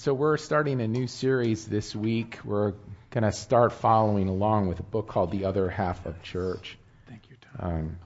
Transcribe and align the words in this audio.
So 0.00 0.14
we're 0.14 0.38
starting 0.38 0.80
a 0.80 0.88
new 0.88 1.06
series 1.06 1.66
this 1.66 1.94
week. 1.94 2.38
We're 2.42 2.72
going 3.10 3.24
to 3.24 3.32
start 3.32 3.74
following 3.74 4.30
along 4.30 4.68
with 4.68 4.80
a 4.80 4.82
book 4.82 5.08
called 5.08 5.30
The 5.30 5.44
Other 5.44 5.68
Half 5.68 6.06
of 6.06 6.22
Church. 6.22 6.78
Thank 7.06 7.28
you, 7.28 7.36
Tom. 7.42 7.70
Um, 7.70 7.98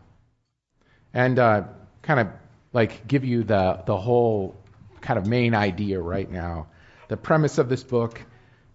and 1.12 1.38
uh, 1.38 1.62
kind 2.02 2.18
of 2.18 2.28
like 2.72 3.06
give 3.06 3.24
you 3.24 3.44
the, 3.44 3.80
the 3.86 3.96
whole 3.96 4.56
kind 5.02 5.20
of 5.20 5.28
main 5.28 5.54
idea 5.54 6.00
right 6.00 6.28
now. 6.28 6.66
The 7.06 7.16
premise 7.16 7.58
of 7.58 7.68
this 7.68 7.84
book 7.84 8.20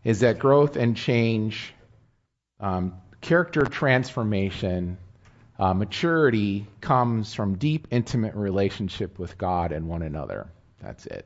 is 0.05 0.21
that 0.21 0.39
growth 0.39 0.77
and 0.77 0.95
change, 0.95 1.73
um, 2.61 2.93
character 3.19 3.65
transformation, 3.65 4.97
uh, 5.59 5.73
maturity 5.73 6.67
comes 6.79 7.33
from 7.33 7.57
deep, 7.57 7.89
intimate 7.91 8.35
relationship 8.35 9.19
with 9.19 9.37
God 9.37 9.73
and 9.73 9.89
one 9.89 10.03
another. 10.03 10.47
That's 10.79 11.05
it. 11.05 11.25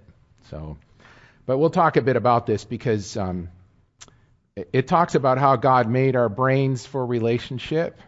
So. 0.50 0.76
But 1.46 1.58
we'll 1.58 1.70
talk 1.70 1.98
a 1.98 2.02
bit 2.02 2.16
about 2.16 2.46
this 2.46 2.64
because 2.64 3.18
um, 3.18 3.50
it, 4.56 4.70
it 4.72 4.88
talks 4.88 5.16
about 5.16 5.38
how 5.38 5.56
God 5.58 5.90
made 5.90 6.16
our 6.16 6.30
brains 6.30 6.86
for 6.86 7.06
relationship 7.06 8.00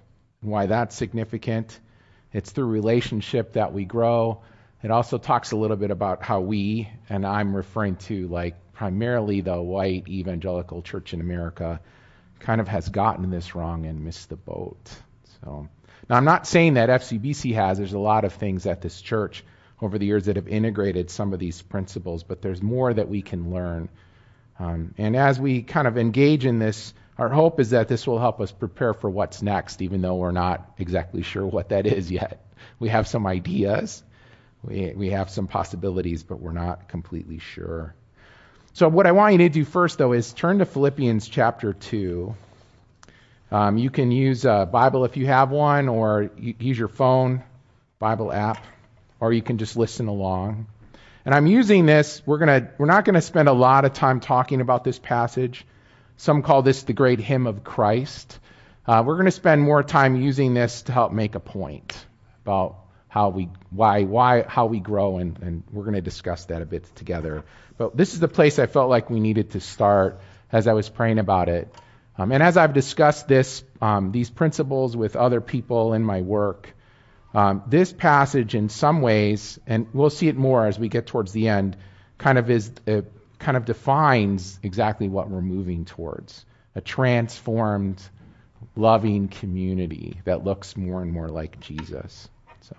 and 0.42 0.52
why 0.52 0.68
that's 0.68 0.96
significant. 0.96 1.78
It's 2.32 2.52
through 2.52 2.68
relationship 2.68 3.54
that 3.54 3.74
we 3.74 3.86
grow. 3.86 4.42
It 4.84 4.92
also 4.92 5.18
talks 5.18 5.52
a 5.52 5.58
little 5.58 5.78
bit 5.78 5.92
about 5.92 6.24
how 6.24 6.42
we, 6.42 6.90
and 7.10 7.26
I'm 7.26 7.56
referring 7.56 7.98
to 8.08 8.28
like 8.28 8.56
primarily 8.74 9.42
the 9.42 9.62
white 9.62 10.08
evangelical 10.08 10.82
church 10.82 11.14
in 11.14 11.22
America, 11.22 11.82
kind 12.40 12.62
of 12.62 12.68
has 12.68 12.88
gotten 12.90 13.32
this 13.32 13.56
wrong 13.56 13.86
and 13.86 14.04
missed 14.04 14.30
the 14.30 14.36
boat. 14.36 14.92
So 15.42 15.68
now 16.10 16.16
I'm 16.16 16.26
not 16.26 16.46
saying 16.48 16.76
that 16.76 16.90
FCBC 16.90 17.56
has. 17.56 17.78
There's 17.78 17.94
a 17.94 18.00
lot 18.00 18.26
of 18.26 18.34
things 18.34 18.66
at 18.66 18.82
this 18.82 19.02
church 19.02 19.44
over 19.82 19.98
the 19.98 20.06
years 20.06 20.26
that 20.26 20.36
have 20.38 20.48
integrated 20.48 21.10
some 21.10 21.34
of 21.34 21.40
these 21.40 21.62
principles, 21.62 22.24
but 22.24 22.42
there's 22.42 22.62
more 22.62 22.94
that 22.94 23.10
we 23.10 23.22
can 23.22 23.52
learn. 23.52 23.90
Um, 24.58 24.94
and 24.98 25.16
as 25.16 25.40
we 25.40 25.62
kind 25.64 25.88
of 25.88 25.98
engage 25.98 26.46
in 26.46 26.60
this, 26.60 26.94
our 27.18 27.30
hope 27.30 27.60
is 27.60 27.72
that 27.72 27.88
this 27.88 28.08
will 28.08 28.20
help 28.20 28.40
us 28.40 28.52
prepare 28.52 28.94
for 28.94 29.10
what's 29.10 29.42
next, 29.42 29.82
even 29.82 30.02
though 30.02 30.16
we're 30.16 30.32
not 30.32 30.76
exactly 30.78 31.24
sure 31.24 31.46
what 31.46 31.70
that 31.70 31.86
is 31.86 32.10
yet. 32.10 32.46
We 32.80 32.90
have 32.90 33.08
some 33.08 33.28
ideas, 33.28 34.02
we, 34.64 34.94
we 34.96 35.10
have 35.12 35.30
some 35.30 35.48
possibilities, 35.48 36.24
but 36.24 36.40
we're 36.40 36.54
not 36.54 36.88
completely 36.88 37.40
sure. 37.40 37.96
So, 38.74 38.90
what 38.90 39.08
I 39.08 39.14
want 39.14 39.34
you 39.34 39.38
to 39.40 39.50
do 39.50 39.64
first, 39.64 39.98
though, 39.98 40.12
is 40.12 40.34
turn 40.34 40.60
to 40.60 40.66
Philippians 40.66 41.30
chapter 41.30 41.72
2. 41.74 42.36
Um, 43.52 43.78
you 43.78 43.90
can 43.90 44.12
use 44.12 44.44
a 44.44 44.68
Bible 44.70 45.06
if 45.06 45.16
you 45.16 45.28
have 45.28 45.52
one, 45.52 45.88
or 45.88 46.30
use 46.38 46.78
your 46.78 46.90
phone, 46.90 47.44
Bible 48.00 48.34
app 48.34 48.58
or 49.20 49.34
you 49.34 49.42
can 49.42 49.58
just 49.58 49.78
listen 49.78 50.08
along. 50.08 50.68
And 51.26 51.34
I'm 51.34 51.48
using 51.48 51.86
this, 51.86 52.22
we're 52.26 52.38
gonna 52.38 52.70
we're 52.78 52.86
not 52.86 53.06
gonna 53.06 53.22
spend 53.22 53.50
a 53.50 53.54
lot 53.54 53.86
of 53.86 53.94
time 53.94 54.20
talking 54.20 54.62
about 54.62 54.84
this 54.84 55.00
passage. 55.00 55.66
Some 56.18 56.44
call 56.44 56.62
this 56.62 56.84
the 56.84 56.94
great 56.94 57.20
hymn 57.20 57.48
of 57.48 57.64
Christ. 57.64 58.40
Uh, 58.88 59.04
we're 59.06 59.16
going 59.16 59.26
to 59.26 59.32
spend 59.32 59.62
more 59.62 59.82
time 59.82 60.16
using 60.16 60.54
this 60.54 60.84
to 60.84 60.92
help 60.92 61.12
make 61.12 61.34
a 61.34 61.40
point 61.40 62.06
about 62.44 62.78
how 63.08 63.30
we 63.30 63.50
why 63.72 64.04
why 64.04 64.44
how 64.44 64.68
we 64.68 64.80
grow 64.80 65.18
and, 65.18 65.40
and 65.40 65.64
we're 65.72 65.84
going 65.84 65.96
to 65.96 66.02
discuss 66.02 66.46
that 66.46 66.62
a 66.62 66.66
bit 66.66 66.84
together 66.96 67.44
but 67.78 67.96
this 67.96 68.14
is 68.14 68.20
the 68.20 68.28
place 68.28 68.60
i 68.60 68.66
felt 68.66 68.90
like 68.90 69.10
we 69.10 69.22
needed 69.22 69.52
to 69.52 69.62
start 69.62 70.20
as 70.52 70.68
i 70.68 70.74
was 70.74 70.90
praying 70.90 71.18
about 71.18 71.48
it 71.48 71.74
um, 72.18 72.34
and 72.34 72.44
as 72.44 72.58
i've 72.58 72.74
discussed 72.74 73.26
this 73.28 73.64
um, 73.82 74.12
these 74.12 74.30
principles 74.30 74.98
with 74.98 75.16
other 75.16 75.40
people 75.40 75.94
in 75.94 76.04
my 76.04 76.22
work 76.22 76.75
this 77.68 77.92
passage, 77.92 78.56
in 78.56 78.70
some 78.70 79.02
ways, 79.02 79.60
and 79.68 79.88
we'll 79.94 80.10
see 80.10 80.30
it 80.30 80.38
more 80.38 80.66
as 80.68 80.80
we 80.80 80.88
get 80.88 81.06
towards 81.06 81.34
the 81.34 81.50
end, 81.50 81.76
kind 82.18 82.38
of 82.38 82.50
is 82.50 82.72
uh, 82.88 83.02
kind 83.40 83.58
of 83.58 83.66
defines 83.66 84.60
exactly 84.64 85.10
what 85.10 85.30
we're 85.30 85.42
moving 85.42 85.84
towards: 85.84 86.46
a 86.76 86.82
transformed, 86.82 88.02
loving 88.76 89.28
community 89.28 90.22
that 90.24 90.46
looks 90.46 90.78
more 90.78 91.02
and 91.02 91.12
more 91.12 91.28
like 91.28 91.60
Jesus. 91.60 92.30
So, 92.62 92.76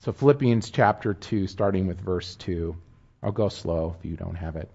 so 0.00 0.12
Philippians 0.12 0.70
chapter 0.70 1.14
two, 1.14 1.46
starting 1.46 1.86
with 1.86 2.00
verse 2.00 2.36
two. 2.36 2.76
I'll 3.22 3.32
go 3.32 3.48
slow 3.48 3.96
if 3.98 4.04
you 4.04 4.16
don't 4.16 4.34
have 4.34 4.56
it. 4.56 4.70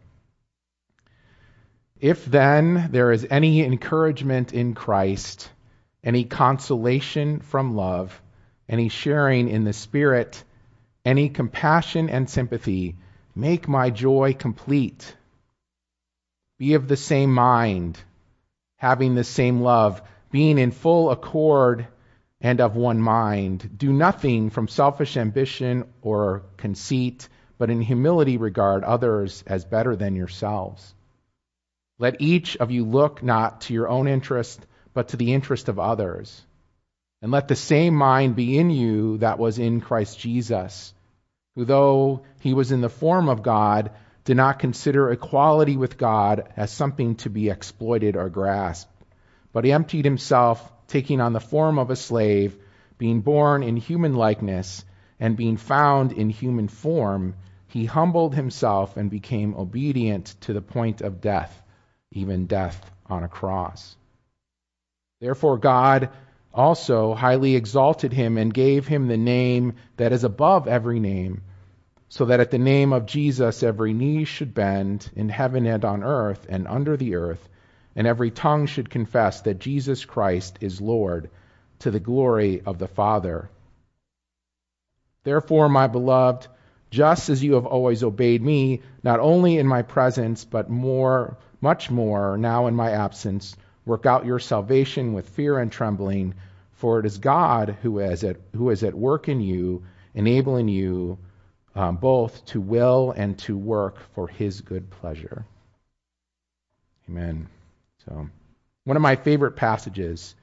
If 2.01 2.25
then 2.25 2.89
there 2.91 3.11
is 3.11 3.27
any 3.29 3.63
encouragement 3.63 4.53
in 4.53 4.73
Christ, 4.73 5.51
any 6.03 6.23
consolation 6.23 7.41
from 7.41 7.75
love, 7.75 8.19
any 8.69 8.87
sharing 8.87 9.49
in 9.49 9.63
the 9.63 9.73
Spirit, 9.73 10.43
any 11.03 11.29
compassion 11.29 12.09
and 12.09 12.29
sympathy, 12.29 12.95
make 13.35 13.67
my 13.67 13.89
joy 13.89 14.33
complete. 14.33 15.15
Be 16.59 16.75
of 16.75 16.87
the 16.87 16.97
same 16.97 17.33
mind, 17.33 17.99
having 18.77 19.15
the 19.15 19.23
same 19.23 19.61
love, 19.61 20.01
being 20.31 20.57
in 20.59 20.71
full 20.71 21.09
accord 21.09 21.87
and 22.41 22.61
of 22.61 22.75
one 22.75 23.01
mind. 23.01 23.77
Do 23.77 23.91
nothing 23.91 24.49
from 24.49 24.67
selfish 24.67 25.17
ambition 25.17 25.85
or 26.01 26.43
conceit, 26.57 27.27
but 27.57 27.69
in 27.69 27.81
humility 27.81 28.37
regard 28.37 28.83
others 28.83 29.43
as 29.47 29.65
better 29.65 29.95
than 29.95 30.15
yourselves. 30.15 30.93
Let 31.97 32.21
each 32.21 32.55
of 32.57 32.71
you 32.71 32.85
look 32.85 33.23
not 33.23 33.61
to 33.61 33.73
your 33.73 33.89
own 33.89 34.07
interest, 34.07 34.65
but 34.93 35.09
to 35.09 35.17
the 35.17 35.33
interest 35.33 35.67
of 35.67 35.79
others. 35.79 36.41
And 37.21 37.31
let 37.31 37.47
the 37.47 37.55
same 37.55 37.95
mind 37.95 38.35
be 38.35 38.57
in 38.57 38.69
you 38.69 39.17
that 39.17 39.39
was 39.39 39.59
in 39.59 39.81
Christ 39.81 40.19
Jesus, 40.19 40.93
who, 41.55 41.65
though 41.65 42.21
he 42.39 42.53
was 42.53 42.71
in 42.71 42.81
the 42.81 42.89
form 42.89 43.27
of 43.27 43.43
God, 43.43 43.91
did 44.23 44.37
not 44.37 44.59
consider 44.59 45.11
equality 45.11 45.75
with 45.75 45.97
God 45.97 46.51
as 46.55 46.71
something 46.71 47.15
to 47.17 47.29
be 47.29 47.49
exploited 47.49 48.15
or 48.15 48.29
grasped. 48.29 48.91
But 49.51 49.65
he 49.65 49.71
emptied 49.71 50.05
himself, 50.05 50.71
taking 50.87 51.19
on 51.19 51.33
the 51.33 51.39
form 51.39 51.77
of 51.79 51.89
a 51.89 51.95
slave, 51.95 52.55
being 52.97 53.21
born 53.21 53.63
in 53.63 53.75
human 53.75 54.13
likeness, 54.13 54.85
and 55.19 55.35
being 55.35 55.57
found 55.57 56.13
in 56.13 56.29
human 56.29 56.67
form, 56.67 57.35
he 57.67 57.85
humbled 57.85 58.33
himself 58.33 58.97
and 58.97 59.09
became 59.09 59.55
obedient 59.55 60.27
to 60.41 60.53
the 60.53 60.61
point 60.61 61.01
of 61.01 61.21
death, 61.21 61.61
even 62.11 62.45
death 62.45 62.89
on 63.07 63.23
a 63.23 63.27
cross. 63.27 63.95
Therefore, 65.19 65.57
God 65.57 66.09
also 66.53 67.13
highly 67.13 67.55
exalted 67.55 68.13
him 68.13 68.37
and 68.37 68.53
gave 68.53 68.87
him 68.87 69.07
the 69.07 69.17
name 69.17 69.73
that 69.97 70.11
is 70.11 70.23
above 70.23 70.67
every 70.67 70.99
name, 70.99 71.41
so 72.09 72.25
that 72.25 72.39
at 72.39 72.51
the 72.51 72.57
name 72.57 72.91
of 72.91 73.05
Jesus 73.05 73.61
every 73.61 73.93
knee 73.93 74.23
should 74.23 74.53
bend 74.53 75.09
in 75.15 75.29
heaven 75.29 75.65
and 75.65 75.85
on 75.85 76.03
earth 76.03 76.45
and 76.49 76.67
under 76.67 76.97
the 76.97 77.15
earth, 77.15 77.47
and 77.95 78.07
every 78.07 78.31
tongue 78.31 78.65
should 78.65 78.89
confess 78.89 79.41
that 79.41 79.59
Jesus 79.59 80.05
Christ 80.05 80.57
is 80.61 80.81
Lord, 80.81 81.29
to 81.79 81.91
the 81.91 81.99
glory 81.99 82.61
of 82.65 82.79
the 82.79 82.87
Father. 82.87 83.49
Therefore, 85.23 85.69
my 85.69 85.87
beloved, 85.87 86.47
just 86.89 87.29
as 87.29 87.43
you 87.43 87.53
have 87.53 87.65
always 87.65 88.03
obeyed 88.03 88.41
me, 88.41 88.81
not 89.03 89.19
only 89.19 89.57
in 89.57 89.67
my 89.67 89.83
presence, 89.83 90.45
but 90.45 90.69
more, 90.69 91.37
much 91.61 91.91
more 91.91 92.37
now 92.37 92.67
in 92.67 92.75
my 92.75 92.91
absence, 92.91 93.55
Work 93.89 94.05
out 94.05 94.23
your 94.23 94.37
salvation 94.37 95.13
with 95.13 95.27
fear 95.29 95.57
and 95.57 95.71
trembling, 95.71 96.35
for 96.73 96.99
it 96.99 97.07
is 97.07 97.17
God 97.17 97.75
who 97.81 97.97
is 97.97 98.23
at, 98.23 98.37
who 98.55 98.69
is 98.69 98.83
at 98.83 98.93
work 98.93 99.27
in 99.27 99.41
you, 99.41 99.81
enabling 100.13 100.67
you 100.67 101.17
um, 101.73 101.95
both 101.95 102.45
to 102.45 102.61
will 102.61 103.15
and 103.17 103.35
to 103.39 103.57
work 103.57 103.97
for 104.13 104.27
his 104.27 104.61
good 104.61 104.91
pleasure. 104.91 105.43
Amen. 107.09 107.47
So, 108.05 108.29
one 108.83 108.95
of 108.95 109.01
my 109.01 109.15
favorite 109.15 109.55
passages 109.55 110.35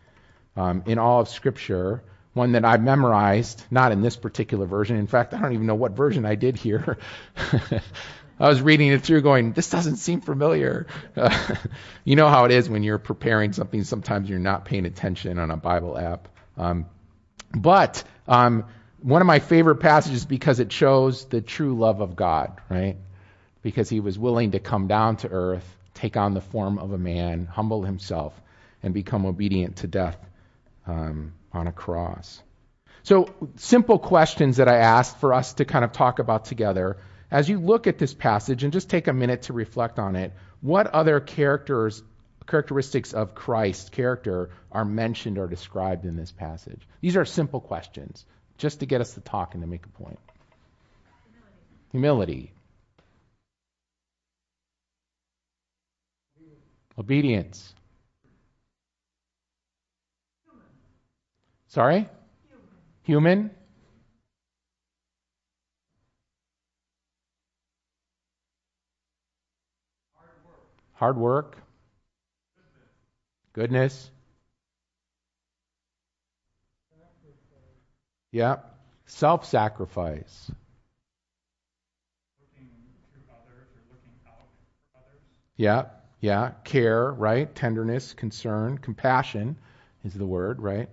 um, 0.56 0.82
in 0.86 0.98
all 0.98 1.20
of 1.20 1.28
Scripture, 1.28 2.02
one 2.32 2.50
that 2.50 2.64
I 2.64 2.78
memorized, 2.78 3.62
not 3.70 3.92
in 3.92 4.02
this 4.02 4.16
particular 4.16 4.66
version. 4.66 4.96
In 4.96 5.06
fact, 5.06 5.34
I 5.34 5.40
don't 5.40 5.52
even 5.52 5.66
know 5.66 5.76
what 5.76 5.92
version 5.92 6.26
I 6.26 6.34
did 6.34 6.56
here. 6.56 6.98
I 8.38 8.48
was 8.48 8.60
reading 8.60 8.88
it 8.88 9.02
through 9.02 9.22
going, 9.22 9.52
this 9.52 9.70
doesn't 9.70 9.96
seem 9.96 10.20
familiar. 10.20 10.86
Uh, 11.16 11.56
you 12.04 12.16
know 12.16 12.28
how 12.28 12.44
it 12.44 12.52
is 12.52 12.68
when 12.68 12.82
you're 12.82 12.98
preparing 12.98 13.52
something, 13.52 13.82
sometimes 13.84 14.28
you're 14.28 14.38
not 14.38 14.64
paying 14.64 14.84
attention 14.84 15.38
on 15.38 15.50
a 15.50 15.56
Bible 15.56 15.96
app. 15.96 16.28
Um, 16.58 16.86
but 17.54 18.04
um, 18.28 18.64
one 19.00 19.22
of 19.22 19.26
my 19.26 19.38
favorite 19.38 19.76
passages 19.76 20.26
because 20.26 20.60
it 20.60 20.70
shows 20.70 21.24
the 21.26 21.40
true 21.40 21.78
love 21.78 22.00
of 22.00 22.14
God, 22.14 22.60
right? 22.68 22.96
Because 23.62 23.88
he 23.88 24.00
was 24.00 24.18
willing 24.18 24.50
to 24.50 24.58
come 24.58 24.86
down 24.86 25.16
to 25.18 25.28
earth, 25.28 25.76
take 25.94 26.16
on 26.16 26.34
the 26.34 26.40
form 26.40 26.78
of 26.78 26.92
a 26.92 26.98
man, 26.98 27.46
humble 27.46 27.82
himself, 27.82 28.38
and 28.82 28.92
become 28.92 29.24
obedient 29.24 29.76
to 29.76 29.86
death 29.86 30.18
um, 30.86 31.32
on 31.52 31.66
a 31.66 31.72
cross. 31.72 32.42
So, 33.02 33.32
simple 33.56 33.98
questions 33.98 34.56
that 34.56 34.68
I 34.68 34.78
asked 34.78 35.20
for 35.20 35.32
us 35.32 35.54
to 35.54 35.64
kind 35.64 35.84
of 35.84 35.92
talk 35.92 36.18
about 36.18 36.46
together 36.46 36.98
as 37.30 37.48
you 37.48 37.58
look 37.58 37.86
at 37.86 37.98
this 37.98 38.14
passage 38.14 38.64
and 38.64 38.72
just 38.72 38.88
take 38.88 39.08
a 39.08 39.12
minute 39.12 39.42
to 39.42 39.52
reflect 39.52 39.98
on 39.98 40.16
it, 40.16 40.32
what 40.60 40.86
other 40.86 41.20
characters, 41.20 42.02
characteristics 42.46 43.12
of 43.12 43.34
Christ's 43.34 43.90
character 43.90 44.50
are 44.70 44.84
mentioned 44.84 45.38
or 45.38 45.46
described 45.46 46.04
in 46.04 46.16
this 46.16 46.32
passage? 46.32 46.86
These 47.00 47.16
are 47.16 47.24
simple 47.24 47.60
questions, 47.60 48.24
just 48.58 48.80
to 48.80 48.86
get 48.86 49.00
us 49.00 49.14
to 49.14 49.20
talk 49.20 49.54
and 49.54 49.62
to 49.62 49.66
make 49.66 49.84
a 49.86 49.88
point. 49.88 50.18
Humility. 51.92 52.52
Humility. 56.36 56.62
Obedience. 56.98 57.74
Sorry? 61.68 62.08
Human? 63.02 63.50
Hard 70.96 71.18
work. 71.18 71.58
Goodness. 73.52 74.10
Yeah. 78.32 78.56
Self 79.06 79.44
sacrifice. 79.44 80.50
Yeah, 85.56 85.86
yeah. 86.20 86.52
Care, 86.64 87.12
right? 87.12 87.54
Tenderness, 87.54 88.12
concern, 88.12 88.78
compassion 88.78 89.56
is 90.04 90.14
the 90.14 90.26
word, 90.26 90.60
right? 90.60 90.88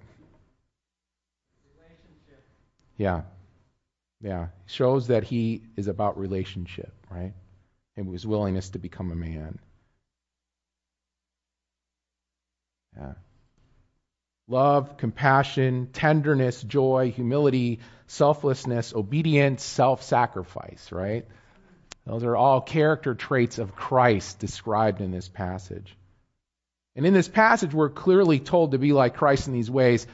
Yeah. 2.98 3.22
Yeah. 4.22 4.48
Shows 4.66 5.08
that 5.08 5.24
he 5.24 5.64
is 5.76 5.88
about 5.88 6.18
relationship, 6.18 6.94
right? 7.10 7.34
And 7.98 8.12
his 8.12 8.26
willingness 8.26 8.70
to 8.70 8.80
become 8.80 9.12
a 9.12 9.16
man. 9.16 9.60
Yeah. 12.98 13.13
Love, 14.48 14.98
compassion, 14.98 15.90
tenderness, 15.94 16.62
joy, 16.62 17.12
humility, 17.16 17.80
selflessness, 18.07 18.94
obedience, 18.94 19.63
self 19.63 20.04
sacrifice, 20.04 20.92
right? 20.92 21.25
Those 22.06 22.24
are 22.24 22.36
all 22.36 22.60
character 22.60 23.16
traits 23.16 23.57
of 23.57 23.75
Christ 23.75 24.40
described 24.40 25.00
in 25.00 25.12
this 25.12 25.30
passage. 25.30 25.95
And 26.95 27.06
in 27.06 27.13
this 27.13 27.30
passage, 27.30 27.74
we're 27.74 27.90
clearly 27.90 28.40
told 28.40 28.72
to 28.72 28.78
be 28.78 28.92
like 28.92 29.16
Christ 29.16 29.48
in 29.48 29.54
these 29.54 29.72
ways. 29.72 30.06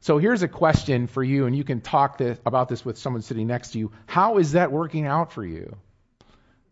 So 0.00 0.18
here's 0.18 0.42
a 0.42 0.48
question 0.48 1.06
for 1.08 1.24
you, 1.24 1.46
and 1.46 1.56
you 1.56 1.64
can 1.64 1.80
talk 1.80 2.18
this, 2.18 2.38
about 2.46 2.68
this 2.68 2.84
with 2.84 2.98
someone 2.98 3.22
sitting 3.22 3.48
next 3.48 3.70
to 3.72 3.78
you. 3.78 3.90
How 4.06 4.38
is 4.38 4.52
that 4.52 4.70
working 4.70 5.06
out 5.06 5.32
for 5.32 5.44
you 5.44 5.76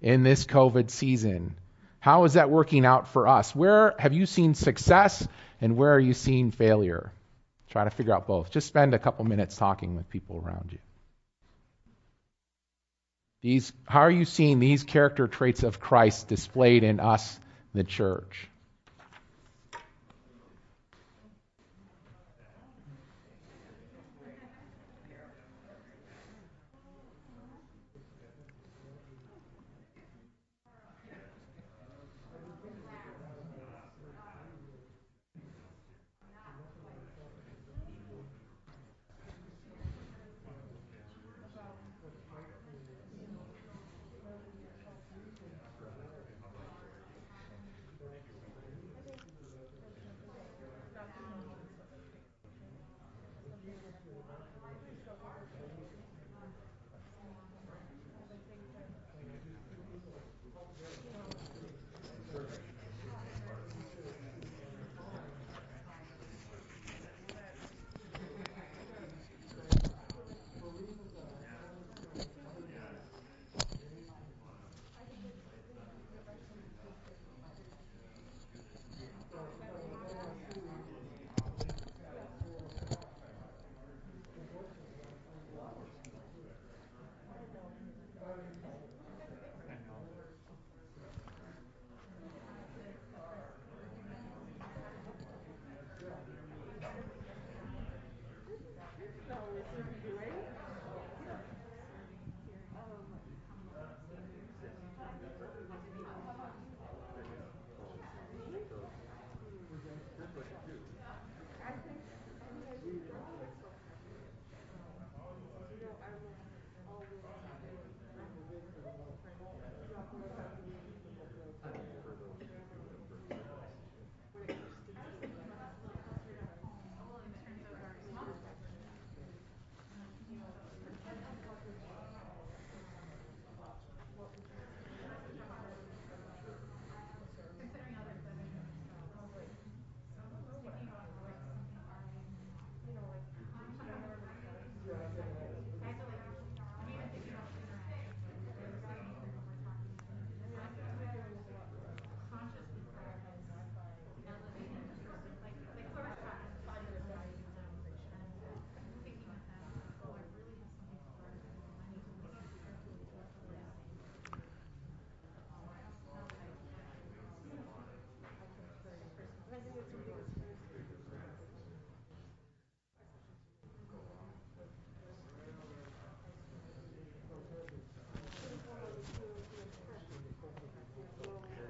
in 0.00 0.22
this 0.22 0.46
COVID 0.46 0.90
season? 0.90 1.56
How 1.98 2.24
is 2.24 2.34
that 2.34 2.50
working 2.50 2.84
out 2.84 3.08
for 3.08 3.26
us? 3.26 3.54
Where 3.54 3.94
have 3.98 4.12
you 4.12 4.26
seen 4.26 4.54
success 4.54 5.26
and 5.60 5.76
where 5.76 5.92
are 5.92 6.00
you 6.00 6.14
seeing 6.14 6.50
failure? 6.50 7.12
Try 7.70 7.84
to 7.84 7.90
figure 7.90 8.14
out 8.14 8.26
both. 8.26 8.50
Just 8.50 8.66
spend 8.66 8.94
a 8.94 8.98
couple 8.98 9.24
minutes 9.24 9.56
talking 9.56 9.96
with 9.96 10.08
people 10.08 10.42
around 10.44 10.70
you. 10.72 10.78
These, 13.42 13.72
how 13.86 14.00
are 14.00 14.10
you 14.10 14.24
seeing 14.24 14.58
these 14.58 14.82
character 14.82 15.28
traits 15.28 15.62
of 15.62 15.78
Christ 15.78 16.28
displayed 16.28 16.82
in 16.84 17.00
us, 17.00 17.38
the 17.74 17.84
church? 17.84 18.48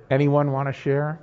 Anyone 0.09 0.53
want 0.53 0.69
to 0.69 0.73
share? 0.73 1.19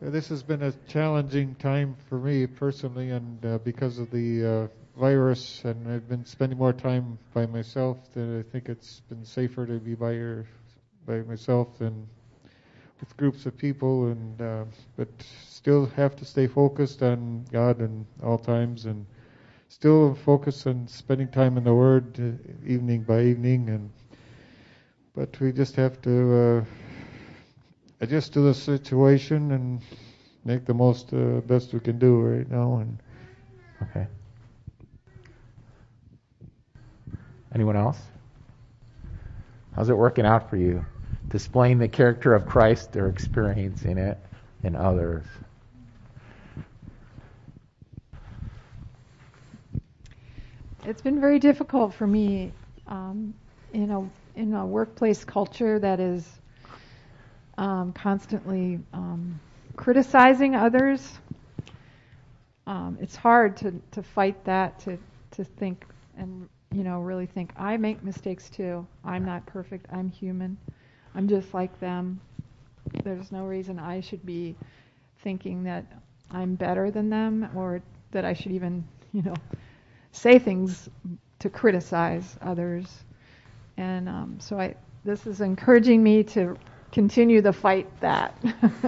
This 0.00 0.28
has 0.28 0.42
been 0.42 0.62
a 0.62 0.72
challenging 0.88 1.56
time 1.56 1.94
for 2.08 2.18
me 2.18 2.46
personally, 2.46 3.10
and 3.10 3.44
uh, 3.44 3.58
because 3.58 3.98
of 3.98 4.10
the 4.10 4.44
uh, 4.44 4.98
virus, 4.98 5.62
and 5.64 5.86
I've 5.86 6.08
been 6.08 6.24
spending 6.24 6.56
more 6.56 6.72
time 6.72 7.18
by 7.34 7.46
myself. 7.46 7.98
That 8.14 8.38
I 8.38 8.50
think 8.50 8.68
it's 8.68 9.00
been 9.08 9.24
safer 9.24 9.66
to 9.66 9.78
be 9.78 9.94
by 9.94 10.12
your, 10.12 10.46
by 11.06 11.18
myself 11.18 11.76
than 11.78 12.08
with 13.00 13.16
groups 13.16 13.46
of 13.46 13.56
people, 13.56 14.06
and 14.06 14.40
uh, 14.42 14.64
but 14.96 15.08
still 15.46 15.86
have 15.96 16.16
to 16.16 16.24
stay 16.24 16.46
focused 16.46 17.02
on 17.02 17.44
God 17.52 17.80
in 17.80 18.06
all 18.22 18.38
times, 18.38 18.86
and 18.86 19.06
still 19.68 20.14
focus 20.14 20.66
on 20.66 20.86
spending 20.88 21.28
time 21.28 21.56
in 21.56 21.64
the 21.64 21.74
Word 21.74 22.18
uh, 22.20 22.70
evening 22.70 23.02
by 23.02 23.22
evening, 23.22 23.68
and 23.70 23.90
but 25.14 25.38
we 25.40 25.52
just 25.52 25.76
have 25.76 26.00
to 26.02 26.34
uh, 26.34 26.64
adjust 28.00 28.32
to 28.34 28.40
the 28.40 28.54
situation 28.54 29.52
and 29.52 29.82
make 30.44 30.64
the 30.64 30.74
most 30.74 31.12
uh, 31.12 31.40
best 31.46 31.72
we 31.72 31.80
can 31.80 31.98
do 31.98 32.20
right 32.20 32.50
now. 32.50 32.78
And 32.78 32.98
okay, 33.82 34.06
Anyone 37.52 37.76
else? 37.76 38.00
How's 39.74 39.88
it 39.88 39.96
working 39.96 40.24
out 40.24 40.48
for 40.48 40.56
you? 40.56 40.84
Displaying 41.30 41.78
the 41.78 41.88
character 41.88 42.34
of 42.34 42.46
Christ 42.46 42.96
or 42.96 43.08
experiencing 43.08 43.98
it 43.98 44.18
in 44.62 44.76
others? 44.76 45.24
It's 50.84 51.00
been 51.00 51.20
very 51.20 51.38
difficult 51.38 51.94
for 51.94 52.06
me 52.06 52.52
um, 52.88 53.34
in 53.72 53.90
a 53.90 54.08
in 54.36 54.54
a 54.54 54.66
workplace 54.66 55.24
culture 55.24 55.78
that 55.78 56.00
is 56.00 56.26
um, 57.58 57.92
constantly 57.92 58.80
um, 58.92 59.38
criticizing 59.76 60.56
others. 60.56 61.18
Um, 62.66 62.98
it's 63.00 63.16
hard 63.16 63.56
to, 63.58 63.74
to 63.92 64.02
fight 64.02 64.44
that, 64.44 64.78
to, 64.80 64.98
to 65.32 65.44
think 65.44 65.84
and 66.16 66.48
you 66.72 66.84
know 66.84 67.00
really 67.00 67.26
think 67.26 67.52
I 67.56 67.76
make 67.76 68.02
mistakes 68.02 68.48
too. 68.48 68.86
I'm 69.04 69.24
not 69.24 69.44
perfect. 69.46 69.86
I'm 69.92 70.08
human. 70.10 70.56
I'm 71.14 71.28
just 71.28 71.52
like 71.54 71.78
them. 71.80 72.20
There's 73.04 73.30
no 73.32 73.44
reason 73.44 73.78
I 73.78 74.00
should 74.00 74.24
be 74.24 74.56
thinking 75.22 75.64
that 75.64 75.84
I'm 76.30 76.54
better 76.54 76.90
than 76.90 77.10
them 77.10 77.50
or 77.54 77.82
that 78.12 78.24
I 78.24 78.32
should 78.32 78.52
even 78.52 78.84
you 79.12 79.22
know 79.22 79.34
say 80.12 80.38
things 80.38 80.88
to 81.40 81.50
criticize 81.50 82.36
others. 82.42 83.04
And 83.76 84.08
um, 84.08 84.38
so 84.40 84.58
I, 84.58 84.74
this 85.04 85.26
is 85.26 85.40
encouraging 85.40 86.02
me 86.02 86.22
to 86.24 86.56
continue 86.92 87.40
to 87.42 87.52
fight 87.52 87.88
that 88.00 88.36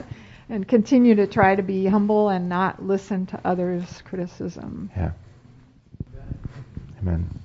and 0.48 0.66
continue 0.66 1.14
to 1.14 1.26
try 1.26 1.54
to 1.54 1.62
be 1.62 1.86
humble 1.86 2.28
and 2.28 2.48
not 2.48 2.82
listen 2.82 3.26
to 3.26 3.40
others' 3.44 4.02
criticism. 4.04 4.90
Yeah. 4.96 5.12
Amen. 7.00 7.41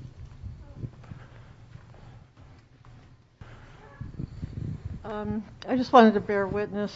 Um, 5.08 5.42
I 5.66 5.78
just 5.78 5.94
wanted 5.94 6.16
to 6.16 6.20
bear 6.20 6.48
witness 6.48 6.94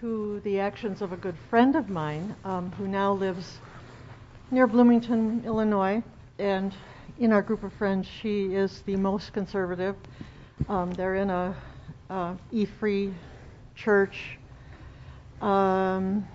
to 0.00 0.40
the 0.40 0.58
actions 0.58 1.00
of 1.00 1.12
a 1.12 1.16
good 1.16 1.36
friend 1.48 1.76
of 1.76 1.88
mine 1.88 2.34
um, 2.44 2.72
who 2.72 2.88
now 2.88 3.12
lives 3.12 3.60
near 4.50 4.66
Bloomington, 4.66 5.44
Illinois. 5.46 6.02
And 6.40 6.74
in 7.20 7.30
our 7.30 7.40
group 7.40 7.62
of 7.62 7.72
friends, 7.74 8.08
she 8.08 8.46
is 8.46 8.80
the 8.80 8.96
most 8.96 9.32
conservative. 9.32 9.94
Um, 10.68 10.90
they're 10.90 11.14
in 11.14 11.30
a, 11.30 11.54
e-free 12.50 13.14
church. 13.76 14.38
Um, 15.40 16.26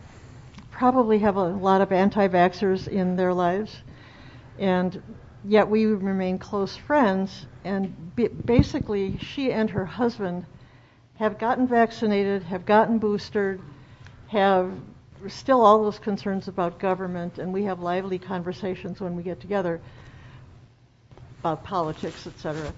probably 0.71 1.19
have 1.19 1.35
a 1.35 1.43
lot 1.43 1.81
of 1.81 1.91
anti-vaxxers 1.91 2.87
in 2.87 3.17
their 3.17 3.33
lives, 3.33 3.75
and 4.59 5.03
yet 5.43 5.67
we 5.67 5.87
remain 5.87 6.39
close 6.39 6.77
friends. 6.77 7.47
And 7.65 8.15
b- 8.15 8.29
basically, 8.29 9.17
she 9.17 9.51
and 9.51 9.69
her 9.71 9.85
husband 9.85 10.45
have 11.17 11.37
gotten 11.39 11.67
vaccinated, 11.67 12.43
have 12.43 12.65
gotten 12.65 12.99
boosted, 12.99 13.59
have 14.27 14.71
still 15.27 15.61
all 15.61 15.83
those 15.83 15.99
concerns 15.99 16.47
about 16.47 16.79
government, 16.79 17.39
and 17.39 17.51
we 17.51 17.63
have 17.63 17.79
lively 17.79 18.19
conversations 18.19 19.01
when 19.01 19.15
we 19.15 19.23
get 19.23 19.39
together 19.39 19.81
about 21.39 21.63
politics, 21.63 22.27
etc. 22.27 22.71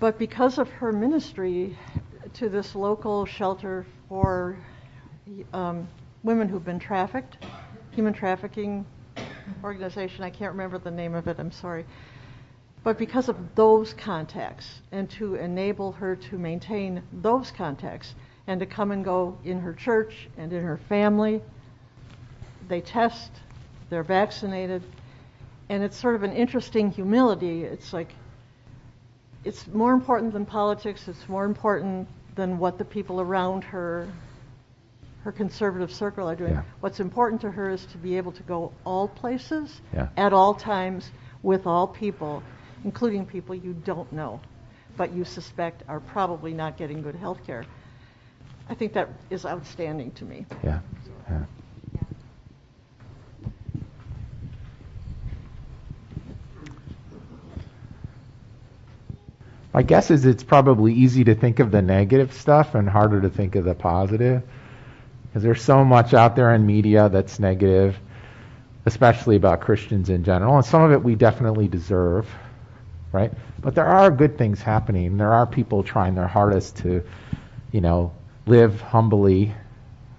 But 0.00 0.18
because 0.18 0.58
of 0.58 0.68
her 0.70 0.92
ministry 0.92 1.76
to 2.34 2.48
this 2.48 2.74
local 2.74 3.26
shelter 3.26 3.86
for 4.08 4.56
um, 5.52 5.86
women 6.22 6.48
who've 6.48 6.64
been 6.64 6.78
trafficked, 6.78 7.38
human 7.92 8.12
trafficking 8.12 8.86
organization, 9.62 10.24
I 10.24 10.30
can't 10.30 10.52
remember 10.52 10.78
the 10.78 10.90
name 10.90 11.14
of 11.14 11.28
it, 11.28 11.38
I'm 11.38 11.52
sorry. 11.52 11.84
But 12.86 12.98
because 12.98 13.28
of 13.28 13.56
those 13.56 13.92
contacts, 13.94 14.80
and 14.92 15.10
to 15.18 15.34
enable 15.34 15.90
her 15.90 16.14
to 16.14 16.38
maintain 16.38 17.02
those 17.12 17.50
contacts, 17.50 18.14
and 18.46 18.60
to 18.60 18.66
come 18.66 18.92
and 18.92 19.04
go 19.04 19.36
in 19.44 19.58
her 19.58 19.72
church 19.72 20.28
and 20.38 20.52
in 20.52 20.62
her 20.62 20.76
family, 20.88 21.42
they 22.68 22.80
test, 22.80 23.32
they're 23.90 24.04
vaccinated, 24.04 24.84
and 25.68 25.82
it's 25.82 25.96
sort 25.96 26.14
of 26.14 26.22
an 26.22 26.30
interesting 26.30 26.92
humility. 26.92 27.64
It's 27.64 27.92
like, 27.92 28.14
it's 29.42 29.66
more 29.66 29.92
important 29.92 30.32
than 30.32 30.46
politics, 30.46 31.08
it's 31.08 31.28
more 31.28 31.44
important 31.44 32.06
than 32.36 32.56
what 32.56 32.78
the 32.78 32.84
people 32.84 33.20
around 33.20 33.64
her, 33.64 34.06
her 35.24 35.32
conservative 35.32 35.92
circle 35.92 36.30
are 36.30 36.36
doing. 36.36 36.52
Yeah. 36.52 36.62
What's 36.78 37.00
important 37.00 37.40
to 37.40 37.50
her 37.50 37.68
is 37.68 37.84
to 37.86 37.98
be 37.98 38.16
able 38.16 38.30
to 38.30 38.44
go 38.44 38.70
all 38.84 39.08
places, 39.08 39.80
Yeah. 39.92 40.06
at 40.16 40.32
all 40.32 40.54
times, 40.54 41.10
with 41.42 41.66
all 41.66 41.88
people, 41.88 42.44
including 42.86 43.26
people 43.26 43.52
you 43.52 43.74
don't 43.74 44.10
know, 44.12 44.40
but 44.96 45.12
you 45.12 45.24
suspect 45.24 45.82
are 45.88 45.98
probably 45.98 46.54
not 46.54 46.76
getting 46.76 47.02
good 47.02 47.16
health 47.16 47.44
care. 47.44 47.64
I 48.70 48.74
think 48.74 48.92
that 48.92 49.08
is 49.28 49.44
outstanding 49.44 50.12
to 50.12 50.24
me. 50.24 50.46
Yeah. 50.62 50.78
Yeah. 51.28 51.44
My 59.74 59.82
guess 59.82 60.10
is 60.12 60.24
it's 60.24 60.44
probably 60.44 60.94
easy 60.94 61.24
to 61.24 61.34
think 61.34 61.58
of 61.58 61.72
the 61.72 61.82
negative 61.82 62.32
stuff 62.32 62.76
and 62.76 62.88
harder 62.88 63.20
to 63.20 63.28
think 63.28 63.56
of 63.56 63.64
the 63.64 63.74
positive. 63.74 64.42
Because 65.26 65.42
there's 65.42 65.60
so 65.60 65.84
much 65.84 66.14
out 66.14 66.36
there 66.36 66.54
in 66.54 66.64
media 66.64 67.08
that's 67.08 67.40
negative, 67.40 67.98
especially 68.86 69.34
about 69.34 69.60
Christians 69.60 70.08
in 70.08 70.22
general. 70.22 70.56
And 70.56 70.64
some 70.64 70.82
of 70.82 70.92
it 70.92 71.02
we 71.02 71.16
definitely 71.16 71.66
deserve, 71.68 72.26
right? 73.16 73.32
But 73.62 73.74
there 73.74 73.86
are 73.86 74.10
good 74.10 74.36
things 74.36 74.60
happening. 74.60 75.16
There 75.16 75.32
are 75.32 75.46
people 75.46 75.82
trying 75.82 76.14
their 76.14 76.26
hardest 76.28 76.76
to, 76.78 77.02
you 77.72 77.80
know, 77.80 78.12
live 78.44 78.80
humbly 78.82 79.54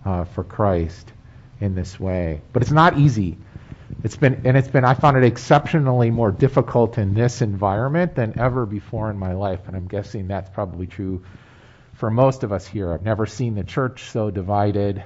uh, 0.03 0.23
for 0.25 0.43
Christ 0.43 1.13
in 1.61 1.75
this 1.75 1.99
way. 1.99 2.41
But 2.51 2.63
it's 2.63 2.71
not 2.71 2.97
easy. 2.97 3.37
It's 4.03 4.17
been, 4.17 4.41
and 4.45 4.57
it's 4.57 4.67
been, 4.67 4.83
I 4.83 4.95
found 4.95 5.15
it 5.15 5.23
exceptionally 5.23 6.09
more 6.09 6.31
difficult 6.31 6.97
in 6.97 7.13
this 7.13 7.41
environment 7.41 8.15
than 8.15 8.39
ever 8.39 8.65
before 8.65 9.11
in 9.11 9.17
my 9.19 9.33
life. 9.33 9.67
And 9.67 9.75
I'm 9.75 9.87
guessing 9.87 10.27
that's 10.27 10.49
probably 10.49 10.87
true 10.87 11.23
for 11.93 12.09
most 12.09 12.43
of 12.43 12.51
us 12.51 12.65
here. 12.65 12.91
I've 12.91 13.03
never 13.03 13.27
seen 13.27 13.53
the 13.53 13.63
church 13.63 14.05
so 14.05 14.31
divided. 14.31 15.03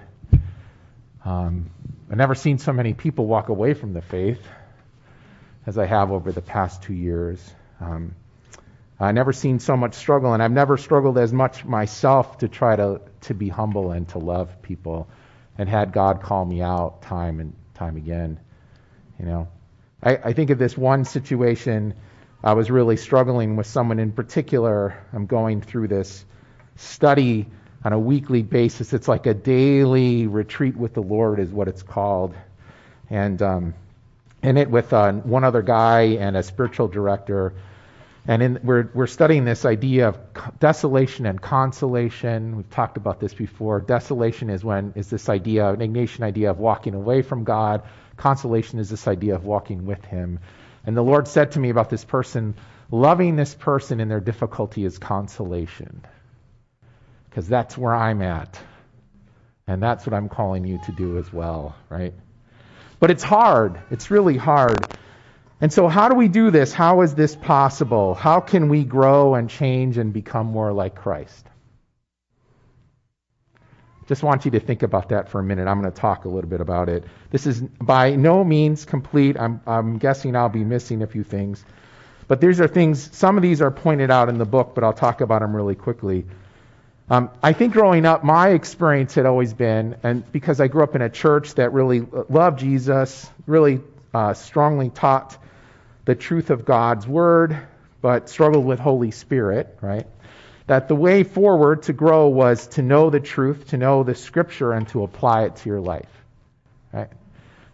Um, 1.26 1.70
I've 2.10 2.18
never 2.18 2.36
seen 2.36 2.58
so 2.58 2.72
many 2.72 2.94
people 2.94 3.28
walk 3.28 3.50
away 3.50 3.74
from 3.74 3.92
the 3.94 4.02
faith 4.02 4.42
as 5.66 5.78
I 5.78 5.86
have 5.86 6.12
over 6.12 6.32
the 6.32 6.42
past 6.42 6.84
two 6.84 6.94
years. 6.94 7.54
Um, 7.82 8.16
I've 9.00 9.16
never 9.16 9.34
seen 9.34 9.60
so 9.60 9.76
much 9.76 9.96
struggle, 9.96 10.34
and 10.34 10.44
I've 10.44 10.52
never 10.52 10.78
struggled 10.78 11.18
as 11.18 11.34
much 11.34 11.66
myself 11.66 12.38
to 12.40 12.48
try 12.48 12.76
to, 12.76 13.02
to 13.22 13.34
be 13.34 13.50
humble 13.50 13.92
and 13.92 14.08
to 14.10 14.20
love 14.20 14.62
people, 14.62 15.10
and 15.58 15.68
had 15.68 15.92
God 15.92 16.22
call 16.22 16.46
me 16.46 16.62
out 16.62 17.02
time 17.02 17.40
and 17.40 17.54
time 17.74 17.98
again. 17.98 18.40
You 19.20 19.26
know, 19.26 19.48
I, 20.04 20.18
I 20.18 20.34
think 20.34 20.52
of 20.52 20.60
this 20.60 20.78
one 20.78 21.06
situation. 21.06 21.96
I 22.44 22.54
was 22.54 22.70
really 22.70 22.98
struggling 22.98 23.56
with 23.56 23.66
someone 23.66 24.00
in 24.00 24.12
particular. 24.12 25.04
I'm 25.14 25.26
going 25.26 25.62
through 25.62 25.88
this 25.88 26.24
study 26.76 27.48
on 27.84 27.94
a 27.94 28.00
weekly 28.00 28.44
basis. 28.44 28.94
It's 28.94 29.08
like 29.08 29.26
a 29.26 29.34
daily 29.34 30.28
retreat 30.28 30.78
with 30.78 30.94
the 30.94 31.02
Lord, 31.02 31.40
is 31.40 31.50
what 31.50 31.68
it's 31.68 31.82
called, 31.82 32.36
and 33.10 33.42
um, 33.42 33.74
in 34.44 34.58
it 34.58 34.70
with 34.70 34.94
uh, 34.94 35.12
one 35.12 35.44
other 35.44 35.64
guy 35.64 36.02
and 36.20 36.38
a 36.38 36.44
spiritual 36.44 36.88
director. 36.88 37.54
And 38.28 38.44
in, 38.44 38.60
we're, 38.64 38.90
we're 38.94 39.08
studying 39.08 39.46
this 39.46 39.66
idea 39.66 40.10
of 40.10 40.20
desolation 40.60 41.26
and 41.26 41.42
consolation. 41.42 42.56
We've 42.56 42.70
talked 42.70 42.98
about 42.98 43.20
this 43.20 43.34
before. 43.34 43.82
Desolation 43.82 44.50
is 44.50 44.64
when 44.64 44.94
is 44.96 45.10
this 45.10 45.28
idea, 45.28 45.70
an 45.70 45.80
Ignatian 45.80 46.22
idea 46.22 46.52
of 46.52 46.60
walking 46.60 46.94
away 46.94 47.24
from 47.24 47.44
God. 47.44 47.82
Consolation 48.18 48.78
is 48.80 48.90
this 48.90 49.08
idea 49.08 49.34
of 49.34 49.44
walking 49.44 49.86
with 49.88 50.06
Him. 50.06 50.40
And 50.86 50.96
the 50.96 51.02
Lord 51.02 51.28
said 51.28 51.54
to 51.54 51.60
me 51.60 51.70
about 51.70 51.90
this 51.90 52.06
person, 52.06 52.56
loving 52.92 53.36
this 53.36 53.56
person 53.56 54.00
in 54.00 54.08
their 54.08 54.20
difficulty 54.20 54.86
is 54.86 55.00
consolation. 55.00 56.02
Because 57.30 57.48
that's 57.48 57.78
where 57.78 57.96
I'm 57.96 58.22
at. 58.22 58.60
And 59.66 59.82
that's 59.82 60.06
what 60.06 60.14
I'm 60.14 60.30
calling 60.30 60.66
you 60.66 60.80
to 60.86 60.92
do 60.92 61.18
as 61.18 61.32
well, 61.32 61.76
right? 61.90 62.14
But 63.00 63.10
it's 63.10 63.24
hard. 63.24 63.80
It's 63.90 64.12
really 64.12 64.38
hard. 64.38 64.96
And 65.62 65.72
so, 65.72 65.88
how 65.88 66.10
do 66.10 66.16
we 66.16 66.28
do 66.28 66.50
this? 66.50 66.74
How 66.74 67.02
is 67.02 67.14
this 67.14 67.36
possible? 67.36 68.16
How 68.16 68.40
can 68.40 68.68
we 68.68 68.84
grow 68.84 69.36
and 69.36 69.48
change 69.48 70.00
and 70.00 70.12
become 70.12 70.48
more 70.48 70.74
like 70.74 70.96
Christ? 70.96 71.46
Just 74.08 74.24
want 74.24 74.44
you 74.44 74.52
to 74.52 74.60
think 74.60 74.82
about 74.82 75.10
that 75.10 75.30
for 75.30 75.40
a 75.40 75.44
minute. 75.44 75.68
I'm 75.68 75.80
going 75.80 75.94
to 75.94 75.98
talk 75.98 76.26
a 76.26 76.30
little 76.30 76.50
bit 76.50 76.62
about 76.62 76.90
it. 76.90 77.04
This 77.30 77.46
is 77.46 77.62
by 77.62 78.16
no 78.16 78.44
means 78.44 78.86
complete. 78.86 79.40
I'm, 79.40 79.62
I'm 79.68 80.00
guessing 80.00 80.36
I'll 80.36 80.50
be 80.50 80.64
missing 80.64 81.04
a 81.04 81.08
few 81.08 81.24
things. 81.24 81.64
But 82.28 82.42
these 82.42 82.60
are 82.60 82.68
things, 82.68 83.16
some 83.16 83.38
of 83.38 83.44
these 83.44 83.62
are 83.62 83.72
pointed 83.72 84.10
out 84.10 84.30
in 84.30 84.40
the 84.40 84.46
book, 84.46 84.74
but 84.74 84.84
I'll 84.84 84.94
talk 84.94 85.22
about 85.22 85.42
them 85.42 85.56
really 85.56 85.76
quickly. 85.76 86.26
Um, 87.10 87.30
I 87.44 87.54
think 87.54 87.74
growing 87.74 88.06
up, 88.06 88.24
my 88.24 88.50
experience 88.50 89.14
had 89.14 89.26
always 89.26 89.54
been, 89.54 89.98
and 90.02 90.30
because 90.32 90.60
I 90.60 90.68
grew 90.68 90.84
up 90.84 90.96
in 90.96 91.02
a 91.02 91.10
church 91.10 91.56
that 91.56 91.72
really 91.72 92.02
loved 92.30 92.60
Jesus, 92.60 93.30
really 93.46 93.82
uh, 94.14 94.34
strongly 94.34 94.90
taught 94.90 95.38
the 96.06 96.16
truth 96.16 96.50
of 96.50 96.66
God's 96.66 97.08
word, 97.08 97.58
but 98.02 98.30
struggled 98.30 98.66
with 98.66 98.80
Holy 98.80 99.12
Spirit, 99.12 99.78
right? 99.82 100.08
That 100.68 100.88
the 100.88 100.96
way 100.96 101.24
forward 101.24 101.84
to 101.84 101.94
grow 101.94 102.28
was 102.28 102.68
to 102.68 102.82
know 102.82 103.10
the 103.10 103.20
truth, 103.20 103.70
to 103.70 103.78
know 103.78 104.04
the 104.04 104.16
scripture, 104.16 104.72
and 104.74 104.88
to 104.90 105.04
apply 105.04 105.44
it 105.44 105.58
to 105.58 105.70
your 105.70 105.82
life, 105.82 106.10
right? 106.92 107.10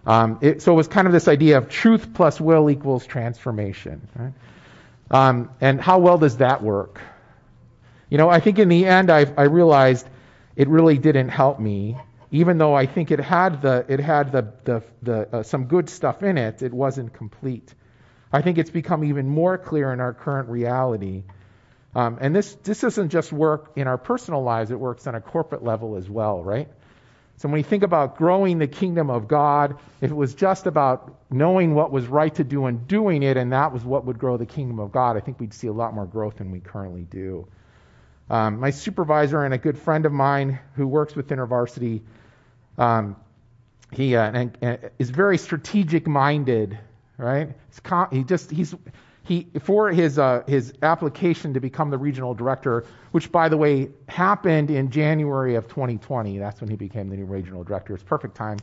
Um, 0.05 0.39
it, 0.41 0.62
so 0.62 0.74
it 0.74 0.75
was 0.75 0.88
kind 0.88 1.07
of 1.07 1.13
this 1.13 1.27
idea 1.27 1.57
of 1.57 1.69
truth 1.69 2.13
plus 2.13 2.39
will 2.39 2.69
equals 2.69 3.05
transformation, 3.05 4.07
right? 4.15 4.34
Um, 5.10 5.50
and 5.62 5.79
how 5.79 6.00
well 6.00 6.17
does 6.17 6.38
that 6.38 6.62
work? 6.62 7.01
You 8.10 8.17
know, 8.17 8.29
I 8.29 8.39
think 8.39 8.60
in 8.60 8.69
the 8.69 8.86
end, 8.86 9.10
I, 9.10 9.25
I 9.38 9.43
realized 9.43 10.07
it 10.55 10.69
really 10.69 10.98
didn't 10.98 11.29
help 11.29 11.60
me 11.60 11.98
even 12.31 12.57
though 12.57 12.74
I 12.74 12.86
think 12.86 13.12
it 13.12 13.19
had 13.19 13.62
the 13.62 13.86
it 13.88 14.00
had 14.00 14.31
the 14.31 14.53
the, 14.63 14.84
the 15.01 15.38
uh, 15.38 15.43
some 15.43 15.65
good 15.65 15.89
stuff 15.89 16.24
in 16.24 16.38
it, 16.38 16.62
it 16.62 16.74
wasn't 16.74 17.13
complete. 17.13 17.74
I 18.31 18.41
think 18.41 18.57
it's 18.57 18.69
become 18.69 19.03
even 19.03 19.29
more 19.29 19.57
clear 19.57 19.93
in 19.93 20.00
our 20.00 20.13
current 20.13 20.50
reality. 20.50 21.24
Um, 21.96 22.17
and 22.22 22.36
this 22.36 22.53
this 22.63 22.81
doesn't 22.81 23.10
just 23.10 23.31
work 23.31 23.72
in 23.75 23.88
our 23.88 23.98
personal 23.98 24.43
lives; 24.43 24.72
it 24.72 24.79
works 24.79 25.07
on 25.07 25.15
a 25.15 25.22
corporate 25.22 25.63
level 25.63 25.96
as 25.96 26.10
well, 26.10 26.43
right? 26.43 26.67
So 27.38 27.48
when 27.48 27.53
we 27.53 27.63
think 27.63 27.84
about 27.84 28.17
growing 28.17 28.57
the 28.57 28.67
kingdom 28.67 29.12
of 29.12 29.27
God, 29.27 29.77
if 30.01 30.10
it 30.10 30.15
was 30.15 30.34
just 30.34 30.65
about 30.65 31.15
knowing 31.29 31.75
what 31.75 31.91
was 31.91 32.07
right 32.07 32.34
to 32.36 32.43
do 32.43 32.65
and 32.65 32.88
doing 32.88 33.22
it, 33.22 33.38
and 33.38 33.53
that 33.53 33.72
was 33.72 33.84
what 33.84 34.05
would 34.05 34.17
grow 34.17 34.38
the 34.38 34.46
kingdom 34.46 34.79
of 34.79 34.91
God, 34.91 35.17
I 35.17 35.19
think 35.19 35.39
we'd 35.39 35.53
see 35.53 35.67
a 35.67 35.74
lot 35.74 35.93
more 35.93 36.07
growth 36.07 36.38
than 36.38 36.51
we 36.51 36.60
currently 36.60 37.03
do. 37.03 37.48
Um, 38.29 38.60
my 38.60 38.72
supervisor 38.72 39.43
and 39.43 39.53
a 39.53 39.57
good 39.60 39.77
friend 39.77 40.05
of 40.05 40.12
mine 40.12 40.60
who 40.75 40.88
works 40.88 41.15
with 41.15 41.27
InterVarsity 41.27 42.01
um, 42.77 43.15
he 43.91 44.15
uh, 44.15 44.31
and, 44.31 44.57
and 44.62 44.91
is 45.00 45.10
very 45.10 45.38
strategic 45.38 46.07
minded, 46.07 46.77
right? 47.17 47.50
he 48.12 48.24
just 48.24 48.51
he's 48.51 48.75
he 49.24 49.47
for 49.62 49.91
his 49.91 50.17
uh, 50.17 50.43
his 50.47 50.74
application 50.81 51.53
to 51.53 51.59
become 51.59 51.89
the 51.89 51.97
regional 51.97 52.33
director, 52.33 52.86
which 53.12 53.31
by 53.31 53.50
the 53.50 53.57
way 53.57 53.89
happened 54.07 54.71
in 54.71 54.89
January 54.89 55.55
of 55.55 55.67
2020. 55.67 56.38
That's 56.38 56.62
when 56.62 56.69
he 56.69 56.77
became 56.77 57.09
the 57.09 57.17
new 57.17 57.25
regional 57.25 57.63
director. 57.63 57.93
It's 57.93 58.03
perfect 58.03 58.36
time 58.36 58.57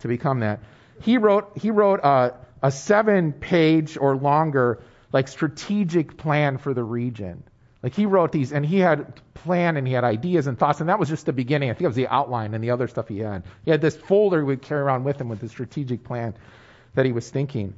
to 0.00 0.08
become 0.08 0.40
that. 0.40 0.60
He 1.00 1.18
wrote 1.18 1.50
he 1.56 1.70
wrote 1.70 2.00
a, 2.04 2.34
a 2.62 2.70
seven 2.70 3.32
page 3.32 3.96
or 3.96 4.16
longer 4.16 4.80
like 5.12 5.28
strategic 5.28 6.16
plan 6.16 6.58
for 6.58 6.74
the 6.74 6.84
region. 6.84 7.42
Like 7.82 7.94
he 7.94 8.06
wrote 8.06 8.32
these, 8.32 8.52
and 8.52 8.64
he 8.64 8.78
had 8.78 9.20
plan 9.34 9.76
and 9.76 9.86
he 9.86 9.92
had 9.92 10.04
ideas 10.04 10.46
and 10.46 10.58
thoughts, 10.58 10.80
and 10.80 10.88
that 10.88 10.98
was 10.98 11.08
just 11.08 11.26
the 11.26 11.32
beginning. 11.32 11.70
I 11.70 11.74
think 11.74 11.82
it 11.82 11.88
was 11.88 11.96
the 11.96 12.08
outline 12.08 12.54
and 12.54 12.64
the 12.64 12.70
other 12.70 12.88
stuff 12.88 13.08
he 13.08 13.18
had. 13.18 13.42
He 13.64 13.70
had 13.70 13.80
this 13.80 13.96
folder 13.96 14.38
he 14.38 14.44
would 14.44 14.62
carry 14.62 14.80
around 14.80 15.04
with 15.04 15.20
him 15.20 15.28
with 15.28 15.40
the 15.40 15.48
strategic 15.48 16.04
plan 16.04 16.34
that 16.94 17.04
he 17.04 17.12
was 17.12 17.28
thinking 17.28 17.74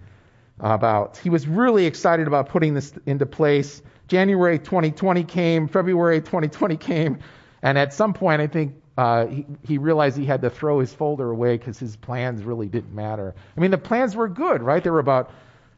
about. 0.61 1.17
He 1.19 1.31
was 1.31 1.47
really 1.47 1.87
excited 1.87 2.27
about 2.27 2.49
putting 2.49 2.75
this 2.75 2.93
into 3.07 3.27
place. 3.27 3.83
January 4.09 4.59
2020 4.59 5.25
came, 5.25 5.69
February 5.69 6.21
2020 6.21 6.77
came, 6.77 7.19
and 7.63 7.77
at 7.77 7.93
some 7.93 8.15
point, 8.15 8.41
I 8.41 8.47
think 8.47 8.77
uh, 8.97 9.27
he, 9.27 9.47
he 9.65 9.79
realized 9.79 10.17
he 10.17 10.25
had 10.25 10.43
to 10.43 10.51
throw 10.51 10.81
his 10.81 10.93
folder 10.93 11.31
away 11.31 11.57
because 11.57 11.79
his 11.79 11.97
plans 11.97 12.43
really 12.45 12.69
didn't 12.69 12.95
matter. 12.95 13.35
I 13.57 13.61
mean, 13.61 13.71
the 13.71 13.79
plans 13.79 14.17
were 14.17 14.29
good, 14.29 14.63
right? 14.63 14.83
They 14.83 14.91
were 14.91 15.01
about 15.01 15.31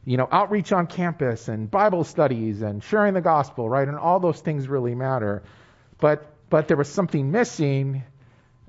you 0.05 0.17
know, 0.17 0.27
outreach 0.31 0.71
on 0.71 0.87
campus 0.87 1.47
and 1.47 1.69
Bible 1.69 2.03
studies 2.03 2.61
and 2.61 2.83
sharing 2.83 3.13
the 3.13 3.21
gospel, 3.21 3.69
right? 3.69 3.87
And 3.87 3.97
all 3.97 4.19
those 4.19 4.39
things 4.39 4.67
really 4.67 4.95
matter. 4.95 5.43
But 5.99 6.25
but 6.49 6.67
there 6.67 6.77
was 6.77 6.89
something 6.89 7.29
missing, 7.29 8.03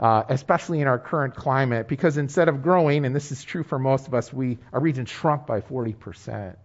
uh, 0.01 0.25
especially 0.29 0.81
in 0.81 0.89
our 0.89 0.99
current 0.99 1.37
climate, 1.37 1.87
because 1.87 2.17
instead 2.17 2.49
of 2.49 2.63
growing, 2.63 3.05
and 3.05 3.15
this 3.15 3.31
is 3.31 3.45
true 3.45 3.63
for 3.63 3.79
most 3.79 4.09
of 4.09 4.15
us, 4.15 4.33
we 4.33 4.59
our 4.73 4.81
region 4.81 5.07
shrunk 5.07 5.47
by 5.47 5.61
40 5.61 5.93
percent 5.93 6.59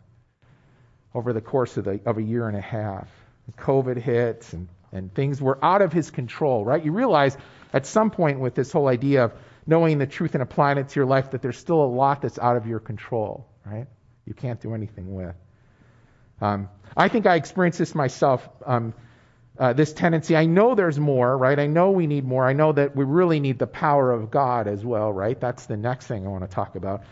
over 1.13 1.33
the 1.33 1.41
course 1.41 1.77
of 1.77 1.85
the 1.85 1.99
of 2.05 2.17
a 2.17 2.23
year 2.23 2.47
and 2.47 2.57
a 2.57 2.61
half. 2.61 3.07
COVID 3.59 3.97
hit 3.97 4.47
and 4.53 4.67
and 4.91 5.13
things 5.13 5.39
were 5.39 5.63
out 5.63 5.81
of 5.81 5.93
his 5.93 6.09
control, 6.09 6.65
right? 6.65 6.83
You 6.83 6.93
realize 6.93 7.37
at 7.73 7.85
some 7.85 8.09
point 8.09 8.39
with 8.39 8.55
this 8.55 8.71
whole 8.71 8.87
idea 8.87 9.25
of 9.25 9.33
knowing 9.67 9.99
the 9.99 10.07
truth 10.07 10.33
and 10.33 10.41
applying 10.41 10.77
it 10.77 10.89
to 10.89 10.95
your 10.95 11.05
life 11.05 11.31
that 11.31 11.41
there's 11.41 11.57
still 11.57 11.83
a 11.83 11.85
lot 11.85 12.21
that's 12.21 12.39
out 12.39 12.55
of 12.55 12.65
your 12.65 12.79
control, 12.79 13.45
right? 13.65 13.87
you 14.25 14.33
can't 14.33 14.59
do 14.59 14.73
anything 14.73 15.13
with. 15.13 15.35
Um, 16.41 16.69
I 16.97 17.07
think 17.07 17.25
I 17.25 17.35
experienced 17.35 17.79
this 17.79 17.95
myself, 17.95 18.47
um, 18.65 18.93
uh, 19.57 19.73
this 19.73 19.93
tendency. 19.93 20.35
I 20.35 20.45
know 20.45 20.75
there's 20.75 20.99
more, 20.99 21.37
right? 21.37 21.57
I 21.57 21.67
know 21.67 21.91
we 21.91 22.07
need 22.07 22.25
more. 22.25 22.45
I 22.45 22.53
know 22.53 22.71
that 22.73 22.95
we 22.95 23.05
really 23.05 23.39
need 23.39 23.59
the 23.59 23.67
power 23.67 24.11
of 24.11 24.31
God 24.31 24.67
as 24.67 24.83
well, 24.83 25.11
right? 25.13 25.39
That's 25.39 25.65
the 25.65 25.77
next 25.77 26.07
thing 26.07 26.25
I 26.25 26.29
want 26.29 26.43
to 26.43 26.53
talk 26.53 26.75
about. 26.75 27.03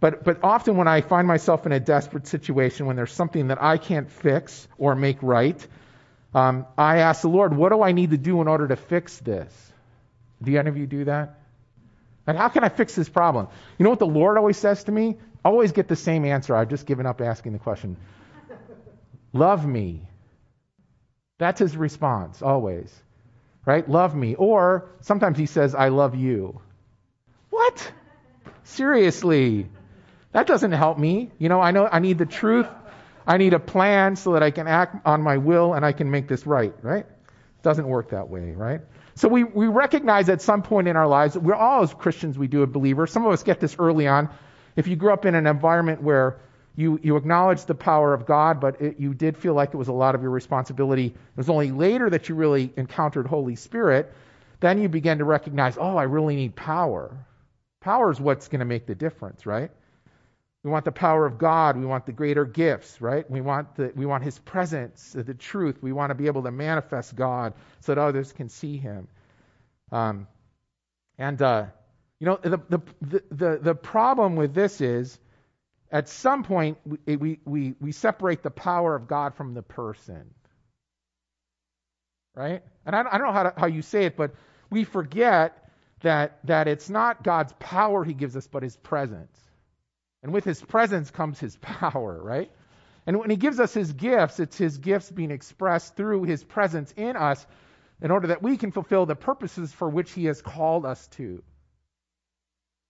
But, 0.00 0.24
but 0.24 0.42
often 0.42 0.76
when 0.76 0.88
I 0.88 1.02
find 1.02 1.28
myself 1.28 1.66
in 1.66 1.72
a 1.72 1.80
desperate 1.80 2.26
situation, 2.26 2.86
when 2.86 2.96
there's 2.96 3.12
something 3.12 3.48
that 3.48 3.62
I 3.62 3.76
can't 3.76 4.10
fix 4.10 4.66
or 4.78 4.94
make 4.94 5.22
right, 5.22 5.66
um, 6.34 6.66
I 6.78 6.98
ask 6.98 7.20
the 7.20 7.28
Lord, 7.28 7.54
what 7.54 7.70
do 7.70 7.82
I 7.82 7.92
need 7.92 8.10
to 8.10 8.18
do 8.18 8.40
in 8.40 8.48
order 8.48 8.66
to 8.68 8.76
fix 8.76 9.18
this? 9.18 9.72
Do 10.42 10.56
any 10.56 10.70
of 10.70 10.78
you 10.78 10.86
do 10.86 11.04
that? 11.04 11.40
And 12.26 12.38
how 12.38 12.48
can 12.48 12.64
I 12.64 12.70
fix 12.70 12.94
this 12.94 13.08
problem? 13.08 13.48
You 13.78 13.84
know 13.84 13.90
what 13.90 13.98
the 13.98 14.06
Lord 14.06 14.38
always 14.38 14.56
says 14.56 14.84
to 14.84 14.92
me? 14.92 15.18
I 15.44 15.48
always 15.48 15.72
get 15.72 15.88
the 15.88 15.96
same 15.96 16.24
answer. 16.24 16.54
I've 16.54 16.68
just 16.68 16.86
given 16.86 17.04
up 17.04 17.20
asking 17.20 17.52
the 17.52 17.58
question. 17.58 17.96
Love 19.32 19.66
me. 19.66 20.06
That's 21.40 21.58
his 21.58 21.74
response, 21.74 22.42
always. 22.42 22.94
Right? 23.64 23.88
Love 23.88 24.14
me. 24.14 24.34
Or 24.34 24.90
sometimes 25.00 25.38
he 25.38 25.46
says, 25.46 25.74
I 25.74 25.88
love 25.88 26.14
you. 26.14 26.60
What? 27.48 27.92
Seriously. 28.64 29.66
That 30.32 30.46
doesn't 30.46 30.72
help 30.72 30.98
me. 30.98 31.30
You 31.38 31.48
know, 31.48 31.58
I 31.58 31.70
know 31.70 31.88
I 31.90 31.98
need 31.98 32.18
the 32.18 32.26
truth. 32.26 32.66
I 33.26 33.38
need 33.38 33.54
a 33.54 33.58
plan 33.58 34.16
so 34.16 34.34
that 34.34 34.42
I 34.42 34.50
can 34.50 34.68
act 34.68 35.06
on 35.06 35.22
my 35.22 35.38
will 35.38 35.72
and 35.72 35.84
I 35.84 35.92
can 35.92 36.10
make 36.10 36.28
this 36.28 36.46
right, 36.46 36.74
right? 36.82 37.06
It 37.06 37.62
doesn't 37.62 37.88
work 37.88 38.10
that 38.10 38.28
way, 38.28 38.52
right? 38.52 38.82
So 39.14 39.28
we, 39.28 39.44
we 39.44 39.66
recognize 39.66 40.28
at 40.28 40.42
some 40.42 40.62
point 40.62 40.88
in 40.88 40.96
our 40.96 41.08
lives, 41.08 41.38
we're 41.38 41.54
all 41.54 41.82
as 41.82 41.94
Christians, 41.94 42.38
we 42.38 42.48
do 42.48 42.62
a 42.62 42.66
believer. 42.66 43.06
Some 43.06 43.24
of 43.24 43.32
us 43.32 43.42
get 43.42 43.60
this 43.60 43.76
early 43.78 44.06
on 44.06 44.28
if 44.76 44.88
you 44.88 44.96
grew 44.96 45.12
up 45.12 45.24
in 45.24 45.34
an 45.34 45.46
environment 45.46 46.02
where 46.02 46.38
you, 46.76 46.98
you 47.02 47.16
acknowledged 47.16 47.66
the 47.66 47.74
power 47.74 48.14
of 48.14 48.26
God, 48.26 48.60
but 48.60 48.80
it, 48.80 49.00
you 49.00 49.14
did 49.14 49.36
feel 49.36 49.54
like 49.54 49.74
it 49.74 49.76
was 49.76 49.88
a 49.88 49.92
lot 49.92 50.14
of 50.14 50.22
your 50.22 50.30
responsibility, 50.30 51.06
it 51.06 51.36
was 51.36 51.50
only 51.50 51.72
later 51.72 52.08
that 52.10 52.28
you 52.28 52.34
really 52.34 52.72
encountered 52.76 53.26
Holy 53.26 53.56
Spirit, 53.56 54.12
then 54.60 54.80
you 54.80 54.88
began 54.88 55.18
to 55.18 55.24
recognize, 55.24 55.76
oh, 55.78 55.96
I 55.96 56.04
really 56.04 56.36
need 56.36 56.54
power. 56.54 57.26
Power 57.80 58.10
is 58.10 58.20
what's 58.20 58.48
going 58.48 58.60
to 58.60 58.66
make 58.66 58.86
the 58.86 58.94
difference, 58.94 59.46
right? 59.46 59.70
We 60.62 60.70
want 60.70 60.84
the 60.84 60.92
power 60.92 61.24
of 61.24 61.38
God. 61.38 61.78
We 61.78 61.86
want 61.86 62.04
the 62.04 62.12
greater 62.12 62.44
gifts, 62.44 63.00
right? 63.00 63.28
We 63.30 63.40
want 63.40 63.76
the, 63.76 63.92
we 63.96 64.04
want 64.04 64.22
His 64.22 64.38
presence, 64.38 65.12
the 65.14 65.32
truth. 65.32 65.78
We 65.80 65.92
want 65.92 66.10
to 66.10 66.14
be 66.14 66.26
able 66.26 66.42
to 66.42 66.50
manifest 66.50 67.16
God 67.16 67.54
so 67.80 67.94
that 67.94 68.00
others 68.00 68.32
can 68.32 68.50
see 68.50 68.76
Him. 68.76 69.08
Um, 69.90 70.26
and 71.18 71.40
uh, 71.40 71.66
you 72.18 72.26
know, 72.26 72.38
the, 72.42 72.60
the, 72.68 73.22
the, 73.30 73.58
the 73.62 73.74
problem 73.74 74.36
with 74.36 74.52
this 74.52 74.82
is 74.82 75.18
at 75.90 76.08
some 76.08 76.44
point 76.44 76.78
we, 76.84 77.16
we, 77.16 77.40
we, 77.44 77.74
we 77.80 77.92
separate 77.92 78.42
the 78.42 78.50
power 78.50 78.94
of 78.94 79.08
God 79.08 79.34
from 79.34 79.54
the 79.54 79.62
person. 79.62 80.34
Right? 82.34 82.62
And 82.86 82.94
I, 82.94 83.00
I 83.00 83.18
don't 83.18 83.26
know 83.26 83.32
how, 83.32 83.42
to, 83.44 83.54
how 83.56 83.66
you 83.66 83.82
say 83.82 84.04
it, 84.04 84.16
but 84.16 84.34
we 84.70 84.84
forget 84.84 85.70
that, 86.02 86.38
that 86.44 86.68
it's 86.68 86.88
not 86.88 87.22
God's 87.22 87.52
power 87.58 88.04
he 88.04 88.14
gives 88.14 88.36
us, 88.36 88.46
but 88.46 88.62
his 88.62 88.76
presence. 88.76 89.36
And 90.22 90.32
with 90.32 90.44
his 90.44 90.62
presence 90.62 91.10
comes 91.10 91.40
his 91.40 91.56
power, 91.60 92.20
right? 92.22 92.50
And 93.06 93.18
when 93.18 93.30
he 93.30 93.36
gives 93.36 93.58
us 93.58 93.74
his 93.74 93.92
gifts, 93.92 94.38
it's 94.38 94.56
his 94.56 94.78
gifts 94.78 95.10
being 95.10 95.30
expressed 95.30 95.96
through 95.96 96.24
his 96.24 96.44
presence 96.44 96.92
in 96.96 97.16
us 97.16 97.44
in 98.02 98.10
order 98.10 98.28
that 98.28 98.42
we 98.42 98.56
can 98.56 98.70
fulfill 98.70 99.06
the 99.06 99.16
purposes 99.16 99.72
for 99.72 99.88
which 99.88 100.12
he 100.12 100.26
has 100.26 100.40
called 100.40 100.86
us 100.86 101.06
to. 101.08 101.42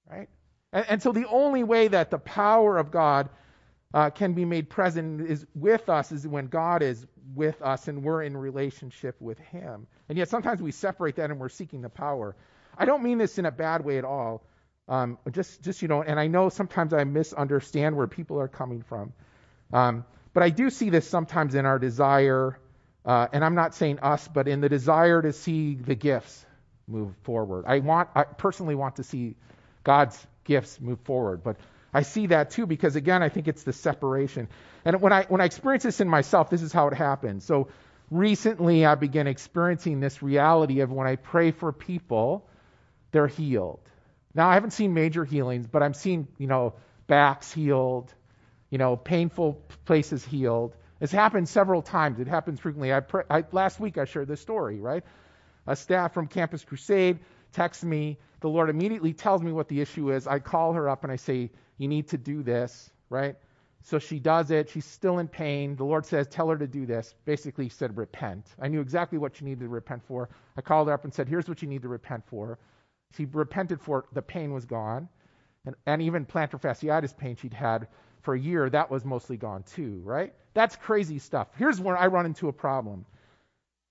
Right? 0.09 0.29
And, 0.73 0.87
and 0.89 1.03
so 1.03 1.13
the 1.13 1.29
only 1.29 1.65
way 1.65 1.89
that 1.89 2.11
the 2.11 2.19
power 2.19 2.79
of 2.79 2.91
God 2.91 3.29
uh, 3.93 4.11
can 4.11 4.35
be 4.35 4.45
made 4.45 4.71
present 4.71 5.21
is 5.21 5.47
with 5.55 5.89
us 5.89 6.13
is 6.13 6.27
when 6.27 6.47
God 6.47 6.83
is 6.83 7.07
with 7.35 7.61
us 7.63 7.89
and 7.89 8.03
we're 8.03 8.23
in 8.23 8.37
relationship 8.37 9.17
with 9.21 9.39
Him. 9.39 9.87
And 10.09 10.17
yet 10.19 10.29
sometimes 10.29 10.63
we 10.63 10.73
separate 10.73 11.17
that 11.17 11.31
and 11.31 11.41
we're 11.41 11.49
seeking 11.49 11.83
the 11.83 11.89
power. 11.89 12.37
I 12.79 12.85
don't 12.85 13.03
mean 13.03 13.19
this 13.19 13.39
in 13.39 13.47
a 13.47 13.51
bad 13.51 13.85
way 13.85 13.99
at 13.99 14.05
all. 14.05 14.43
Um, 14.89 15.19
just, 15.31 15.63
just 15.63 15.83
you 15.83 15.89
know, 15.89 16.03
and 16.03 16.19
I 16.19 16.27
know 16.27 16.49
sometimes 16.49 16.93
I 16.93 17.05
misunderstand 17.05 17.97
where 17.97 18.07
people 18.07 18.41
are 18.41 18.49
coming 18.49 18.83
from. 18.83 19.13
Um, 19.73 20.05
but 20.33 20.43
I 20.43 20.51
do 20.51 20.71
see 20.71 20.91
this 20.91 21.09
sometimes 21.09 21.55
in 21.55 21.67
our 21.67 21.79
desire, 21.79 22.59
uh, 23.05 23.29
and 23.33 23.45
I'm 23.45 23.55
not 23.55 23.75
saying 23.75 24.01
us, 24.01 24.27
but 24.27 24.49
in 24.49 24.61
the 24.61 24.69
desire 24.69 25.23
to 25.23 25.33
see 25.33 25.75
the 25.75 25.95
gifts 25.95 26.45
move 26.89 27.15
forward. 27.23 27.65
I 27.67 27.79
want, 27.81 28.09
I 28.15 28.25
personally 28.25 28.75
want 28.75 28.97
to 28.97 29.05
see 29.05 29.37
God's 29.85 30.27
gifts 30.45 30.81
move 30.81 31.01
forward. 31.01 31.43
But 31.43 31.57
I 31.93 32.03
see 32.03 32.29
that 32.29 32.51
too 32.51 32.67
because 32.67 32.97
again, 32.97 33.23
I 33.23 33.29
think 33.29 33.49
it's 33.49 33.65
the 33.65 33.73
separation. 33.73 34.49
And 34.85 35.01
when 35.01 35.13
I 35.13 35.25
when 35.25 35.41
I 35.41 35.45
experience 35.47 35.85
this 35.85 36.01
in 36.01 36.09
myself, 36.09 36.51
this 36.51 36.63
is 36.63 36.73
how 36.73 36.89
it 36.89 36.95
happens. 36.95 37.45
So 37.45 37.69
recently, 38.11 38.87
I 38.87 38.95
began 38.97 39.27
experiencing 39.27 40.01
this 40.01 40.23
reality 40.23 40.81
of 40.81 40.93
when 40.93 41.07
I 41.07 41.17
pray 41.17 41.51
for 41.53 41.73
people, 41.73 42.49
they're 43.13 43.27
healed. 43.29 43.81
Now 44.35 44.49
I 44.49 44.55
haven't 44.55 44.73
seen 44.73 44.95
major 44.95 45.25
healings, 45.25 45.67
but 45.67 45.83
I'm 45.83 45.95
seeing 45.95 46.29
you 46.39 46.47
know 46.47 46.75
backs 47.07 47.53
healed, 47.53 48.15
you 48.71 48.79
know 48.79 48.97
painful 48.97 49.63
places 49.85 50.25
healed, 50.25 50.77
It's 51.01 51.13
happened 51.13 51.49
several 51.49 51.83
times. 51.83 52.21
It 52.21 52.29
happens 52.29 52.61
frequently. 52.61 52.93
I, 52.93 53.01
pr- 53.01 53.23
I 53.31 53.45
last 53.53 53.81
week 53.81 53.99
I 53.99 54.05
shared 54.05 54.29
this 54.29 54.41
story, 54.41 54.81
right? 54.81 55.05
A 55.67 55.77
staff 55.77 56.15
from 56.15 56.27
Campus 56.29 56.65
Crusade 56.65 57.21
texts 57.53 57.85
me. 57.85 58.19
The 58.41 58.49
Lord 58.49 58.71
immediately 58.71 59.13
tells 59.13 59.43
me 59.43 59.53
what 59.53 59.69
the 59.69 59.81
issue 59.81 60.13
is. 60.13 60.27
I 60.27 60.39
call 60.39 60.73
her 60.73 60.89
up 60.89 61.05
and 61.05 61.13
I 61.13 61.17
say, 61.17 61.51
"You 61.79 61.89
need 61.89 62.09
to 62.09 62.19
do 62.19 62.43
this," 62.43 62.91
right? 63.09 63.37
So 63.83 63.99
she 63.99 64.19
does 64.19 64.51
it. 64.51 64.69
She's 64.69 64.85
still 64.85 65.19
in 65.19 65.29
pain. 65.29 65.75
The 65.75 65.85
Lord 65.85 66.05
says, 66.05 66.27
Tell 66.29 66.49
her 66.49 66.59
to 66.59 66.67
do 66.67 66.85
this. 66.85 67.15
Basically, 67.25 67.65
he 67.65 67.71
said, 67.71 67.97
Repent. 67.97 68.47
I 68.61 68.69
knew 68.69 68.81
exactly 68.81 69.19
what 69.19 69.37
she 69.37 69.45
needed 69.45 69.61
to 69.61 69.69
repent 69.69 70.03
for. 70.05 70.29
I 70.57 70.61
called 70.61 70.89
her 70.89 70.95
up 70.95 71.05
and 71.05 71.13
said, 71.13 71.29
Here's 71.29 71.49
what 71.49 71.63
you 71.63 71.69
need 71.69 71.83
to 71.83 71.89
repent 71.89 72.25
for. 72.27 72.59
She 73.17 73.25
repented 73.25 73.81
for 73.81 74.01
it. 74.01 74.05
The 74.13 74.23
pain 74.23 74.53
was 74.53 74.67
gone. 74.67 75.09
And, 75.65 75.75
and 75.87 76.03
even 76.03 76.27
plantar 76.27 76.61
fasciitis 76.61 77.17
pain 77.17 77.37
she'd 77.37 77.55
had 77.55 77.89
for 78.23 78.35
a 78.35 78.39
year, 78.39 78.69
that 78.69 78.91
was 78.91 79.05
mostly 79.05 79.37
gone 79.37 79.63
too, 79.63 80.01
right? 80.05 80.35
That's 80.53 80.77
crazy 80.77 81.19
stuff. 81.19 81.49
Here's 81.57 81.81
where 81.81 81.97
I 81.97 82.07
run 82.07 82.27
into 82.27 82.49
a 82.49 82.53
problem. 82.53 83.07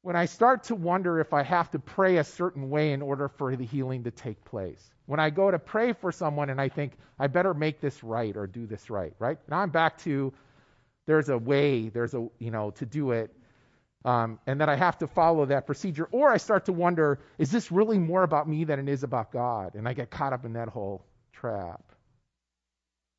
When 0.01 0.15
I 0.15 0.25
start 0.25 0.63
to 0.65 0.75
wonder 0.75 1.19
if 1.19 1.33
I 1.33 1.43
have 1.43 1.71
to 1.71 1.79
pray 1.79 2.17
a 2.17 2.23
certain 2.23 2.69
way 2.69 2.93
in 2.93 3.01
order 3.01 3.27
for 3.27 3.55
the 3.55 3.65
healing 3.65 4.05
to 4.05 4.11
take 4.11 4.43
place. 4.45 4.81
When 5.05 5.19
I 5.19 5.29
go 5.29 5.51
to 5.51 5.59
pray 5.59 5.93
for 5.93 6.11
someone 6.11 6.49
and 6.49 6.61
I 6.61 6.69
think, 6.69 6.93
I 7.17 7.27
better 7.27 7.53
make 7.53 7.81
this 7.81 8.03
right 8.03 8.35
or 8.37 8.47
do 8.47 8.65
this 8.65 8.89
right, 8.89 9.13
right? 9.19 9.37
Now 9.49 9.59
I'm 9.59 9.71
back 9.71 9.97
to 9.99 10.33
there's 11.05 11.27
a 11.29 11.37
way, 11.37 11.89
there's 11.89 12.13
a, 12.13 12.27
you 12.37 12.51
know, 12.51 12.71
to 12.71 12.85
do 12.85 13.11
it. 13.11 13.33
Um, 14.05 14.39
and 14.47 14.61
that 14.61 14.69
I 14.69 14.77
have 14.77 14.99
to 14.99 15.07
follow 15.07 15.47
that 15.47 15.65
procedure. 15.65 16.07
Or 16.11 16.31
I 16.31 16.37
start 16.37 16.65
to 16.65 16.73
wonder, 16.73 17.19
is 17.37 17.51
this 17.51 17.69
really 17.69 17.97
more 17.97 18.23
about 18.23 18.47
me 18.47 18.63
than 18.63 18.79
it 18.79 18.87
is 18.87 19.03
about 19.03 19.33
God? 19.33 19.75
And 19.75 19.89
I 19.89 19.93
get 19.93 20.09
caught 20.09 20.31
up 20.31 20.45
in 20.45 20.53
that 20.53 20.69
whole 20.69 21.03
trap, 21.33 21.83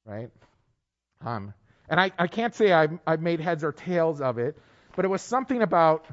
right? 0.07 0.31
Um, 1.23 1.53
and 1.91 2.01
I, 2.01 2.13
I 2.19 2.29
can't 2.29 2.55
say 2.55 2.73
I've, 2.73 2.99
I've 3.07 3.21
made 3.21 3.41
heads 3.41 3.63
or 3.63 3.73
tails 3.73 4.23
of 4.23 4.39
it, 4.39 4.57
but 4.97 5.05
it 5.05 5.09
was 5.09 5.21
something 5.21 5.61
about 5.61 6.07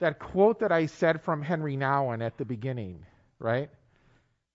that 0.00 0.18
quote 0.18 0.60
that 0.60 0.72
I 0.72 0.86
said 0.86 1.22
from 1.22 1.42
Henri 1.42 1.76
Nouwen 1.76 2.24
at 2.24 2.36
the 2.36 2.44
beginning, 2.44 3.04
right? 3.38 3.70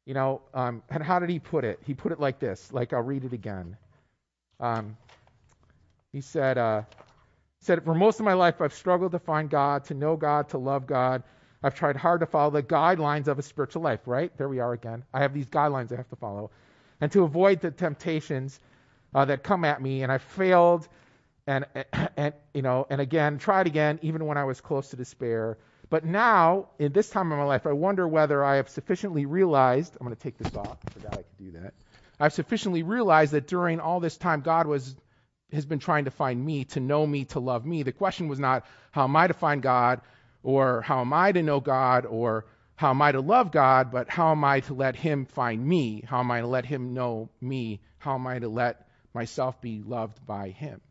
You 0.06 0.13
know, 0.13 0.41
um, 0.54 0.84
and 0.89 1.04
how 1.04 1.19
did 1.19 1.30
he 1.30 1.39
put 1.39 1.63
it? 1.63 1.80
He 1.86 1.93
put 1.93 2.12
it 2.12 2.19
like 2.19 2.39
this, 2.39 2.71
like 2.73 2.93
I'll 2.93 3.02
read 3.02 3.23
it 3.25 3.34
again. 3.34 3.78
Um, 4.60 4.97
he 6.12 6.21
said, 6.21 6.58
uh, 6.58 6.84
said, 7.62 7.84
For 7.84 7.93
most 7.93 8.19
of 8.19 8.25
my 8.25 8.34
life, 8.34 8.62
I've 8.62 8.73
struggled 8.73 9.12
to 9.12 9.19
find 9.19 9.49
God, 9.49 9.86
to 9.86 9.93
know 9.93 10.15
God, 10.15 10.49
to 10.49 10.58
love 10.58 10.88
God. 10.88 11.23
I've 11.62 11.75
tried 11.75 11.97
hard 11.97 12.21
to 12.21 12.25
follow 12.25 12.52
the 12.52 12.63
guidelines 12.63 13.28
of 13.28 13.38
a 13.38 13.41
spiritual 13.41 13.82
life, 13.82 14.02
right? 14.06 14.36
There 14.38 14.47
we 14.47 14.60
are 14.60 14.73
again. 14.73 15.04
I 15.13 15.19
have 15.19 15.34
these 15.34 15.47
guidelines 15.47 15.91
I 15.91 15.97
have 15.97 16.10
to 16.10 16.15
follow. 16.15 16.52
And 17.02 17.12
to 17.12 17.23
avoid 17.23 17.60
the 17.60 17.71
temptations 17.71 18.60
uh, 19.13 19.25
that 19.25 19.43
come 19.43 19.65
at 19.65 19.82
me, 19.82 20.04
and 20.04 20.12
I 20.12 20.17
failed, 20.17 20.88
and, 21.47 21.65
and 22.17 22.34
you 22.54 22.62
know, 22.62 22.88
and 22.89 23.02
again, 23.02 23.38
tried 23.38 23.67
again, 23.67 23.99
even 24.02 24.25
when 24.25 24.38
I 24.38 24.43
was 24.43 24.62
close 24.62 24.89
to 24.89 24.95
despair. 24.95 25.58
But 25.89 26.06
now, 26.06 26.69
in 26.78 26.91
this 26.91 27.10
time 27.10 27.32
of 27.32 27.39
my 27.39 27.45
life, 27.45 27.65
I 27.65 27.71
wonder 27.71 28.08
whether 28.08 28.43
I 28.43 28.58
have 28.58 28.69
sufficiently 28.69 29.25
realized. 29.25 29.95
I'm 29.99 30.06
going 30.06 30.15
to 30.15 30.21
take 30.21 30.38
this 30.38 30.56
off. 30.56 30.78
I 30.88 30.91
forgot 30.91 31.13
I 31.13 31.17
could 31.17 31.38
do 31.38 31.52
that. 31.60 31.73
I've 32.19 32.34
sufficiently 32.34 32.84
realized 32.84 33.32
that 33.32 33.47
during 33.47 33.80
all 33.80 33.99
this 33.99 34.17
time, 34.17 34.41
God 34.41 34.67
was 34.67 34.95
has 35.52 35.65
been 35.65 35.80
trying 35.80 36.06
to 36.06 36.12
find 36.12 36.45
me, 36.45 36.65
to 36.65 36.80
know 36.80 37.08
me, 37.08 37.25
to 37.25 37.39
love 37.39 37.65
me. 37.65 37.82
The 37.82 37.91
question 37.91 38.28
was 38.28 38.38
not 38.38 38.67
how 38.91 39.06
am 39.06 39.15
I 39.15 39.25
to 39.25 39.34
find 39.34 39.63
God, 39.63 40.02
or 40.43 40.82
how 40.82 41.02
am 41.02 41.12
I 41.12 41.32
to 41.32 41.41
know 41.41 41.60
God, 41.60 42.06
or 42.06 42.45
how 42.75 42.91
am 42.91 43.02
I 43.02 43.12
to 43.12 43.21
love 43.21 43.52
God, 43.52 43.91
but 43.91 44.10
how 44.10 44.32
am 44.32 44.43
I 44.43 44.60
to 44.62 44.75
let 44.75 44.95
Him 44.95 45.25
find 45.25 45.65
me? 45.65 46.04
How 46.08 46.19
am 46.19 46.30
I 46.30 46.41
to 46.41 46.47
let 46.47 46.65
Him 46.65 46.93
know 46.93 47.30
me? 47.41 47.80
How 47.97 48.13
am 48.13 48.28
I 48.28 48.38
to 48.38 48.47
let 48.47 48.89
myself 49.13 49.60
be 49.62 49.82
loved 49.86 50.25
by 50.25 50.49
him. 50.49 50.82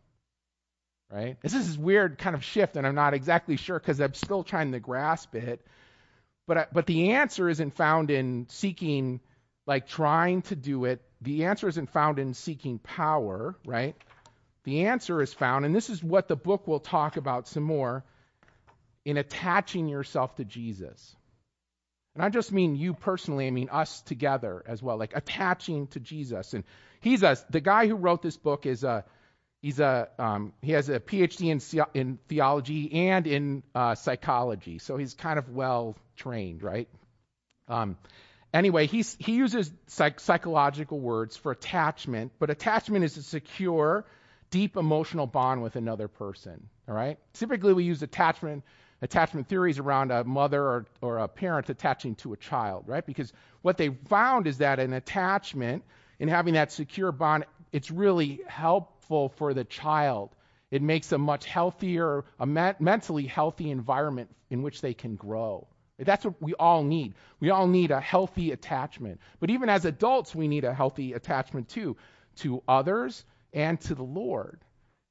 Right? 1.10 1.38
This 1.40 1.54
is 1.54 1.66
this 1.68 1.78
weird 1.78 2.18
kind 2.18 2.36
of 2.36 2.44
shift, 2.44 2.76
and 2.76 2.86
I'm 2.86 2.94
not 2.94 3.14
exactly 3.14 3.56
sure 3.56 3.78
because 3.78 4.00
I'm 4.00 4.14
still 4.14 4.44
trying 4.44 4.72
to 4.72 4.80
grasp 4.80 5.34
it. 5.34 5.64
But, 6.46 6.72
but 6.72 6.86
the 6.86 7.12
answer 7.12 7.48
isn't 7.48 7.74
found 7.74 8.10
in 8.10 8.46
seeking, 8.50 9.20
like 9.66 9.86
trying 9.86 10.42
to 10.42 10.56
do 10.56 10.84
it. 10.84 11.00
The 11.22 11.46
answer 11.46 11.68
isn't 11.68 11.90
found 11.90 12.18
in 12.18 12.34
seeking 12.34 12.78
power, 12.78 13.56
right? 13.64 13.96
The 14.64 14.86
answer 14.86 15.22
is 15.22 15.32
found, 15.32 15.64
and 15.64 15.74
this 15.74 15.88
is 15.88 16.04
what 16.04 16.28
the 16.28 16.36
book 16.36 16.66
will 16.66 16.80
talk 16.80 17.16
about 17.16 17.48
some 17.48 17.62
more, 17.62 18.04
in 19.04 19.16
attaching 19.16 19.88
yourself 19.88 20.36
to 20.36 20.44
Jesus. 20.44 21.16
And 22.14 22.22
I 22.22 22.28
just 22.28 22.52
mean 22.52 22.76
you 22.76 22.92
personally, 22.92 23.46
I 23.46 23.50
mean 23.50 23.70
us 23.70 24.02
together 24.02 24.62
as 24.66 24.82
well, 24.82 24.98
like 24.98 25.16
attaching 25.16 25.86
to 25.88 26.00
Jesus. 26.00 26.52
And 26.52 26.64
he's 27.00 27.22
a, 27.22 27.38
the 27.48 27.60
guy 27.60 27.86
who 27.86 27.94
wrote 27.94 28.20
this 28.20 28.36
book 28.36 28.66
is 28.66 28.84
a, 28.84 29.04
he's 29.62 29.80
a, 29.80 30.08
um, 30.18 30.52
he 30.62 30.72
has 30.72 30.88
a 30.88 31.00
PhD 31.00 31.50
in, 31.50 32.00
in 32.00 32.18
theology 32.28 33.08
and 33.08 33.26
in 33.26 33.62
uh, 33.74 33.94
psychology. 33.94 34.78
So 34.78 34.96
he's 34.96 35.14
kind 35.14 35.38
of 35.38 35.48
well 35.50 35.96
trained, 36.16 36.62
right? 36.62 36.88
Um, 37.68 37.96
anyway, 38.52 38.86
he's, 38.86 39.16
he 39.18 39.32
uses 39.32 39.70
psych- 39.86 40.20
psychological 40.20 41.00
words 41.00 41.36
for 41.36 41.52
attachment, 41.52 42.32
but 42.38 42.50
attachment 42.50 43.04
is 43.04 43.16
a 43.16 43.22
secure, 43.22 44.04
deep 44.50 44.76
emotional 44.76 45.26
bond 45.26 45.62
with 45.62 45.76
another 45.76 46.08
person. 46.08 46.68
All 46.88 46.94
right? 46.94 47.18
Typically, 47.34 47.74
we 47.74 47.84
use 47.84 48.02
attachment 48.02 48.64
attachment 49.00 49.48
theories 49.48 49.78
around 49.78 50.10
a 50.10 50.24
mother 50.24 50.60
or, 50.60 50.86
or 51.00 51.18
a 51.18 51.28
parent 51.28 51.70
attaching 51.70 52.16
to 52.16 52.32
a 52.32 52.36
child, 52.36 52.84
right? 52.86 53.06
Because 53.06 53.32
what 53.62 53.76
they 53.76 53.90
found 53.90 54.48
is 54.48 54.58
that 54.58 54.80
an 54.80 54.92
attachment 54.92 55.84
in 56.18 56.28
having 56.28 56.54
that 56.54 56.72
secure 56.72 57.12
bond, 57.12 57.44
it's 57.70 57.90
really 57.92 58.40
for 59.08 59.54
the 59.54 59.64
child. 59.64 60.34
It 60.70 60.82
makes 60.82 61.12
a 61.12 61.18
much 61.18 61.46
healthier, 61.46 62.24
a 62.38 62.46
me- 62.46 62.74
mentally 62.78 63.26
healthy 63.26 63.70
environment 63.70 64.30
in 64.50 64.62
which 64.62 64.80
they 64.80 64.94
can 64.94 65.16
grow. 65.16 65.66
That's 65.98 66.24
what 66.24 66.40
we 66.40 66.54
all 66.54 66.84
need. 66.84 67.14
We 67.40 67.50
all 67.50 67.66
need 67.66 67.90
a 67.90 68.00
healthy 68.00 68.52
attachment. 68.52 69.20
But 69.40 69.50
even 69.50 69.68
as 69.68 69.84
adults, 69.84 70.34
we 70.34 70.46
need 70.46 70.64
a 70.64 70.74
healthy 70.74 71.14
attachment 71.14 71.68
too, 71.70 71.96
to 72.36 72.62
others 72.68 73.24
and 73.52 73.80
to 73.82 73.94
the 73.94 74.04
Lord. 74.04 74.60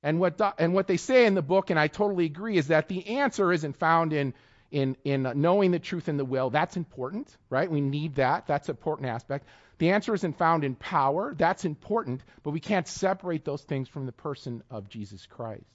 And 0.03 0.19
what, 0.19 0.39
and 0.59 0.73
what 0.73 0.87
they 0.87 0.97
say 0.97 1.25
in 1.25 1.33
the 1.33 1.41
book, 1.41 1.69
and 1.69 1.79
I 1.79 1.87
totally 1.87 2.25
agree, 2.25 2.57
is 2.57 2.67
that 2.67 2.87
the 2.87 3.17
answer 3.17 3.51
isn't 3.51 3.77
found 3.77 4.13
in, 4.13 4.33
in, 4.71 4.95
in 5.03 5.29
knowing 5.35 5.71
the 5.71 5.79
truth 5.79 6.07
and 6.07 6.19
the 6.19 6.23
will. 6.25 6.49
That's 6.51 6.77
important, 6.77 7.35
right? 7.49 7.69
We 7.69 7.81
need 7.81 8.15
that. 8.15 8.47
That's 8.47 8.69
an 8.69 8.73
important 8.73 9.09
aspect. 9.09 9.47
The 9.79 9.91
answer 9.91 10.13
isn't 10.13 10.37
found 10.37 10.63
in 10.63 10.75
power. 10.75 11.35
That's 11.37 11.65
important, 11.65 12.21
but 12.43 12.51
we 12.51 12.59
can't 12.59 12.87
separate 12.87 13.45
those 13.45 13.61
things 13.61 13.87
from 13.87 14.05
the 14.05 14.11
person 14.11 14.63
of 14.71 14.89
Jesus 14.89 15.25
Christ. 15.25 15.65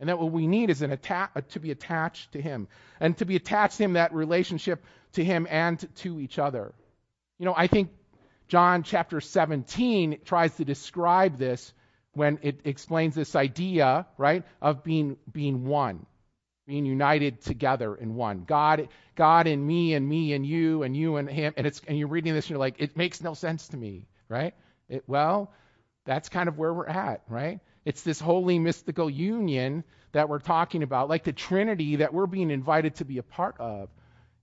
And 0.00 0.08
that 0.08 0.18
what 0.18 0.32
we 0.32 0.46
need 0.46 0.70
is 0.70 0.82
atta- 0.82 1.30
uh, 1.34 1.40
to 1.50 1.60
be 1.60 1.70
attached 1.70 2.32
to 2.32 2.40
Him. 2.40 2.68
And 3.00 3.16
to 3.18 3.24
be 3.24 3.36
attached 3.36 3.76
to 3.78 3.84
Him, 3.84 3.92
that 3.94 4.14
relationship 4.14 4.84
to 5.12 5.24
Him 5.24 5.46
and 5.48 5.86
to 5.96 6.20
each 6.20 6.38
other. 6.38 6.74
You 7.38 7.46
know, 7.46 7.54
I 7.56 7.66
think 7.66 7.90
John 8.48 8.82
chapter 8.82 9.20
17 9.20 10.20
tries 10.24 10.54
to 10.56 10.64
describe 10.64 11.38
this 11.38 11.72
when 12.12 12.38
it 12.42 12.60
explains 12.64 13.14
this 13.14 13.34
idea, 13.34 14.06
right, 14.16 14.44
of 14.62 14.84
being 14.84 15.16
being 15.30 15.66
one, 15.66 16.06
being 16.66 16.86
united 16.86 17.40
together 17.42 17.94
in 17.94 18.14
one. 18.14 18.44
God, 18.46 18.88
God 19.16 19.46
and 19.46 19.66
me 19.66 19.94
and 19.94 20.08
me 20.08 20.32
and 20.32 20.46
you 20.46 20.82
and 20.82 20.96
you 20.96 21.16
and 21.16 21.28
him, 21.28 21.52
and 21.56 21.66
it's 21.66 21.80
and 21.86 21.98
you're 21.98 22.08
reading 22.08 22.34
this 22.34 22.46
and 22.46 22.50
you're 22.50 22.58
like, 22.58 22.76
it 22.78 22.96
makes 22.96 23.22
no 23.22 23.34
sense 23.34 23.68
to 23.68 23.76
me, 23.76 24.06
right? 24.28 24.54
It, 24.88 25.04
well, 25.06 25.52
that's 26.04 26.28
kind 26.28 26.48
of 26.48 26.58
where 26.58 26.72
we're 26.72 26.86
at, 26.86 27.22
right? 27.28 27.60
It's 27.84 28.02
this 28.02 28.20
holy 28.20 28.58
mystical 28.58 29.10
union 29.10 29.84
that 30.12 30.28
we're 30.28 30.38
talking 30.38 30.82
about, 30.82 31.08
like 31.08 31.24
the 31.24 31.32
Trinity 31.32 31.96
that 31.96 32.14
we're 32.14 32.26
being 32.26 32.50
invited 32.50 32.96
to 32.96 33.04
be 33.04 33.18
a 33.18 33.22
part 33.22 33.56
of. 33.58 33.88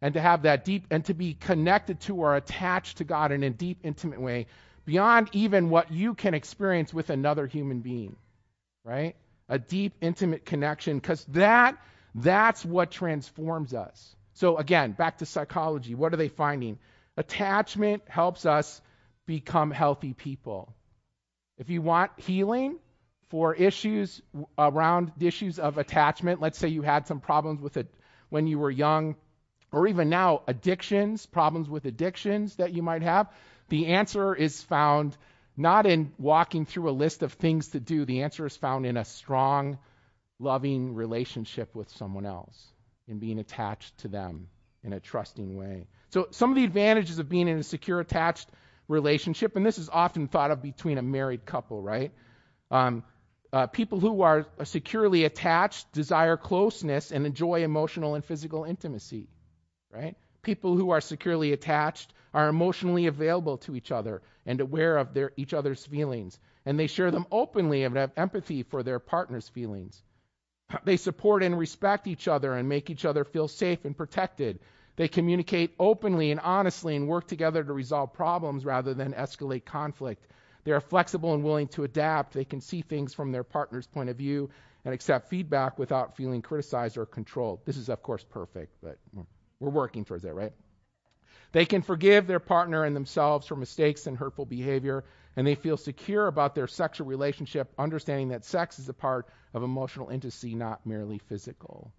And 0.04 0.16
to 0.16 0.20
have 0.20 0.42
that 0.42 0.66
deep 0.66 0.88
and 0.90 1.06
to 1.06 1.14
be 1.14 1.36
connected 1.36 2.00
to 2.02 2.16
or 2.16 2.36
attached 2.36 2.98
to 2.98 3.04
God 3.04 3.32
in 3.32 3.44
a 3.44 3.52
deep, 3.52 3.78
intimate 3.84 4.20
way 4.20 4.48
beyond 4.84 5.30
even 5.32 5.70
what 5.70 5.92
you 5.92 6.16
can 6.16 6.34
experience 6.34 6.92
with 6.92 7.12
another 7.12 7.46
human 7.46 7.82
being, 7.82 8.16
right? 8.84 9.16
A 9.48 9.60
deep, 9.60 9.94
intimate 10.02 10.44
connection, 10.44 10.98
because 10.98 11.24
that 11.26 11.78
that's 12.16 12.66
what 12.66 12.92
transforms 12.92 13.74
us. 13.74 14.16
So 14.34 14.58
again, 14.58 14.92
back 14.94 15.20
to 15.20 15.26
psychology. 15.26 15.96
What 15.96 16.14
are 16.14 16.18
they 16.18 16.30
finding? 16.30 16.80
Attachment 17.18 18.04
helps 18.08 18.46
us 18.46 18.82
become 19.26 19.72
healthy 19.72 20.14
people. 20.14 20.74
If 21.58 21.70
you 21.70 21.82
want 21.82 22.12
healing 22.18 22.78
for 23.30 23.54
issues 23.54 24.22
around 24.58 25.12
issues 25.20 25.60
of 25.60 25.78
attachment, 25.78 26.42
let's 26.42 26.58
say 26.58 26.70
you 26.70 26.82
had 26.82 27.08
some 27.08 27.20
problems 27.20 27.62
with 27.62 27.78
it 27.78 27.88
when 28.30 28.48
you 28.48 28.60
were 28.60 28.72
young, 28.72 29.16
or 29.72 29.88
even 29.88 30.10
now, 30.10 30.42
addictions, 30.48 31.26
problems 31.26 31.70
with 31.70 31.86
addictions 31.86 32.56
that 32.58 32.74
you 32.74 32.82
might 32.82 33.04
have, 33.04 33.30
the 33.70 33.88
answer 33.88 34.36
is 34.36 34.62
found 34.64 35.16
not 35.56 35.86
in 35.86 36.12
walking 36.18 36.66
through 36.66 36.90
a 36.90 36.92
list 36.92 37.24
of 37.24 37.34
things 37.34 37.70
to 37.70 37.80
do. 37.80 38.06
The 38.06 38.24
answer 38.24 38.46
is 38.46 38.58
found 38.58 38.86
in 38.86 38.98
a 38.98 39.06
strong, 39.06 39.78
loving 40.42 40.96
relationship 40.96 41.76
with 41.76 41.90
someone 41.90 42.26
else, 42.26 42.68
and 43.08 43.20
being 43.20 43.40
attached 43.40 43.98
to 44.00 44.08
them 44.08 44.48
in 44.84 44.94
a 44.94 45.00
trusting 45.00 45.56
way. 45.56 45.88
So, 46.10 46.28
some 46.32 46.50
of 46.50 46.56
the 46.56 46.64
advantages 46.64 47.20
of 47.20 47.30
being 47.30 47.48
in 47.48 47.60
a 47.60 47.64
secure, 47.64 48.00
attached 48.00 48.50
relationship, 48.88 49.56
and 49.56 49.66
this 49.66 49.78
is 49.78 49.90
often 49.90 50.28
thought 50.28 50.52
of 50.52 50.62
between 50.62 50.98
a 50.98 51.02
married 51.02 51.46
couple, 51.46 51.82
right? 51.82 52.12
Um, 52.70 53.04
uh, 53.54 53.68
people 53.68 54.00
who 54.00 54.22
are 54.22 54.48
securely 54.64 55.26
attached 55.26 55.92
desire 55.92 56.38
closeness 56.38 57.12
and 57.12 57.26
enjoy 57.26 57.64
emotional 57.64 58.16
and 58.16 58.24
physical 58.24 58.64
intimacy, 58.64 59.28
right? 59.92 60.16
People 60.42 60.76
who 60.76 60.92
are 60.92 61.02
securely 61.02 61.52
attached 61.52 62.14
are 62.34 62.48
emotionally 62.48 63.08
available 63.08 63.58
to 63.60 63.76
each 63.76 63.92
other 63.92 64.22
and 64.46 64.62
aware 64.62 64.98
of 64.98 65.14
their, 65.14 65.32
each 65.36 65.54
other's 65.54 65.86
feelings, 65.86 66.40
and 66.66 66.80
they 66.80 66.88
share 66.88 67.12
them 67.12 67.28
openly 67.32 67.84
and 67.84 67.96
have 67.96 68.12
empathy 68.16 68.64
for 68.64 68.84
their 68.84 69.00
partner's 69.00 69.50
feelings. 69.50 70.02
They 70.84 70.98
support 70.98 71.44
and 71.44 71.58
respect 71.58 72.08
each 72.08 72.28
other 72.28 72.54
and 72.54 72.68
make 72.70 72.90
each 72.90 73.06
other 73.06 73.24
feel 73.24 73.48
safe 73.48 73.86
and 73.86 73.96
protected. 73.96 74.60
They 74.96 75.08
communicate 75.08 75.74
openly 75.80 76.32
and 76.32 76.40
honestly 76.40 76.96
and 76.96 77.08
work 77.08 77.28
together 77.28 77.64
to 77.64 77.74
resolve 77.74 78.14
problems 78.14 78.66
rather 78.66 78.94
than 78.94 79.14
escalate 79.14 79.66
conflict. 79.66 80.28
They 80.64 80.72
are 80.72 80.82
flexible 80.82 81.34
and 81.34 81.44
willing 81.44 81.70
to 81.70 81.84
adapt. 81.84 82.34
They 82.34 82.46
can 82.46 82.62
see 82.62 82.82
things 82.82 83.14
from 83.14 83.32
their 83.32 83.44
partner's 83.44 83.88
point 83.88 84.10
of 84.10 84.18
view 84.18 84.50
and 84.86 84.94
accept 84.94 85.30
feedback 85.30 85.80
without 85.80 86.18
feeling 86.18 86.42
criticized 86.42 86.98
or 86.98 87.06
controlled. 87.06 87.62
This 87.66 87.78
is, 87.78 87.90
of 87.90 88.02
course, 88.04 88.24
perfect, 88.24 88.74
but 88.82 88.98
we're 89.60 89.70
working 89.70 90.06
towards 90.06 90.24
that, 90.24 90.34
right? 90.34 90.54
They 91.52 91.66
can 91.66 91.82
forgive 91.82 92.28
their 92.28 92.40
partner 92.40 92.84
and 92.84 92.96
themselves 92.96 93.48
for 93.48 93.56
mistakes 93.56 94.08
and 94.08 94.18
hurtful 94.18 94.46
behavior, 94.46 95.04
and 95.36 95.48
they 95.48 95.56
feel 95.56 95.78
secure 95.78 96.28
about 96.28 96.56
their 96.56 96.68
sexual 96.68 97.08
relationship, 97.08 97.72
understanding 97.78 98.30
that 98.30 98.46
sex 98.46 98.80
is 98.80 98.90
a 98.90 98.94
part 98.94 99.28
of 99.54 99.64
emotional 99.64 100.10
intimacy, 100.10 100.56
not 100.56 100.86
merely 100.86 101.18
physical. 101.18 101.92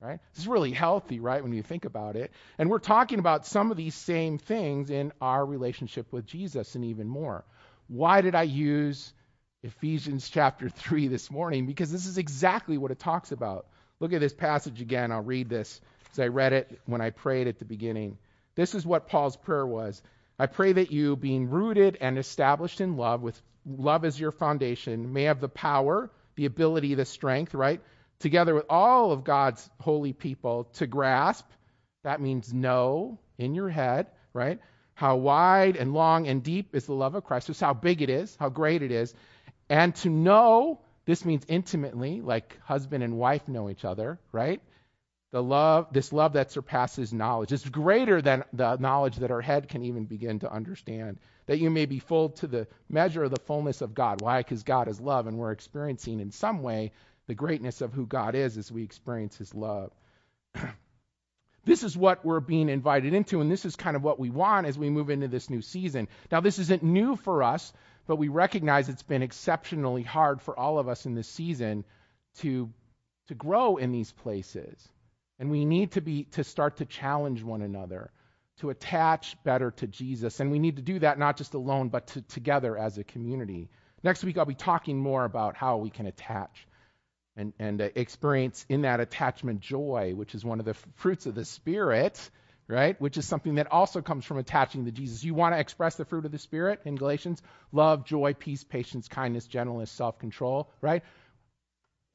Right? 0.00 0.18
This 0.32 0.44
is 0.44 0.48
really 0.48 0.72
healthy, 0.72 1.20
right, 1.20 1.42
when 1.42 1.52
you 1.52 1.62
think 1.62 1.84
about 1.84 2.16
it. 2.16 2.32
And 2.56 2.70
we're 2.70 2.78
talking 2.78 3.18
about 3.18 3.46
some 3.46 3.70
of 3.70 3.76
these 3.76 3.94
same 3.94 4.38
things 4.38 4.88
in 4.88 5.12
our 5.20 5.44
relationship 5.44 6.10
with 6.10 6.24
Jesus 6.24 6.74
and 6.74 6.86
even 6.86 7.06
more. 7.06 7.44
Why 7.86 8.22
did 8.22 8.34
I 8.34 8.44
use 8.44 9.12
Ephesians 9.62 10.30
chapter 10.30 10.68
3 10.70 11.08
this 11.08 11.30
morning? 11.30 11.66
Because 11.66 11.92
this 11.92 12.06
is 12.06 12.16
exactly 12.16 12.78
what 12.78 12.90
it 12.92 12.98
talks 12.98 13.30
about. 13.30 13.66
Look 14.00 14.14
at 14.14 14.20
this 14.20 14.32
passage 14.32 14.80
again. 14.80 15.12
I'll 15.12 15.20
read 15.20 15.50
this 15.50 15.80
as 16.12 16.18
I 16.18 16.28
read 16.28 16.54
it 16.54 16.80
when 16.86 17.02
I 17.02 17.10
prayed 17.10 17.46
at 17.46 17.58
the 17.58 17.66
beginning. 17.66 18.16
This 18.54 18.74
is 18.74 18.86
what 18.86 19.06
Paul's 19.06 19.36
prayer 19.36 19.66
was. 19.66 20.02
I 20.40 20.46
pray 20.46 20.72
that 20.72 20.90
you, 20.90 21.16
being 21.16 21.50
rooted 21.50 21.98
and 22.00 22.18
established 22.18 22.80
in 22.80 22.96
love, 22.96 23.22
with 23.22 23.40
love 23.66 24.04
as 24.04 24.18
your 24.18 24.32
foundation, 24.32 25.12
may 25.12 25.24
have 25.24 25.40
the 25.40 25.48
power, 25.48 26.10
the 26.34 26.46
ability, 26.46 26.94
the 26.94 27.04
strength, 27.04 27.54
right, 27.54 27.80
together 28.18 28.54
with 28.54 28.66
all 28.68 29.12
of 29.12 29.24
God's 29.24 29.68
holy 29.78 30.12
people 30.12 30.64
to 30.74 30.86
grasp. 30.86 31.46
That 32.04 32.20
means 32.20 32.52
know 32.52 33.18
in 33.38 33.54
your 33.54 33.68
head, 33.68 34.06
right? 34.32 34.58
how 35.00 35.16
wide 35.16 35.76
and 35.76 35.94
long 35.94 36.28
and 36.28 36.42
deep 36.42 36.76
is 36.76 36.84
the 36.84 36.92
love 36.92 37.14
of 37.14 37.24
Christ, 37.24 37.46
just 37.46 37.62
how 37.62 37.72
big 37.72 38.02
it 38.02 38.10
is, 38.10 38.36
how 38.38 38.50
great 38.50 38.82
it 38.82 38.92
is. 38.92 39.14
And 39.70 39.94
to 39.96 40.10
know, 40.10 40.82
this 41.06 41.24
means 41.24 41.42
intimately, 41.48 42.20
like 42.20 42.58
husband 42.64 43.02
and 43.02 43.16
wife 43.16 43.48
know 43.48 43.70
each 43.70 43.86
other, 43.86 44.20
right? 44.30 44.60
The 45.32 45.42
love, 45.42 45.92
this 45.92 46.12
love 46.12 46.32
that 46.32 46.50
surpasses 46.50 47.12
knowledge. 47.12 47.52
It's 47.52 47.68
greater 47.68 48.20
than 48.20 48.44
the 48.52 48.76
knowledge 48.76 49.16
that 49.16 49.30
our 49.30 49.40
head 49.40 49.68
can 49.68 49.84
even 49.84 50.04
begin 50.04 50.40
to 50.40 50.52
understand. 50.52 51.18
That 51.46 51.58
you 51.58 51.70
may 51.70 51.86
be 51.86 52.00
full 52.00 52.30
to 52.30 52.48
the 52.48 52.66
measure 52.88 53.22
of 53.22 53.30
the 53.30 53.40
fullness 53.46 53.80
of 53.80 53.94
God. 53.94 54.20
Why? 54.20 54.40
Because 54.40 54.64
God 54.64 54.88
is 54.88 55.00
love, 55.00 55.28
and 55.28 55.38
we're 55.38 55.52
experiencing 55.52 56.18
in 56.18 56.32
some 56.32 56.62
way 56.62 56.92
the 57.28 57.34
greatness 57.34 57.80
of 57.80 57.92
who 57.92 58.06
God 58.06 58.34
is 58.34 58.58
as 58.58 58.72
we 58.72 58.82
experience 58.82 59.36
His 59.36 59.54
love. 59.54 59.92
This 61.64 61.82
is 61.82 61.94
what 61.96 62.24
we're 62.24 62.40
being 62.40 62.70
invited 62.70 63.12
into, 63.12 63.42
and 63.42 63.50
this 63.50 63.66
is 63.66 63.76
kind 63.76 63.94
of 63.94 64.02
what 64.02 64.18
we 64.18 64.30
want 64.30 64.66
as 64.66 64.78
we 64.78 64.88
move 64.88 65.10
into 65.10 65.28
this 65.28 65.50
new 65.50 65.60
season. 65.60 66.08
Now, 66.32 66.40
this 66.40 66.58
isn't 66.58 66.82
new 66.82 67.16
for 67.16 67.42
us, 67.42 67.72
but 68.06 68.16
we 68.16 68.28
recognize 68.28 68.88
it's 68.88 69.02
been 69.02 69.22
exceptionally 69.22 70.02
hard 70.02 70.40
for 70.40 70.58
all 70.58 70.78
of 70.78 70.88
us 70.88 71.04
in 71.04 71.14
this 71.14 71.28
season 71.28 71.84
to, 72.38 72.70
to 73.28 73.34
grow 73.34 73.76
in 73.76 73.92
these 73.92 74.10
places. 74.10 74.88
And 75.40 75.50
we 75.50 75.64
need 75.64 75.92
to 75.92 76.02
be 76.02 76.24
to 76.32 76.44
start 76.44 76.76
to 76.76 76.84
challenge 76.84 77.42
one 77.42 77.62
another, 77.62 78.12
to 78.58 78.68
attach 78.68 79.42
better 79.42 79.70
to 79.70 79.86
Jesus. 79.86 80.38
And 80.38 80.52
we 80.52 80.58
need 80.58 80.76
to 80.76 80.82
do 80.82 80.98
that 80.98 81.18
not 81.18 81.38
just 81.38 81.54
alone, 81.54 81.88
but 81.88 82.08
to, 82.08 82.20
together 82.20 82.76
as 82.76 82.98
a 82.98 83.04
community. 83.04 83.70
Next 84.02 84.22
week, 84.22 84.36
I'll 84.36 84.44
be 84.44 84.54
talking 84.54 84.98
more 84.98 85.24
about 85.24 85.56
how 85.56 85.78
we 85.78 85.88
can 85.88 86.06
attach 86.06 86.66
and, 87.36 87.54
and 87.58 87.80
uh, 87.80 87.88
experience 87.94 88.66
in 88.68 88.82
that 88.82 89.00
attachment 89.00 89.60
joy, 89.60 90.12
which 90.14 90.34
is 90.34 90.44
one 90.44 90.60
of 90.60 90.66
the 90.66 90.74
fruits 90.96 91.24
of 91.24 91.34
the 91.34 91.46
Spirit, 91.46 92.30
right? 92.68 93.00
Which 93.00 93.16
is 93.16 93.26
something 93.26 93.54
that 93.54 93.72
also 93.72 94.02
comes 94.02 94.26
from 94.26 94.36
attaching 94.36 94.84
to 94.84 94.90
Jesus. 94.90 95.24
You 95.24 95.32
want 95.32 95.54
to 95.54 95.58
express 95.58 95.96
the 95.96 96.04
fruit 96.04 96.26
of 96.26 96.32
the 96.32 96.38
Spirit 96.38 96.80
in 96.84 96.96
Galatians? 96.96 97.42
Love, 97.72 98.04
joy, 98.04 98.34
peace, 98.34 98.62
patience, 98.62 99.08
kindness, 99.08 99.46
gentleness, 99.46 99.90
self 99.90 100.18
control, 100.18 100.70
right? 100.82 101.02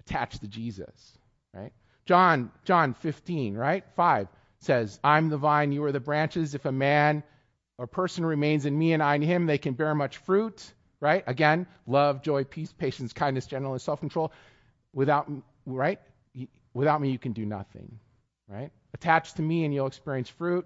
Attach 0.02 0.38
to 0.40 0.48
Jesus? 0.48 1.18
John, 2.06 2.52
John 2.64 2.94
15, 2.94 3.56
right? 3.56 3.84
5 3.96 4.28
says, 4.60 5.00
I'm 5.04 5.30
the 5.30 5.38
vine, 5.38 5.72
you 5.72 5.84
are 5.86 5.92
the 5.92 6.00
branches. 6.00 6.56
If 6.56 6.66
a 6.66 6.72
man 6.72 7.24
or 7.78 7.88
person 7.88 8.26
remains 8.26 8.66
in 8.66 8.78
me 8.78 8.94
and 8.94 9.02
I 9.02 9.16
in 9.16 9.22
him, 9.22 9.46
they 9.46 9.58
can 9.58 9.74
bear 9.74 9.94
much 9.96 10.18
fruit, 10.18 10.72
right? 11.00 11.24
Again, 11.28 11.68
love, 11.88 12.22
joy, 12.22 12.44
peace, 12.44 12.72
patience, 12.74 13.14
kindness, 13.14 13.48
gentleness, 13.48 13.84
self 13.84 14.00
control. 14.00 14.32
Without, 14.94 15.30
right? 15.66 16.00
Without 16.74 17.02
me, 17.02 17.10
you 17.12 17.20
can 17.20 17.34
do 17.34 17.46
nothing, 17.46 18.00
right? 18.48 18.72
Attach 18.94 19.34
to 19.34 19.42
me 19.42 19.66
and 19.66 19.74
you'll 19.74 19.88
experience 19.88 20.30
fruit. 20.30 20.66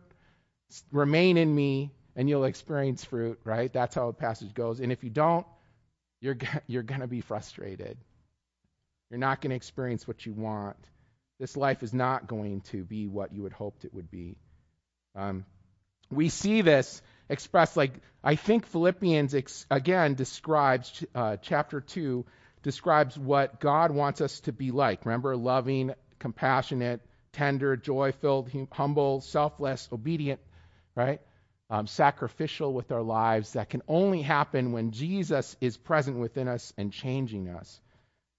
Remain 0.91 1.37
in 1.37 1.53
me 1.53 1.91
and 2.15 2.29
you'll 2.29 2.43
experience 2.43 3.03
fruit, 3.03 3.39
right? 3.43 3.71
That's 3.71 3.95
how 3.95 4.07
the 4.07 4.13
passage 4.13 4.53
goes. 4.53 4.79
And 4.79 4.91
if 4.91 5.03
you 5.03 5.09
don't, 5.09 5.45
you're, 6.21 6.37
you're 6.67 6.83
going 6.83 7.01
to 7.01 7.07
be 7.07 7.21
frustrated. 7.21 7.97
You're 9.09 9.19
not 9.19 9.41
going 9.41 9.49
to 9.49 9.55
experience 9.55 10.07
what 10.07 10.25
you 10.25 10.33
want. 10.33 10.77
This 11.39 11.55
life 11.55 11.83
is 11.83 11.93
not 11.93 12.27
going 12.27 12.61
to 12.71 12.83
be 12.83 13.07
what 13.07 13.33
you 13.33 13.45
had 13.45 13.53
hoped 13.53 13.85
it 13.85 13.93
would 13.93 14.11
be. 14.11 14.35
Um, 15.15 15.45
we 16.11 16.29
see 16.29 16.61
this 16.61 17.01
expressed 17.29 17.77
like 17.77 17.93
I 18.23 18.35
think 18.35 18.65
Philippians 18.65 19.33
ex- 19.33 19.65
again 19.71 20.15
describes 20.15 21.05
uh, 21.15 21.37
chapter 21.41 21.79
2 21.79 22.25
describes 22.63 23.17
what 23.17 23.59
God 23.59 23.91
wants 23.91 24.19
us 24.19 24.41
to 24.41 24.51
be 24.51 24.71
like. 24.71 25.05
Remember, 25.05 25.37
loving, 25.37 25.93
compassionate, 26.19 27.01
tender, 27.31 27.77
joy 27.77 28.11
filled, 28.11 28.49
humble, 28.71 29.21
selfless, 29.21 29.87
obedient, 29.91 30.41
right? 30.95 31.21
Um, 31.69 31.87
sacrificial 31.87 32.73
with 32.73 32.91
our 32.91 33.03
lives 33.03 33.53
that 33.53 33.69
can 33.69 33.83
only 33.87 34.21
happen 34.21 34.71
when 34.71 34.91
Jesus 34.91 35.55
is 35.61 35.77
present 35.77 36.17
within 36.17 36.47
us 36.47 36.73
and 36.77 36.91
changing 36.91 37.47
us. 37.47 37.79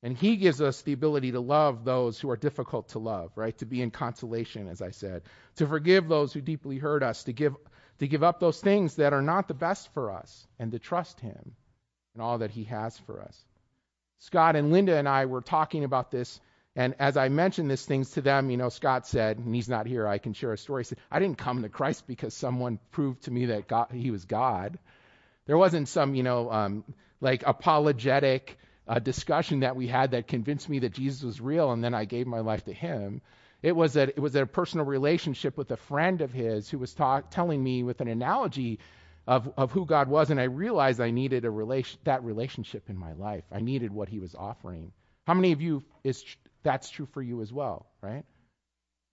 And 0.02 0.16
he 0.16 0.36
gives 0.36 0.62
us 0.62 0.80
the 0.80 0.94
ability 0.94 1.32
to 1.32 1.40
love 1.40 1.84
those 1.84 2.18
who 2.18 2.30
are 2.30 2.36
difficult 2.36 2.88
to 2.90 2.98
love, 2.98 3.32
right? 3.36 3.56
To 3.58 3.66
be 3.66 3.82
in 3.82 3.90
consolation, 3.90 4.68
as 4.68 4.80
I 4.80 4.92
said, 4.92 5.22
to 5.56 5.66
forgive 5.66 6.08
those 6.08 6.32
who 6.32 6.40
deeply 6.40 6.78
hurt 6.78 7.02
us, 7.02 7.24
to 7.24 7.34
give, 7.34 7.54
to 7.98 8.08
give 8.08 8.22
up 8.22 8.40
those 8.40 8.60
things 8.60 8.96
that 8.96 9.12
are 9.12 9.20
not 9.20 9.46
the 9.46 9.54
best 9.54 9.92
for 9.92 10.10
us, 10.10 10.46
and 10.58 10.72
to 10.72 10.78
trust 10.78 11.20
him 11.20 11.52
and 12.14 12.22
all 12.22 12.38
that 12.38 12.50
he 12.50 12.64
has 12.64 12.96
for 12.98 13.20
us. 13.20 13.44
Scott 14.20 14.56
and 14.56 14.72
Linda 14.72 14.96
and 14.96 15.08
I 15.08 15.26
were 15.26 15.42
talking 15.42 15.84
about 15.84 16.10
this, 16.10 16.40
and 16.76 16.94
as 16.98 17.16
I 17.16 17.28
mentioned 17.28 17.70
these 17.70 17.84
things 17.84 18.12
to 18.12 18.22
them, 18.22 18.48
you 18.48 18.56
know, 18.56 18.68
Scott 18.68 19.06
said, 19.06 19.38
and 19.38 19.54
he's 19.54 19.68
not 19.68 19.86
here, 19.86 20.06
I 20.06 20.18
can 20.18 20.32
share 20.32 20.52
a 20.52 20.58
story. 20.58 20.84
He 20.84 20.88
said, 20.88 20.98
I 21.10 21.18
didn't 21.18 21.38
come 21.38 21.62
to 21.62 21.68
Christ 21.68 22.06
because 22.06 22.32
someone 22.32 22.78
proved 22.90 23.24
to 23.24 23.30
me 23.30 23.46
that 23.46 23.68
God, 23.68 23.88
he 23.92 24.10
was 24.10 24.24
God. 24.24 24.78
There 25.46 25.58
wasn't 25.58 25.88
some, 25.88 26.14
you 26.14 26.22
know, 26.22 26.50
um, 26.50 26.84
like 27.20 27.42
apologetic 27.44 28.56
uh, 28.90 28.98
discussion 28.98 29.60
that 29.60 29.76
we 29.76 29.86
had 29.86 30.10
that 30.10 30.26
convinced 30.26 30.68
me 30.68 30.80
that 30.80 30.92
Jesus 30.92 31.22
was 31.22 31.40
real, 31.40 31.70
and 31.70 31.82
then 31.82 31.94
I 31.94 32.04
gave 32.04 32.26
my 32.26 32.40
life 32.40 32.64
to 32.64 32.72
him. 32.72 33.22
It 33.62 33.76
was 33.76 33.96
a, 33.96 34.08
it 34.08 34.18
was 34.18 34.34
a 34.34 34.44
personal 34.44 34.84
relationship 34.84 35.56
with 35.56 35.70
a 35.70 35.76
friend 35.76 36.20
of 36.20 36.32
his 36.32 36.68
who 36.68 36.78
was 36.78 36.92
talk, 36.92 37.30
telling 37.30 37.62
me 37.62 37.84
with 37.84 38.00
an 38.00 38.08
analogy 38.08 38.80
of, 39.28 39.48
of 39.56 39.70
who 39.70 39.86
God 39.86 40.08
was, 40.08 40.30
and 40.30 40.40
I 40.40 40.44
realized 40.44 41.00
I 41.00 41.12
needed 41.12 41.44
a 41.44 41.50
relation, 41.52 42.00
that 42.02 42.24
relationship 42.24 42.90
in 42.90 42.96
my 42.96 43.12
life. 43.12 43.44
I 43.52 43.60
needed 43.60 43.92
what 43.92 44.08
He 44.08 44.18
was 44.18 44.34
offering. 44.34 44.90
How 45.24 45.34
many 45.34 45.52
of 45.52 45.62
you 45.62 45.84
is 46.02 46.24
that's 46.64 46.90
true 46.90 47.06
for 47.12 47.22
you 47.22 47.42
as 47.42 47.52
well, 47.52 47.86
right? 48.02 48.24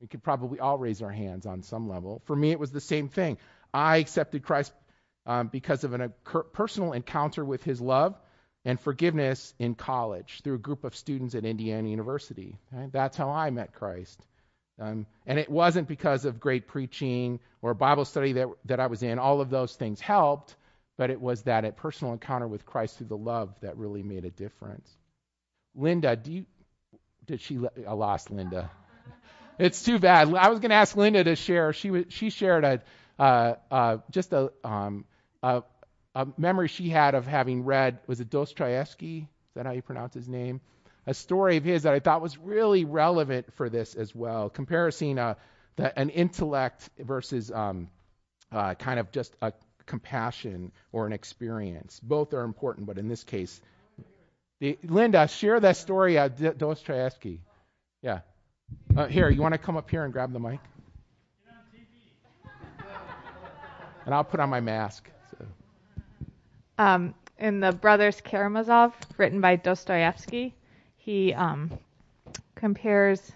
We 0.01 0.07
could 0.07 0.23
probably 0.23 0.59
all 0.59 0.79
raise 0.79 1.03
our 1.03 1.11
hands 1.11 1.45
on 1.45 1.61
some 1.61 1.87
level. 1.87 2.23
For 2.25 2.35
me, 2.35 2.49
it 2.49 2.59
was 2.59 2.71
the 2.71 2.81
same 2.81 3.09
thing. 3.09 3.37
I 3.71 3.97
accepted 3.97 4.41
Christ 4.41 4.73
um, 5.27 5.49
because 5.49 5.83
of 5.83 5.93
a 5.93 6.09
personal 6.09 6.93
encounter 6.93 7.45
with 7.45 7.63
His 7.63 7.79
love 7.79 8.15
and 8.67 8.77
forgiveness 8.77 9.53
in 9.59 9.75
college 9.75 10.41
through 10.43 10.55
a 10.55 10.57
group 10.57 10.83
of 10.83 10.93
students 10.93 11.35
at 11.35 11.45
Indiana 11.45 11.87
University. 11.87 12.57
Right? 12.69 12.91
That's 12.91 13.15
how 13.15 13.29
I 13.29 13.49
met 13.49 13.71
Christ. 13.71 14.19
Um, 14.77 15.05
and 15.25 15.39
it 15.39 15.49
wasn't 15.49 15.87
because 15.87 16.25
of 16.25 16.41
great 16.41 16.67
preaching 16.67 17.39
or 17.61 17.73
Bible 17.73 18.03
study 18.03 18.33
that, 18.33 18.49
that 18.65 18.81
I 18.81 18.87
was 18.87 19.03
in. 19.03 19.19
All 19.19 19.39
of 19.39 19.49
those 19.49 19.73
things 19.73 20.01
helped, 20.01 20.53
but 20.97 21.09
it 21.09 21.21
was 21.21 21.43
that 21.43 21.77
personal 21.77 22.11
encounter 22.11 22.45
with 22.45 22.65
Christ 22.65 22.97
through 22.97 23.07
the 23.07 23.17
love 23.17 23.57
that 23.61 23.77
really 23.77 24.03
made 24.03 24.25
a 24.25 24.31
difference. 24.31 24.91
Linda, 25.73 26.19
you, 26.25 26.45
did 27.25 27.39
she, 27.39 27.57
I 27.87 27.93
lost 27.93 28.29
Linda. 28.29 28.69
It's 29.59 29.81
too 29.81 29.97
bad. 29.97 30.31
I 30.35 30.49
was 30.49 30.59
going 30.59 30.69
to 30.69 30.75
ask 30.75 30.95
Linda 30.95 31.23
to 31.23 31.35
share. 31.35 31.73
She 31.73 31.89
was, 31.89 32.05
she 32.09 32.29
shared 32.29 32.63
a, 32.63 32.83
uh, 33.17 33.55
uh, 33.71 33.97
just 34.11 34.31
a, 34.31 34.51
um, 34.63 35.05
a, 35.41 35.63
a 36.17 36.27
memory 36.35 36.67
she 36.67 36.89
had 36.89 37.13
of 37.13 37.27
having 37.27 37.63
read, 37.63 37.99
was 38.07 38.19
it 38.19 38.31
Dostoevsky? 38.31 39.19
Is 39.19 39.53
that 39.53 39.67
how 39.67 39.71
you 39.71 39.83
pronounce 39.83 40.15
his 40.15 40.27
name? 40.27 40.61
A 41.05 41.13
story 41.13 41.57
of 41.57 41.63
his 41.63 41.83
that 41.83 41.93
I 41.93 41.99
thought 41.99 42.23
was 42.23 42.39
really 42.39 42.85
relevant 42.85 43.53
for 43.53 43.69
this 43.69 43.93
as 43.93 44.15
well. 44.15 44.49
Comparing 44.49 45.19
uh, 45.19 45.35
the, 45.75 45.97
an 45.97 46.09
intellect 46.09 46.89
versus 46.97 47.51
um, 47.51 47.89
uh, 48.51 48.73
kind 48.73 48.99
of 48.99 49.11
just 49.11 49.35
a 49.43 49.53
compassion 49.85 50.71
or 50.91 51.05
an 51.05 51.13
experience. 51.13 51.99
Both 52.01 52.33
are 52.33 52.43
important, 52.43 52.87
but 52.87 52.97
in 52.97 53.07
this 53.07 53.23
case, 53.23 53.61
the, 54.59 54.75
Linda, 54.83 55.27
share 55.27 55.59
that 55.59 55.77
story 55.77 56.17
at 56.17 56.57
Dostoevsky. 56.57 57.41
Yeah. 58.01 58.21
Uh, 58.95 59.05
here, 59.05 59.29
you 59.29 59.43
want 59.43 59.53
to 59.53 59.59
come 59.59 59.77
up 59.77 59.87
here 59.87 60.03
and 60.03 60.11
grab 60.11 60.33
the 60.33 60.39
mic? 60.39 60.59
and 64.05 64.15
I'll 64.15 64.23
put 64.23 64.39
on 64.39 64.49
my 64.49 64.61
mask. 64.61 65.07
So. 65.37 65.45
Um, 66.77 67.15
in 67.39 67.59
the 67.59 67.71
Brothers 67.71 68.21
Karamazov, 68.21 68.93
written 69.17 69.41
by 69.41 69.55
Dostoevsky, 69.55 70.55
he 70.97 71.33
um, 71.33 71.71
compares 72.55 73.31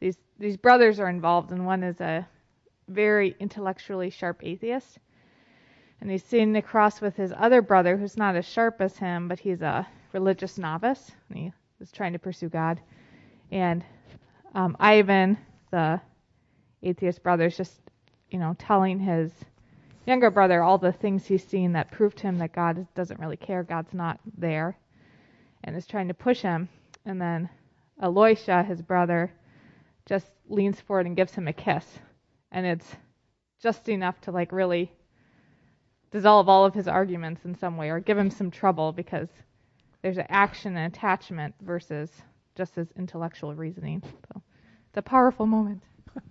these 0.00 0.16
these 0.38 0.56
brothers 0.56 1.00
are 1.00 1.08
involved, 1.08 1.50
and 1.52 1.64
one 1.66 1.82
is 1.82 2.00
a 2.00 2.26
very 2.88 3.34
intellectually 3.40 4.10
sharp 4.10 4.42
atheist, 4.44 4.98
and 6.00 6.10
he's 6.10 6.24
sitting 6.24 6.56
across 6.56 7.00
with 7.00 7.16
his 7.16 7.32
other 7.36 7.62
brother, 7.62 7.96
who's 7.96 8.16
not 8.16 8.36
as 8.36 8.44
sharp 8.46 8.80
as 8.80 8.96
him, 8.96 9.28
but 9.28 9.38
he's 9.38 9.62
a 9.62 9.86
religious 10.12 10.58
novice, 10.58 11.10
and 11.28 11.38
he 11.38 11.52
was 11.78 11.90
trying 11.92 12.12
to 12.12 12.18
pursue 12.18 12.48
God. 12.48 12.80
And 13.50 13.84
um, 14.54 14.76
Ivan, 14.80 15.38
the 15.70 16.00
atheist 16.82 17.22
brother, 17.22 17.46
is 17.46 17.56
just, 17.56 17.80
you 18.30 18.38
know, 18.38 18.54
telling 18.58 18.98
his 18.98 19.32
younger 20.06 20.30
brother 20.30 20.62
all 20.62 20.78
the 20.78 20.92
things 20.92 21.26
he's 21.26 21.46
seen 21.46 21.72
that 21.72 21.90
prove 21.90 22.14
to 22.16 22.22
him 22.22 22.38
that 22.38 22.52
God 22.52 22.86
doesn't 22.94 23.20
really 23.20 23.36
care, 23.36 23.62
God's 23.62 23.92
not 23.92 24.20
there, 24.38 24.76
and 25.64 25.76
is 25.76 25.86
trying 25.86 26.08
to 26.08 26.14
push 26.14 26.40
him. 26.40 26.68
And 27.04 27.20
then 27.20 27.48
Alyosha, 28.00 28.62
his 28.62 28.80
brother, 28.80 29.32
just 30.06 30.26
leans 30.48 30.80
forward 30.80 31.06
and 31.06 31.16
gives 31.16 31.34
him 31.34 31.48
a 31.48 31.52
kiss. 31.52 31.84
And 32.52 32.64
it's 32.64 32.96
just 33.60 33.88
enough 33.88 34.20
to 34.22 34.30
like 34.30 34.52
really 34.52 34.92
dissolve 36.12 36.48
all 36.48 36.64
of 36.64 36.74
his 36.74 36.86
arguments 36.86 37.44
in 37.44 37.54
some 37.56 37.76
way 37.76 37.90
or 37.90 38.00
give 38.00 38.16
him 38.16 38.30
some 38.30 38.50
trouble 38.50 38.92
because 38.92 39.28
there's 40.02 40.18
an 40.18 40.26
action 40.28 40.76
and 40.76 40.94
attachment 40.94 41.54
versus 41.60 42.10
just 42.54 42.76
his 42.76 42.86
intellectual 42.96 43.54
reasoning. 43.54 44.02
So 44.02 44.42
it's 44.88 44.96
a 44.96 45.02
powerful 45.02 45.46
moment. 45.46 45.82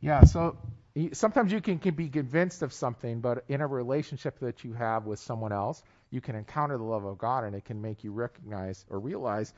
yeah, 0.00 0.24
so 0.24 0.56
sometimes 1.12 1.52
you 1.52 1.60
can, 1.60 1.78
can 1.78 1.94
be 1.94 2.08
convinced 2.08 2.62
of 2.62 2.72
something, 2.72 3.20
but 3.20 3.44
in 3.48 3.60
a 3.60 3.66
relationship 3.66 4.38
that 4.40 4.64
you 4.64 4.72
have 4.72 5.06
with 5.06 5.18
someone 5.18 5.52
else, 5.52 5.82
you 6.10 6.20
can 6.20 6.34
encounter 6.34 6.76
the 6.76 6.84
love 6.84 7.04
of 7.04 7.18
God 7.18 7.44
and 7.44 7.54
it 7.54 7.64
can 7.64 7.80
make 7.80 8.02
you 8.02 8.12
recognize 8.12 8.84
or 8.90 8.98
realize 8.98 9.52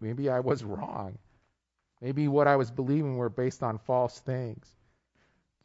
maybe 0.00 0.30
I 0.30 0.40
was 0.40 0.64
wrong. 0.64 1.18
Maybe 2.00 2.26
what 2.28 2.48
I 2.48 2.56
was 2.56 2.70
believing 2.70 3.16
were 3.16 3.28
based 3.28 3.62
on 3.62 3.78
false 3.78 4.18
things. 4.20 4.66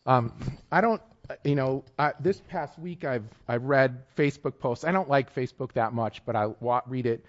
Um, 0.05 0.33
I 0.71 0.81
don't, 0.81 1.01
you 1.43 1.55
know, 1.55 1.83
I, 1.97 2.13
this 2.19 2.41
past 2.47 2.77
week 2.79 3.03
I've 3.03 3.25
I've 3.47 3.63
read 3.63 4.03
Facebook 4.15 4.59
posts. 4.59 4.85
I 4.85 4.91
don't 4.91 5.09
like 5.09 5.33
Facebook 5.33 5.73
that 5.73 5.93
much, 5.93 6.23
but 6.25 6.35
I 6.35 6.47
wa- 6.59 6.83
read 6.87 7.05
it 7.05 7.25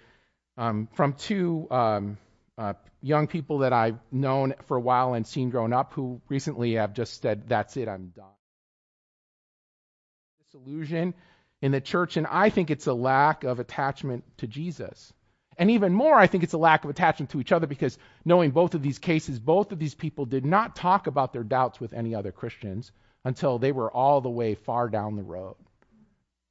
um, 0.57 0.87
from 0.93 1.13
two 1.13 1.67
um, 1.71 2.17
Uh, 2.59 2.73
young 3.01 3.25
people 3.25 3.59
that 3.59 3.71
I've 3.71 3.97
known 4.11 4.53
for 4.65 4.75
a 4.75 4.81
while 4.81 5.13
and 5.13 5.25
seen 5.25 5.49
growing 5.49 5.71
up 5.71 5.93
who 5.93 6.21
recently 6.27 6.73
have 6.73 6.93
just 6.93 7.21
said, 7.21 7.47
"That's 7.47 7.77
it, 7.77 7.87
I'm 7.87 8.07
done." 8.09 8.35
Disillusion 10.43 11.13
in 11.61 11.71
the 11.71 11.79
church, 11.79 12.17
and 12.17 12.27
I 12.27 12.49
think 12.49 12.69
it's 12.69 12.87
a 12.87 12.93
lack 12.93 13.45
of 13.45 13.61
attachment 13.61 14.25
to 14.39 14.47
Jesus. 14.47 15.13
And 15.57 15.71
even 15.71 15.93
more, 15.93 16.19
I 16.19 16.27
think 16.27 16.43
it's 16.43 16.51
a 16.51 16.57
lack 16.57 16.83
of 16.83 16.89
attachment 16.89 17.29
to 17.29 17.39
each 17.39 17.53
other 17.53 17.65
because 17.65 17.97
knowing 18.25 18.51
both 18.51 18.75
of 18.75 18.81
these 18.81 18.99
cases, 18.99 19.39
both 19.39 19.71
of 19.71 19.79
these 19.79 19.95
people 19.95 20.25
did 20.25 20.45
not 20.45 20.75
talk 20.75 21.07
about 21.07 21.31
their 21.31 21.45
doubts 21.45 21.79
with 21.79 21.93
any 21.93 22.13
other 22.13 22.33
Christians 22.33 22.91
until 23.23 23.57
they 23.57 23.71
were 23.71 23.89
all 23.89 24.19
the 24.19 24.29
way 24.29 24.55
far 24.55 24.89
down 24.89 25.15
the 25.15 25.23
road. 25.23 25.55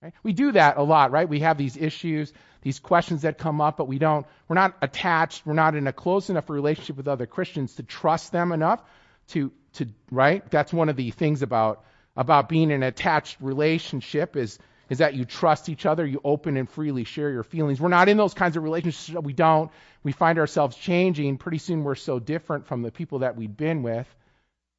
Right? 0.01 0.13
We 0.23 0.33
do 0.33 0.53
that 0.53 0.77
a 0.77 0.83
lot, 0.83 1.11
right? 1.11 1.29
We 1.29 1.41
have 1.41 1.59
these 1.59 1.77
issues, 1.77 2.33
these 2.63 2.79
questions 2.79 3.23
that 3.23 3.37
come 3.37 3.61
up, 3.61 3.77
but 3.77 3.89
we 3.89 3.99
don't, 3.99 4.27
we're 4.47 4.55
not 4.55 4.77
attached, 4.81 5.45
we're 5.45 5.55
not 5.55 5.75
in 5.75 5.89
a 5.89 5.93
close 5.93 6.31
enough 6.31 6.49
relationship 6.49 6.97
with 6.97 7.09
other 7.09 7.27
Christians 7.27 7.75
to 7.77 7.83
trust 7.83 8.31
them 8.31 8.53
enough 8.53 8.81
to, 9.29 9.51
to, 9.75 9.89
right? 10.13 10.49
That's 10.51 10.73
one 10.73 10.89
of 10.89 10.95
the 10.95 11.11
things 11.11 11.43
about, 11.43 11.85
about 12.17 12.49
being 12.49 12.71
in 12.71 12.83
an 12.83 12.83
attached 12.85 13.39
relationship 13.41 14.37
is, 14.37 14.61
is 14.89 14.99
that 14.99 15.15
you 15.15 15.25
trust 15.25 15.69
each 15.69 15.85
other, 15.85 16.07
you 16.07 16.21
open 16.23 16.57
and 16.57 16.71
freely 16.71 17.03
share 17.03 17.31
your 17.31 17.43
feelings. 17.43 17.81
We're 17.81 17.89
not 17.89 18.09
in 18.09 18.17
those 18.17 18.35
kinds 18.35 18.57
of 18.57 18.63
relationships. 18.63 19.19
We 19.21 19.33
don't. 19.33 19.71
We 20.05 20.13
find 20.13 20.39
ourselves 20.39 20.77
changing. 20.77 21.39
Pretty 21.39 21.59
soon 21.59 21.83
we're 21.83 21.97
so 21.97 22.21
different 22.21 22.67
from 22.67 22.83
the 22.83 22.93
people 22.93 23.19
that 23.19 23.37
we've 23.37 23.55
been 23.55 23.83
with 23.83 24.07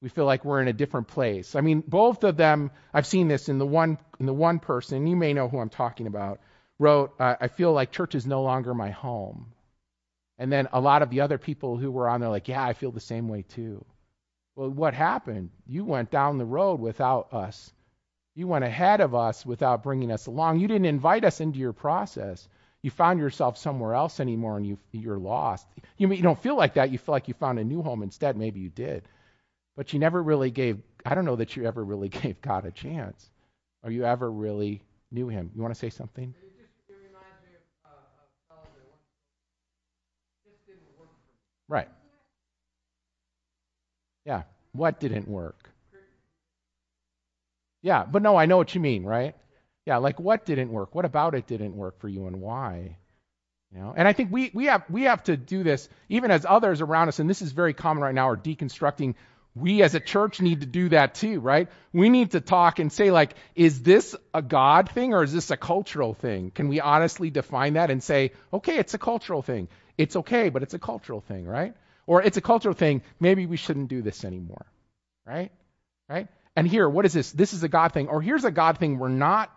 we 0.02 0.10
feel 0.10 0.26
like 0.26 0.46
we're 0.46 0.62
in 0.62 0.68
a 0.68 0.74
different 0.74 1.08
place. 1.08 1.56
I 1.56 1.62
mean, 1.62 1.84
both 1.86 2.24
of 2.24 2.38
them, 2.38 2.72
I've 2.94 3.06
seen 3.06 3.28
this 3.28 3.50
in 3.50 3.58
the 3.58 3.66
one 3.66 3.98
in 4.20 4.26
the 4.26 4.34
one 4.34 4.60
person, 4.60 5.08
you 5.08 5.16
may 5.16 5.34
know 5.34 5.48
who 5.48 5.60
I'm 5.60 5.70
talking 5.70 6.08
about, 6.08 6.40
wrote, 6.78 7.14
I 7.20 7.48
feel 7.48 7.74
like 7.74 7.92
church 7.92 8.16
is 8.16 8.26
no 8.26 8.42
longer 8.44 8.74
my 8.74 8.92
home. 8.92 9.54
And 10.38 10.52
then 10.52 10.70
a 10.72 10.80
lot 10.80 11.02
of 11.02 11.10
the 11.10 11.22
other 11.22 11.38
people 11.38 11.78
who 11.78 11.92
were 11.92 12.08
on 12.08 12.22
there 12.22 12.30
like, 12.30 12.48
yeah, 12.48 12.64
I 12.64 12.74
feel 12.74 12.92
the 12.92 13.02
same 13.02 13.28
way 13.28 13.44
too. 13.44 13.84
Well, 14.56 14.70
what 14.70 14.94
happened? 14.94 15.50
You 15.68 15.84
went 15.84 16.12
down 16.12 16.38
the 16.38 16.46
road 16.46 16.80
without 16.80 17.34
us. 17.34 17.72
You 18.36 18.48
went 18.48 18.64
ahead 18.64 19.02
of 19.02 19.14
us 19.14 19.46
without 19.46 19.84
bringing 19.84 20.12
us 20.12 20.28
along. 20.28 20.60
You 20.60 20.68
didn't 20.70 20.86
invite 20.86 21.26
us 21.26 21.42
into 21.42 21.60
your 21.60 21.74
process. 21.74 22.48
You 22.82 22.90
found 22.90 23.20
yourself 23.20 23.58
somewhere 23.58 23.94
else 23.94 24.22
anymore 24.22 24.56
and 24.56 24.66
you, 24.66 24.78
you're 24.94 25.18
lost. 25.18 25.68
You, 25.98 26.10
you 26.14 26.24
don't 26.24 26.42
feel 26.42 26.56
like 26.56 26.76
that. 26.76 26.92
You 26.92 26.98
feel 26.98 27.12
like 27.12 27.28
you 27.28 27.34
found 27.34 27.60
a 27.60 27.64
new 27.66 27.82
home 27.82 28.02
instead. 28.02 28.38
Maybe 28.38 28.62
you 28.62 28.70
did. 28.70 29.04
But 29.80 29.94
you 29.94 30.00
never 30.00 30.22
really 30.22 30.52
gave, 30.52 30.78
I 31.06 31.16
don't 31.16 31.24
know 31.24 31.38
that 31.38 31.56
you 31.56 31.66
ever 31.66 31.82
really 31.82 32.10
gave 32.22 32.42
God 32.42 32.66
a 32.66 32.72
chance. 32.72 33.30
Or 33.82 33.90
you 33.90 34.04
ever 34.04 34.30
really 34.30 34.84
knew 35.10 35.30
him. 35.30 35.52
You 35.56 35.62
want 35.62 35.74
to 35.74 35.80
say 35.80 35.90
something? 35.90 36.34
Right. 41.70 41.88
Yeah. 44.26 44.44
What 44.74 45.00
didn't 45.00 45.30
work? 45.30 45.70
Yeah, 47.82 48.04
but 48.04 48.22
no, 48.22 48.36
I 48.36 48.48
know 48.48 48.58
what 48.58 48.76
you 48.76 48.82
mean, 48.82 49.06
right? 49.06 49.34
Yeah, 49.86 49.96
like 49.98 50.20
what 50.20 50.46
didn't 50.46 50.74
work? 50.74 50.94
What 50.94 51.06
about 51.06 51.36
it 51.36 51.48
didn't 51.48 51.74
work 51.74 52.02
for 52.02 52.10
you 52.10 52.28
and 52.28 52.42
why? 52.42 52.98
You 53.72 53.80
know, 53.80 53.94
and 53.96 54.10
I 54.10 54.12
think 54.12 54.30
we, 54.30 54.52
we 54.54 54.66
have 54.66 54.84
we 54.90 55.04
have 55.04 55.24
to 55.24 55.38
do 55.38 55.64
this 55.64 55.88
even 56.10 56.32
as 56.32 56.46
others 56.46 56.82
around 56.82 57.08
us, 57.08 57.20
and 57.20 57.30
this 57.30 57.42
is 57.42 57.54
very 57.54 57.74
common 57.74 58.04
right 58.04 58.14
now, 58.14 58.28
are 58.28 58.36
deconstructing 58.36 59.16
we 59.56 59.82
as 59.82 59.96
a 59.96 60.00
church 60.00 60.42
need 60.42 60.62
to 60.62 60.68
do 60.68 60.90
that 60.90 61.16
too, 61.16 61.40
right? 61.40 61.68
We 61.92 62.10
need 62.10 62.32
to 62.32 62.42
talk 62.42 62.80
and 62.80 62.92
say, 62.92 63.12
like, 63.12 63.34
is 63.56 63.82
this 63.82 64.16
a 64.34 64.42
God 64.42 64.90
thing 64.90 65.14
or 65.14 65.24
is 65.24 65.34
this 65.34 65.52
a 65.52 65.58
cultural 65.58 66.14
thing? 66.14 66.52
Can 66.52 66.68
we 66.68 66.80
honestly 66.80 67.30
define 67.30 67.74
that 67.74 67.90
and 67.90 68.02
say, 68.02 68.32
okay, 68.54 68.78
it's 68.78 68.94
a 68.94 69.00
cultural 69.00 69.42
thing. 69.42 69.68
It's 69.98 70.16
okay, 70.16 70.50
but 70.50 70.64
it's 70.64 70.74
a 70.74 70.80
cultural 70.80 71.22
thing, 71.22 71.46
right? 71.46 71.74
Or 72.06 72.22
it's 72.22 72.38
a 72.38 72.42
cultural 72.42 72.76
thing. 72.76 73.02
Maybe 73.20 73.46
we 73.46 73.58
shouldn't 73.58 73.90
do 73.90 74.02
this 74.02 74.24
anymore, 74.24 74.66
right? 75.26 75.52
Right? 76.08 76.28
And 76.56 76.68
here, 76.68 76.88
what 76.88 77.06
is 77.06 77.14
this? 77.14 77.32
This 77.32 77.54
is 77.54 77.64
a 77.64 77.70
God 77.70 77.94
thing. 77.94 78.08
Or 78.08 78.22
here's 78.22 78.46
a 78.46 78.52
God 78.52 78.78
thing 78.78 79.00
we're 79.00 79.10
not, 79.10 79.52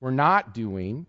we're 0.00 0.10
not 0.10 0.54
doing, 0.54 1.06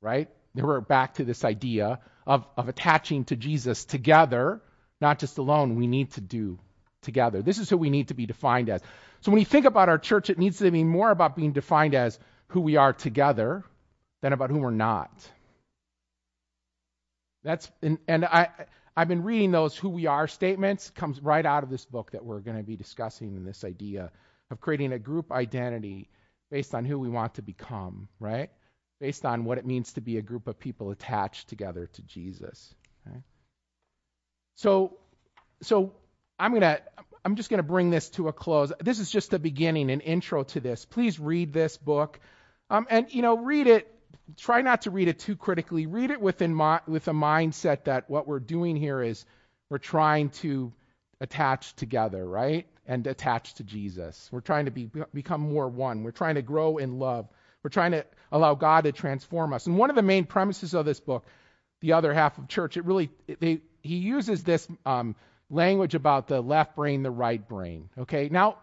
right? 0.00 0.28
We're 0.54 0.80
back 0.80 1.14
to 1.14 1.24
this 1.24 1.44
idea 1.44 2.00
of, 2.26 2.46
of 2.56 2.68
attaching 2.68 3.24
to 3.26 3.36
Jesus 3.36 3.84
together, 3.84 4.60
not 5.00 5.18
just 5.18 5.38
alone. 5.38 5.76
We 5.76 5.86
need 5.86 6.12
to 6.12 6.20
do 6.20 6.58
together. 7.02 7.42
This 7.42 7.58
is 7.58 7.68
who 7.68 7.76
we 7.76 7.90
need 7.90 8.08
to 8.08 8.14
be 8.14 8.26
defined 8.26 8.68
as. 8.68 8.80
So 9.20 9.30
when 9.30 9.40
you 9.40 9.46
think 9.46 9.66
about 9.66 9.88
our 9.88 9.98
church, 9.98 10.30
it 10.30 10.38
needs 10.38 10.58
to 10.58 10.70
be 10.70 10.84
more 10.84 11.10
about 11.10 11.36
being 11.36 11.52
defined 11.52 11.94
as 11.94 12.18
who 12.48 12.60
we 12.60 12.76
are 12.76 12.92
together 12.92 13.64
than 14.22 14.32
about 14.32 14.50
who 14.50 14.58
we're 14.58 14.70
not. 14.70 15.10
That's 17.44 17.70
and, 17.82 17.98
and 18.08 18.24
I 18.24 18.48
I've 18.96 19.08
been 19.08 19.24
reading 19.24 19.50
those 19.50 19.76
who 19.76 19.88
we 19.88 20.06
are 20.06 20.28
statements 20.28 20.90
comes 20.90 21.20
right 21.20 21.44
out 21.44 21.64
of 21.64 21.70
this 21.70 21.84
book 21.84 22.12
that 22.12 22.24
we're 22.24 22.40
going 22.40 22.58
to 22.58 22.62
be 22.62 22.76
discussing 22.76 23.36
in 23.36 23.44
this 23.44 23.64
idea 23.64 24.12
of 24.50 24.60
creating 24.60 24.92
a 24.92 24.98
group 24.98 25.32
identity 25.32 26.08
based 26.50 26.74
on 26.74 26.84
who 26.84 26.98
we 26.98 27.08
want 27.08 27.34
to 27.34 27.42
become, 27.42 28.08
right? 28.20 28.50
Based 29.00 29.24
on 29.24 29.44
what 29.44 29.58
it 29.58 29.66
means 29.66 29.94
to 29.94 30.00
be 30.00 30.18
a 30.18 30.22
group 30.22 30.46
of 30.46 30.58
people 30.58 30.90
attached 30.90 31.48
together 31.48 31.86
to 31.86 32.02
Jesus. 32.02 32.74
So 34.54 34.98
so 35.62 35.92
I'm 36.42 36.60
to 36.60 36.82
I'm 37.24 37.36
just 37.36 37.50
going 37.50 37.58
to 37.58 37.62
bring 37.62 37.90
this 37.90 38.08
to 38.10 38.26
a 38.26 38.32
close. 38.32 38.72
This 38.80 38.98
is 38.98 39.10
just 39.10 39.30
the 39.30 39.38
beginning, 39.38 39.90
an 39.90 40.00
intro 40.00 40.42
to 40.42 40.60
this. 40.60 40.84
Please 40.84 41.20
read 41.20 41.52
this 41.52 41.76
book, 41.76 42.18
um, 42.68 42.86
and 42.90 43.06
you 43.14 43.22
know, 43.22 43.36
read 43.36 43.68
it. 43.68 43.88
Try 44.36 44.62
not 44.62 44.82
to 44.82 44.90
read 44.90 45.06
it 45.06 45.20
too 45.20 45.36
critically. 45.36 45.86
Read 45.86 46.10
it 46.10 46.20
within 46.20 46.58
with 46.88 47.06
a 47.06 47.12
mindset 47.12 47.84
that 47.84 48.10
what 48.10 48.26
we're 48.26 48.40
doing 48.40 48.76
here 48.76 49.00
is 49.02 49.24
we're 49.70 49.78
trying 49.78 50.30
to 50.30 50.72
attach 51.20 51.74
together, 51.76 52.26
right, 52.26 52.66
and 52.86 53.06
attach 53.06 53.54
to 53.54 53.64
Jesus. 53.64 54.28
We're 54.32 54.40
trying 54.40 54.64
to 54.64 54.72
be, 54.72 54.90
become 55.14 55.40
more 55.40 55.68
one. 55.68 56.02
We're 56.02 56.10
trying 56.10 56.34
to 56.34 56.42
grow 56.42 56.78
in 56.78 56.98
love 56.98 57.28
We're 57.62 57.70
trying 57.70 57.92
to 57.92 58.04
allow 58.32 58.54
God 58.54 58.84
to 58.84 58.92
transform 58.92 59.52
us. 59.52 59.66
And 59.66 59.78
one 59.78 59.90
of 59.90 59.96
the 59.96 60.02
main 60.02 60.24
premises 60.24 60.74
of 60.74 60.84
this 60.84 61.00
book, 61.00 61.24
the 61.80 61.92
other 61.92 62.12
half 62.12 62.38
of 62.38 62.48
church, 62.48 62.76
it 62.76 62.84
really 62.84 63.10
they, 63.26 63.60
he 63.82 63.96
uses 63.96 64.42
this 64.42 64.66
um, 64.84 65.14
language 65.52 65.94
about 65.94 66.26
the 66.26 66.40
left 66.40 66.74
brain, 66.74 67.02
the 67.02 67.10
right 67.10 67.46
brain. 67.46 67.90
Okay, 67.98 68.28
now 68.30 68.56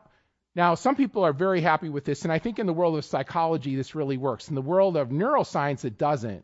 now 0.56 0.76
some 0.76 0.96
people 0.96 1.24
are 1.24 1.34
very 1.34 1.62
happy 1.62 1.90
with 1.90 2.04
this, 2.04 2.24
and 2.24 2.34
I 2.34 2.40
think 2.40 2.60
in 2.60 2.66
the 2.66 2.74
world 2.74 2.98
of 2.98 3.06
psychology 3.06 3.76
this 3.76 3.96
really 3.96 4.18
works. 4.18 4.50
In 4.50 4.56
the 4.56 4.62
world 4.62 4.98
of 4.98 5.10
neuroscience, 5.10 5.86
it 5.86 5.98
doesn't. 5.98 6.44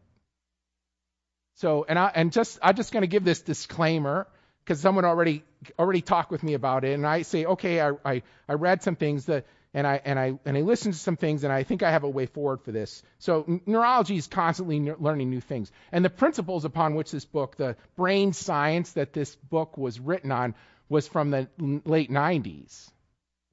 So, 1.56 1.86
and 1.88 1.98
I 1.98 2.12
and 2.14 2.32
just 2.32 2.60
I'm 2.62 2.76
just 2.76 2.92
going 2.94 3.02
to 3.02 3.08
give 3.08 3.24
this 3.24 3.42
disclaimer 3.42 4.28
because 4.64 4.80
someone 4.80 5.06
already 5.06 5.44
already 5.80 6.02
talked 6.02 6.32
with 6.32 6.44
me 6.44 6.54
about 6.54 6.84
it, 6.84 6.94
and 6.94 7.06
I 7.06 7.24
say, 7.24 7.46
okay, 7.46 7.82
I 7.82 7.92
I, 8.06 8.22
I 8.48 8.54
read 8.54 8.84
some 8.84 8.96
things 8.96 9.26
that 9.26 9.46
and 9.76 9.86
I 9.86 10.02
and 10.06 10.18
I 10.18 10.40
and 10.46 10.58
I 10.58 10.62
listened 10.62 10.94
to 10.94 11.00
some 11.00 11.18
things, 11.18 11.44
and 11.44 11.52
I 11.52 11.64
think 11.64 11.84
I 11.84 11.92
have 11.92 12.06
a 12.06 12.10
way 12.10 12.28
forward 12.28 12.62
for 12.62 12.72
this. 12.72 13.04
So 13.20 13.60
neurology 13.66 14.16
is 14.16 14.26
constantly 14.26 14.80
ne- 14.80 14.94
learning 14.98 15.30
new 15.30 15.42
things, 15.42 15.70
and 15.92 16.04
the 16.04 16.10
principles 16.10 16.64
upon 16.64 16.96
which 16.96 17.12
this 17.12 17.26
book, 17.26 17.58
the 17.58 17.76
brain 17.98 18.32
science 18.32 18.94
that 18.94 19.12
this 19.12 19.36
book 19.36 19.78
was 19.78 20.00
written 20.00 20.32
on, 20.32 20.56
was 20.88 21.10
from 21.10 21.30
the 21.30 21.50
late 21.60 22.10
90s. 22.10 22.90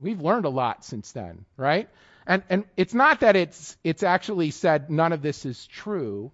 We've 0.00 0.20
learned 0.20 0.44
a 0.44 0.48
lot 0.48 0.84
since 0.84 1.10
then, 1.10 1.44
right? 1.56 1.88
And 2.24 2.44
and 2.48 2.64
it's 2.76 2.94
not 2.94 3.20
that 3.20 3.34
it's 3.34 3.76
it's 3.82 4.04
actually 4.04 4.52
said 4.52 4.90
none 4.90 5.12
of 5.12 5.22
this 5.22 5.44
is 5.44 5.66
true, 5.66 6.30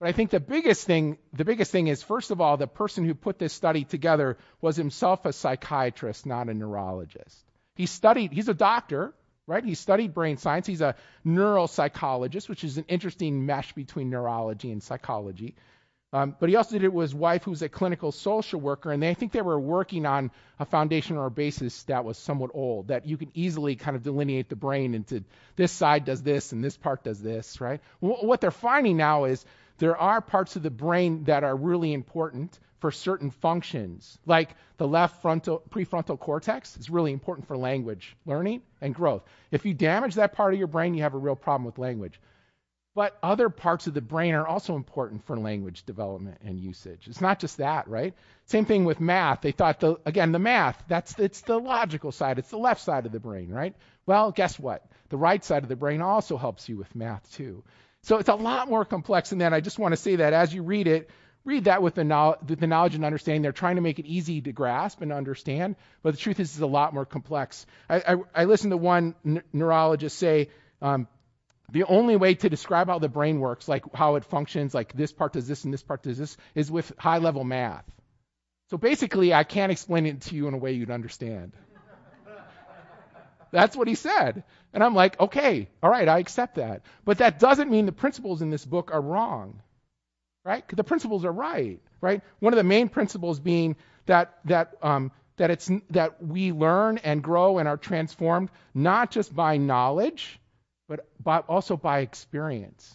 but 0.00 0.10
I 0.10 0.12
think 0.12 0.32
the 0.32 0.40
biggest 0.40 0.86
thing 0.86 1.16
the 1.32 1.46
biggest 1.46 1.72
thing 1.72 1.86
is 1.86 2.02
first 2.02 2.30
of 2.30 2.42
all 2.42 2.58
the 2.58 2.66
person 2.66 3.06
who 3.06 3.14
put 3.14 3.38
this 3.38 3.54
study 3.54 3.84
together 3.84 4.36
was 4.60 4.76
himself 4.76 5.24
a 5.24 5.32
psychiatrist, 5.32 6.26
not 6.26 6.50
a 6.50 6.54
neurologist. 6.54 7.42
He 7.74 7.86
studied, 7.86 8.32
he's 8.32 8.48
a 8.48 8.54
doctor, 8.54 9.14
right? 9.46 9.64
He 9.64 9.74
studied 9.74 10.14
brain 10.14 10.36
science. 10.36 10.66
He's 10.66 10.80
a 10.80 10.94
neuropsychologist, 11.26 12.48
which 12.48 12.64
is 12.64 12.78
an 12.78 12.84
interesting 12.88 13.46
mesh 13.46 13.72
between 13.72 14.10
neurology 14.10 14.70
and 14.70 14.82
psychology. 14.82 15.54
Um, 16.14 16.36
but 16.38 16.48
he 16.48 16.54
also 16.54 16.76
did 16.76 16.84
it 16.84 16.92
with 16.92 17.10
his 17.10 17.14
wife, 17.14 17.42
who's 17.42 17.62
a 17.62 17.68
clinical 17.68 18.12
social 18.12 18.60
worker, 18.60 18.92
and 18.92 19.02
they 19.02 19.10
I 19.10 19.14
think 19.14 19.32
they 19.32 19.42
were 19.42 19.58
working 19.58 20.06
on 20.06 20.30
a 20.60 20.64
foundation 20.64 21.16
or 21.16 21.26
a 21.26 21.30
basis 21.30 21.82
that 21.84 22.04
was 22.04 22.16
somewhat 22.16 22.52
old, 22.54 22.88
that 22.88 23.04
you 23.04 23.16
can 23.16 23.32
easily 23.34 23.74
kind 23.74 23.96
of 23.96 24.04
delineate 24.04 24.48
the 24.48 24.54
brain 24.54 24.94
into 24.94 25.24
this 25.56 25.72
side 25.72 26.04
does 26.04 26.22
this 26.22 26.52
and 26.52 26.62
this 26.62 26.76
part 26.76 27.02
does 27.02 27.20
this, 27.20 27.60
right? 27.60 27.80
what 27.98 28.40
they're 28.40 28.52
finding 28.52 28.96
now 28.96 29.24
is 29.24 29.44
there 29.78 29.96
are 29.96 30.20
parts 30.20 30.54
of 30.54 30.62
the 30.62 30.70
brain 30.70 31.24
that 31.24 31.42
are 31.42 31.56
really 31.56 31.92
important 31.92 32.56
for 32.84 32.92
certain 32.92 33.30
functions, 33.30 34.18
like 34.26 34.50
the 34.76 34.86
left 34.86 35.22
frontal 35.22 35.62
prefrontal 35.70 36.20
cortex 36.20 36.76
is 36.76 36.90
really 36.90 37.14
important 37.14 37.48
for 37.48 37.56
language 37.56 38.14
learning 38.26 38.60
and 38.82 38.94
growth. 38.94 39.22
If 39.50 39.64
you 39.64 39.72
damage 39.72 40.16
that 40.16 40.34
part 40.34 40.52
of 40.52 40.58
your 40.58 40.68
brain, 40.68 40.92
you 40.92 41.00
have 41.00 41.14
a 41.14 41.18
real 41.18 41.34
problem 41.34 41.64
with 41.64 41.78
language. 41.78 42.20
But 42.94 43.16
other 43.22 43.48
parts 43.48 43.86
of 43.86 43.94
the 43.94 44.02
brain 44.02 44.34
are 44.34 44.46
also 44.46 44.76
important 44.76 45.24
for 45.24 45.38
language 45.38 45.86
development 45.86 46.36
and 46.44 46.60
usage. 46.60 47.08
It's 47.08 47.22
not 47.22 47.38
just 47.38 47.56
that, 47.56 47.88
right? 47.88 48.12
Same 48.44 48.66
thing 48.66 48.84
with 48.84 49.00
math. 49.00 49.40
They 49.40 49.52
thought 49.52 49.80
the 49.80 49.96
again 50.04 50.32
the 50.32 50.38
math, 50.38 50.84
that's 50.86 51.18
it's 51.18 51.40
the 51.40 51.58
logical 51.58 52.12
side, 52.12 52.38
it's 52.38 52.50
the 52.50 52.58
left 52.58 52.82
side 52.82 53.06
of 53.06 53.12
the 53.12 53.18
brain, 53.18 53.48
right? 53.48 53.74
Well, 54.04 54.30
guess 54.30 54.58
what? 54.58 54.84
The 55.08 55.16
right 55.16 55.42
side 55.42 55.62
of 55.62 55.70
the 55.70 55.76
brain 55.76 56.02
also 56.02 56.36
helps 56.36 56.68
you 56.68 56.76
with 56.76 56.94
math 56.94 57.32
too. 57.32 57.64
So 58.02 58.18
it's 58.18 58.28
a 58.28 58.34
lot 58.34 58.68
more 58.68 58.84
complex 58.84 59.30
than 59.30 59.38
that. 59.38 59.54
I 59.54 59.60
just 59.60 59.78
want 59.78 59.92
to 59.92 59.96
say 59.96 60.16
that 60.16 60.34
as 60.34 60.52
you 60.52 60.62
read 60.62 60.86
it, 60.86 61.08
read 61.44 61.64
that 61.64 61.82
with 61.82 61.94
the, 61.94 62.36
the 62.46 62.66
knowledge 62.66 62.94
and 62.94 63.04
understanding. 63.04 63.42
They're 63.42 63.52
trying 63.52 63.76
to 63.76 63.82
make 63.82 63.98
it 63.98 64.06
easy 64.06 64.40
to 64.40 64.52
grasp 64.52 65.02
and 65.02 65.12
understand, 65.12 65.76
but 66.02 66.14
the 66.14 66.20
truth 66.20 66.40
is, 66.40 66.52
it's 66.52 66.60
a 66.60 66.66
lot 66.66 66.94
more 66.94 67.04
complex. 67.04 67.66
I, 67.88 67.96
I, 67.96 68.16
I 68.34 68.44
listened 68.44 68.70
to 68.70 68.76
one 68.76 69.14
n- 69.24 69.42
neurologist 69.52 70.18
say 70.18 70.48
um, 70.80 71.06
the 71.70 71.84
only 71.84 72.16
way 72.16 72.34
to 72.34 72.48
describe 72.48 72.88
how 72.88 72.98
the 72.98 73.08
brain 73.08 73.40
works, 73.40 73.68
like 73.68 73.84
how 73.94 74.16
it 74.16 74.24
functions, 74.24 74.74
like 74.74 74.94
this 74.94 75.12
part 75.12 75.34
does 75.34 75.46
this 75.46 75.64
and 75.64 75.72
this 75.72 75.82
part 75.82 76.02
does 76.02 76.18
this, 76.18 76.36
is 76.54 76.70
with 76.70 76.92
high 76.98 77.18
level 77.18 77.44
math. 77.44 77.84
So 78.70 78.78
basically, 78.78 79.34
I 79.34 79.44
can't 79.44 79.70
explain 79.70 80.06
it 80.06 80.22
to 80.22 80.34
you 80.34 80.48
in 80.48 80.54
a 80.54 80.58
way 80.58 80.72
you'd 80.72 80.90
understand. 80.90 81.52
That's 83.50 83.76
what 83.76 83.86
he 83.86 83.94
said. 83.94 84.42
And 84.72 84.82
I'm 84.82 84.96
like, 84.96 85.20
okay, 85.20 85.68
all 85.80 85.90
right, 85.90 86.08
I 86.08 86.18
accept 86.18 86.56
that. 86.56 86.82
But 87.04 87.18
that 87.18 87.38
doesn't 87.38 87.70
mean 87.70 87.86
the 87.86 87.92
principles 87.92 88.42
in 88.42 88.50
this 88.50 88.64
book 88.64 88.90
are 88.92 89.00
wrong 89.00 89.60
right? 90.44 90.64
The 90.68 90.84
principles 90.84 91.24
are 91.24 91.32
right, 91.32 91.80
right? 92.00 92.22
One 92.38 92.52
of 92.52 92.58
the 92.58 92.64
main 92.64 92.88
principles 92.88 93.40
being 93.40 93.76
that 94.06 94.38
that 94.44 94.74
um, 94.82 95.10
that 95.36 95.50
it's 95.50 95.70
that 95.90 96.22
we 96.22 96.52
learn 96.52 96.98
and 96.98 97.22
grow 97.22 97.58
and 97.58 97.66
are 97.66 97.76
transformed 97.76 98.50
not 98.74 99.10
just 99.10 99.34
by 99.34 99.56
knowledge, 99.56 100.38
but 100.88 101.06
by, 101.22 101.38
also 101.38 101.76
by 101.76 102.00
experience, 102.00 102.94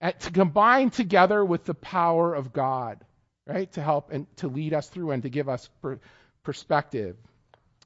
and 0.00 0.18
to 0.20 0.30
combine 0.30 0.90
together 0.90 1.44
with 1.44 1.64
the 1.64 1.74
power 1.74 2.34
of 2.34 2.52
God, 2.52 3.04
right? 3.46 3.70
To 3.72 3.82
help 3.82 4.12
and 4.12 4.26
to 4.36 4.48
lead 4.48 4.74
us 4.74 4.88
through 4.88 5.12
and 5.12 5.22
to 5.22 5.30
give 5.30 5.48
us 5.48 5.68
per, 5.80 5.98
perspective. 6.44 7.16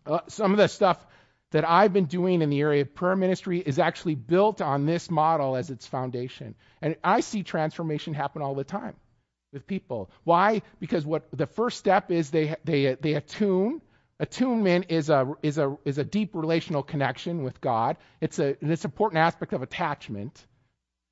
Uh, 0.07 0.21
some 0.29 0.51
of 0.51 0.59
the 0.59 0.69
stuff 0.69 1.05
that 1.53 1.67
I've 1.67 1.93
been 1.93 2.07
doing 2.07 2.43
in 2.43 2.51
the 2.51 2.61
area 2.61 2.83
of 2.83 2.95
prayer 2.95 3.15
ministry 3.15 3.61
is 3.61 3.79
actually 3.79 4.17
built 4.17 4.61
on 4.61 4.87
this 4.87 5.09
model 5.09 5.55
as 5.55 5.71
its 5.71 5.87
foundation. 5.87 6.57
And 6.83 6.97
I 7.03 7.21
see 7.21 7.45
transformation 7.45 8.13
happen 8.13 8.43
all 8.43 8.57
the 8.57 8.65
time 8.65 8.97
with 9.55 9.67
people. 9.67 10.11
Why? 10.25 10.61
Because 10.81 11.07
what 11.07 11.27
the 11.33 11.47
first 11.47 11.79
step 11.79 12.11
is 12.11 12.31
they 12.31 12.57
they 12.65 12.95
they 13.01 13.15
attune. 13.15 13.81
Attunement 14.21 14.87
is 14.91 15.09
a 15.09 15.35
is 15.43 15.59
a 15.59 15.77
is 15.85 15.99
a 15.99 16.05
deep 16.05 16.35
relational 16.35 16.83
connection 16.83 17.43
with 17.43 17.61
God. 17.61 17.97
It's 18.21 18.39
a 18.39 18.49
it's 18.61 18.85
an 18.85 18.91
important 18.91 19.19
aspect 19.21 19.53
of 19.55 19.63
attachment. 19.63 20.47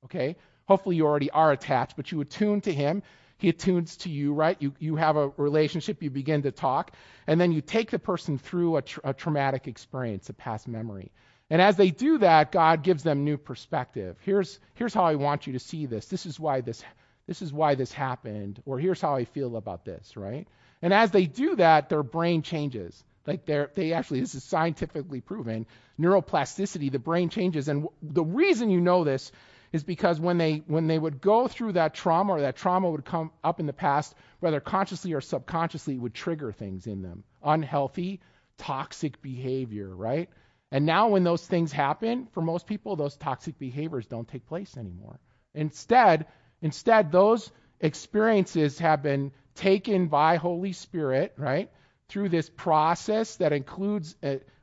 Okay? 0.05 0.35
Hopefully 0.67 0.95
you 0.95 1.05
already 1.05 1.31
are 1.31 1.51
attached, 1.51 1.95
but 1.97 2.11
you 2.11 2.21
attune 2.21 2.61
to 2.61 2.73
him. 2.73 3.03
He 3.37 3.49
attunes 3.49 3.97
to 3.97 4.09
you, 4.09 4.33
right? 4.33 4.55
You 4.59 4.73
you 4.79 4.95
have 4.95 5.17
a 5.17 5.29
relationship, 5.37 6.01
you 6.01 6.09
begin 6.09 6.43
to 6.43 6.51
talk, 6.51 6.91
and 7.27 7.41
then 7.41 7.51
you 7.51 7.61
take 7.61 7.91
the 7.91 7.99
person 7.99 8.37
through 8.37 8.77
a, 8.77 8.83
a 9.03 9.13
traumatic 9.13 9.67
experience, 9.67 10.29
a 10.29 10.33
past 10.33 10.67
memory. 10.67 11.11
And 11.49 11.61
as 11.61 11.75
they 11.75 11.91
do 11.91 12.19
that, 12.19 12.51
God 12.51 12.83
gives 12.83 13.03
them 13.03 13.25
new 13.25 13.37
perspective. 13.37 14.17
Here's 14.21 14.59
here's 14.75 14.93
how 14.93 15.03
I 15.03 15.15
want 15.15 15.45
you 15.45 15.53
to 15.53 15.59
see 15.59 15.85
this. 15.87 16.05
This 16.05 16.25
is 16.25 16.39
why 16.39 16.61
this 16.61 16.83
this 17.27 17.41
is 17.41 17.53
why 17.53 17.75
this 17.75 17.91
happened, 17.91 18.61
or 18.65 18.79
here's 18.79 19.01
how 19.01 19.15
I 19.15 19.25
feel 19.25 19.55
about 19.55 19.85
this, 19.85 20.17
right? 20.17 20.47
And 20.81 20.93
as 20.93 21.11
they 21.11 21.25
do 21.25 21.55
that, 21.55 21.89
their 21.89 22.03
brain 22.03 22.41
changes. 22.41 23.03
Like 23.25 23.45
they're, 23.45 23.71
they 23.73 23.93
actually, 23.93 24.19
this 24.19 24.35
is 24.35 24.43
scientifically 24.43 25.21
proven, 25.21 25.65
neuroplasticity, 25.99 26.91
the 26.91 26.99
brain 26.99 27.29
changes. 27.29 27.69
And 27.69 27.83
w- 27.83 27.97
the 28.01 28.23
reason 28.23 28.69
you 28.69 28.81
know 28.81 29.05
this 29.05 29.31
is 29.71 29.83
because 29.83 30.19
when 30.19 30.37
they 30.37 30.61
when 30.67 30.87
they 30.87 30.99
would 30.99 31.21
go 31.21 31.47
through 31.47 31.73
that 31.73 31.93
trauma 31.93 32.33
or 32.33 32.41
that 32.41 32.57
trauma 32.57 32.91
would 32.91 33.05
come 33.05 33.31
up 33.43 33.59
in 33.59 33.65
the 33.65 33.73
past, 33.73 34.13
whether 34.41 34.59
consciously 34.59 35.13
or 35.13 35.21
subconsciously, 35.21 35.95
it 35.95 36.01
would 36.01 36.13
trigger 36.13 36.51
things 36.51 36.85
in 36.85 37.01
them, 37.01 37.23
unhealthy, 37.41 38.19
toxic 38.57 39.21
behavior, 39.21 39.95
right? 39.95 40.29
And 40.71 40.85
now 40.85 41.09
when 41.09 41.23
those 41.23 41.45
things 41.45 41.71
happen, 41.71 42.27
for 42.33 42.41
most 42.41 42.67
people, 42.67 42.95
those 42.95 43.15
toxic 43.15 43.57
behaviors 43.57 44.05
don't 44.05 44.27
take 44.27 44.47
place 44.47 44.75
anymore. 44.75 45.19
Instead, 45.53 46.25
Instead, 46.63 47.11
those 47.11 47.51
experiences 47.79 48.79
have 48.79 49.03
been 49.03 49.31
taken 49.53 50.07
by 50.07 50.37
Holy 50.37 50.71
Spirit, 50.71 51.33
right, 51.37 51.69
through 52.09 52.29
this 52.29 52.49
process 52.49 53.35
that 53.35 53.53
includes 53.53 54.15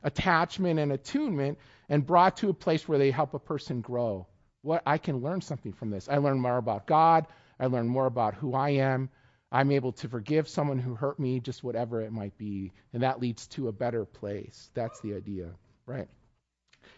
attachment 0.03 0.79
and 0.79 0.91
attunement 0.91 1.57
and 1.87 2.05
brought 2.05 2.37
to 2.37 2.49
a 2.49 2.53
place 2.53 2.87
where 2.87 2.97
they 2.97 3.11
help 3.11 3.33
a 3.33 3.39
person 3.39 3.81
grow. 3.81 4.27
What 4.63 4.83
I 4.85 4.97
can 4.97 5.21
learn 5.21 5.41
something 5.41 5.73
from 5.73 5.91
this. 5.91 6.09
I 6.09 6.17
learn 6.17 6.39
more 6.39 6.57
about 6.57 6.87
God, 6.87 7.27
I 7.59 7.67
learn 7.67 7.87
more 7.87 8.07
about 8.07 8.35
who 8.35 8.53
I 8.53 8.71
am. 8.71 9.09
I'm 9.51 9.71
able 9.71 9.91
to 9.93 10.07
forgive 10.07 10.47
someone 10.47 10.79
who 10.79 10.95
hurt 10.95 11.19
me, 11.19 11.39
just 11.39 11.63
whatever 11.63 12.01
it 12.01 12.11
might 12.11 12.37
be, 12.37 12.71
and 12.93 13.03
that 13.03 13.19
leads 13.19 13.47
to 13.47 13.67
a 13.67 13.73
better 13.73 14.05
place. 14.05 14.69
That's 14.73 15.01
the 15.01 15.13
idea, 15.13 15.49
right? 15.85 16.07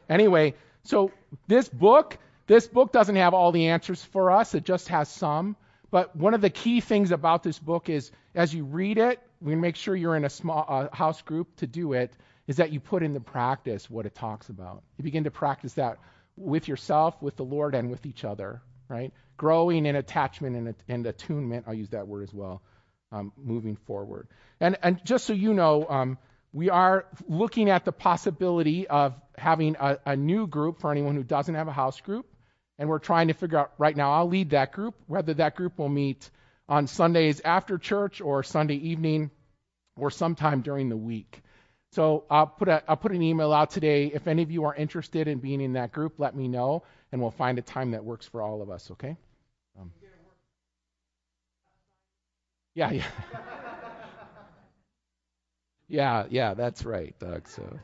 Anyway, 0.08 0.54
so 0.84 1.12
this 1.47 1.68
book 1.68 2.18
this 2.47 2.67
book 2.67 2.91
doesn't 2.91 3.15
have 3.15 3.33
all 3.33 3.51
the 3.51 3.67
answers 3.67 4.03
for 4.03 4.31
us, 4.31 4.53
it 4.53 4.65
just 4.65 4.89
has 4.89 5.09
some. 5.09 5.55
But 5.91 6.15
one 6.15 6.33
of 6.33 6.41
the 6.41 6.49
key 6.49 6.81
things 6.81 7.11
about 7.11 7.43
this 7.43 7.59
book 7.59 7.87
is 7.87 8.11
as 8.33 8.53
you 8.53 8.65
read 8.65 8.97
it, 8.97 9.19
we 9.39 9.55
make 9.55 9.75
sure 9.75 9.95
you're 9.95 10.15
in 10.15 10.25
a 10.25 10.29
small 10.29 10.65
uh, 10.67 10.95
house 10.95 11.21
group 11.21 11.55
to 11.57 11.67
do 11.67 11.93
it, 11.93 12.11
is 12.47 12.57
that 12.57 12.71
you 12.71 12.79
put 12.79 13.03
into 13.03 13.19
practice 13.19 13.89
what 13.89 14.05
it 14.05 14.15
talks 14.15 14.49
about. 14.49 14.83
You 14.97 15.03
begin 15.03 15.25
to 15.25 15.31
practice 15.31 15.73
that 15.73 15.99
with 16.35 16.67
yourself, 16.67 17.21
with 17.21 17.35
the 17.35 17.45
Lord, 17.45 17.75
and 17.75 17.91
with 17.91 18.05
each 18.05 18.25
other, 18.25 18.61
right? 18.89 19.13
Growing 19.37 19.85
in 19.85 19.95
attachment 19.95 20.55
and, 20.55 20.75
and 20.89 21.05
attunement, 21.05 21.65
I'll 21.67 21.73
use 21.73 21.89
that 21.89 22.07
word 22.07 22.23
as 22.23 22.33
well, 22.33 22.61
um, 23.11 23.31
moving 23.37 23.75
forward. 23.75 24.27
And, 24.59 24.77
and 24.81 25.03
just 25.05 25.25
so 25.25 25.33
you 25.33 25.53
know, 25.53 25.85
um, 25.87 26.17
we 26.51 26.69
are 26.69 27.05
looking 27.27 27.69
at 27.69 27.85
the 27.85 27.91
possibility 27.91 28.87
of 28.87 29.13
having 29.37 29.75
a, 29.79 29.99
a 30.05 30.15
new 30.15 30.47
group 30.47 30.79
for 30.79 30.91
anyone 30.91 31.15
who 31.15 31.23
doesn't 31.23 31.55
have 31.55 31.67
a 31.67 31.71
house 31.71 32.01
group 32.01 32.25
and 32.80 32.89
we're 32.89 32.99
trying 32.99 33.28
to 33.28 33.34
figure 33.34 33.59
out 33.59 33.71
right 33.78 33.95
now, 33.95 34.11
I'll 34.11 34.28
lead 34.28 34.51
that 34.51 34.71
group, 34.71 34.95
whether 35.07 35.34
that 35.36 35.55
group 35.55 35.78
will 35.78 35.89
meet 35.89 36.30
on 36.67 36.88
Sundays 36.88 37.41
after 37.43 37.78
church 37.78 38.21
or 38.21 38.43
Sunday 38.43 38.76
evening 38.76 39.30
or 39.95 40.09
sometime 40.09 40.61
during 40.61 40.89
the 40.89 40.97
week. 40.97 41.41
So 41.91 42.24
I'll 42.30 42.47
put 42.47 42.69
a 42.69 42.84
I'll 42.88 42.97
put 42.97 43.11
an 43.11 43.21
email 43.21 43.53
out 43.53 43.69
today. 43.69 44.07
If 44.07 44.28
any 44.28 44.41
of 44.41 44.49
you 44.49 44.65
are 44.65 44.74
interested 44.74 45.28
in 45.28 45.38
being 45.38 45.61
in 45.61 45.74
that 45.74 45.91
group, 45.91 46.13
let 46.17 46.36
me 46.36 46.47
know, 46.47 46.84
and 47.11 47.21
we'll 47.21 47.30
find 47.30 47.59
a 47.59 47.61
time 47.61 47.91
that 47.91 48.03
works 48.03 48.26
for 48.26 48.41
all 48.41 48.63
of 48.63 48.71
us. 48.71 48.89
Okay? 48.91 49.15
Um, 49.80 49.91
yeah, 52.74 52.91
yeah, 52.91 53.05
yeah, 55.88 56.26
yeah. 56.32 56.53
That's 56.55 56.84
right, 56.84 57.13
Doug. 57.19 57.47
So 57.47 57.80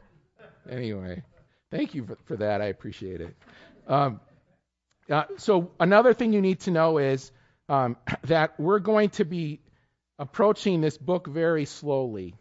anyway, 0.68 1.22
thank 1.70 1.94
you 1.94 2.06
for, 2.06 2.18
for 2.26 2.38
that. 2.38 2.62
I 2.62 2.66
appreciate 2.66 3.22
it. 3.22 3.36
Um, 3.88 4.20
uh, 5.10 5.26
so 5.38 5.72
another 5.80 6.14
thing 6.14 6.34
you 6.34 6.42
need 6.42 6.62
to 6.62 6.72
know 6.72 6.98
is 6.98 7.32
um, 7.68 7.98
that 8.24 8.60
we're 8.60 8.80
going 8.80 9.10
to 9.12 9.26
be 9.26 9.60
approaching 10.18 10.82
this 10.82 10.98
book 10.98 11.28
very 11.28 11.66
slowly 11.66 12.36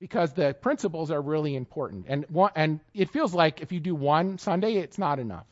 because 0.00 0.32
the 0.32 0.54
principles 0.54 1.10
are 1.10 1.20
really 1.20 1.54
important. 1.54 2.06
And 2.08 2.24
one, 2.30 2.50
and 2.56 2.80
it 2.94 3.10
feels 3.10 3.34
like 3.34 3.60
if 3.60 3.70
you 3.70 3.80
do 3.80 3.94
one 3.94 4.38
Sunday, 4.38 4.76
it's 4.76 4.98
not 4.98 5.18
enough. 5.18 5.46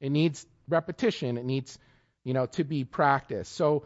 It 0.00 0.10
needs 0.10 0.44
repetition. 0.68 1.36
It 1.36 1.44
needs, 1.44 1.78
you 2.24 2.32
know, 2.32 2.46
to 2.46 2.64
be 2.64 2.84
practiced. 2.84 3.52
So 3.52 3.84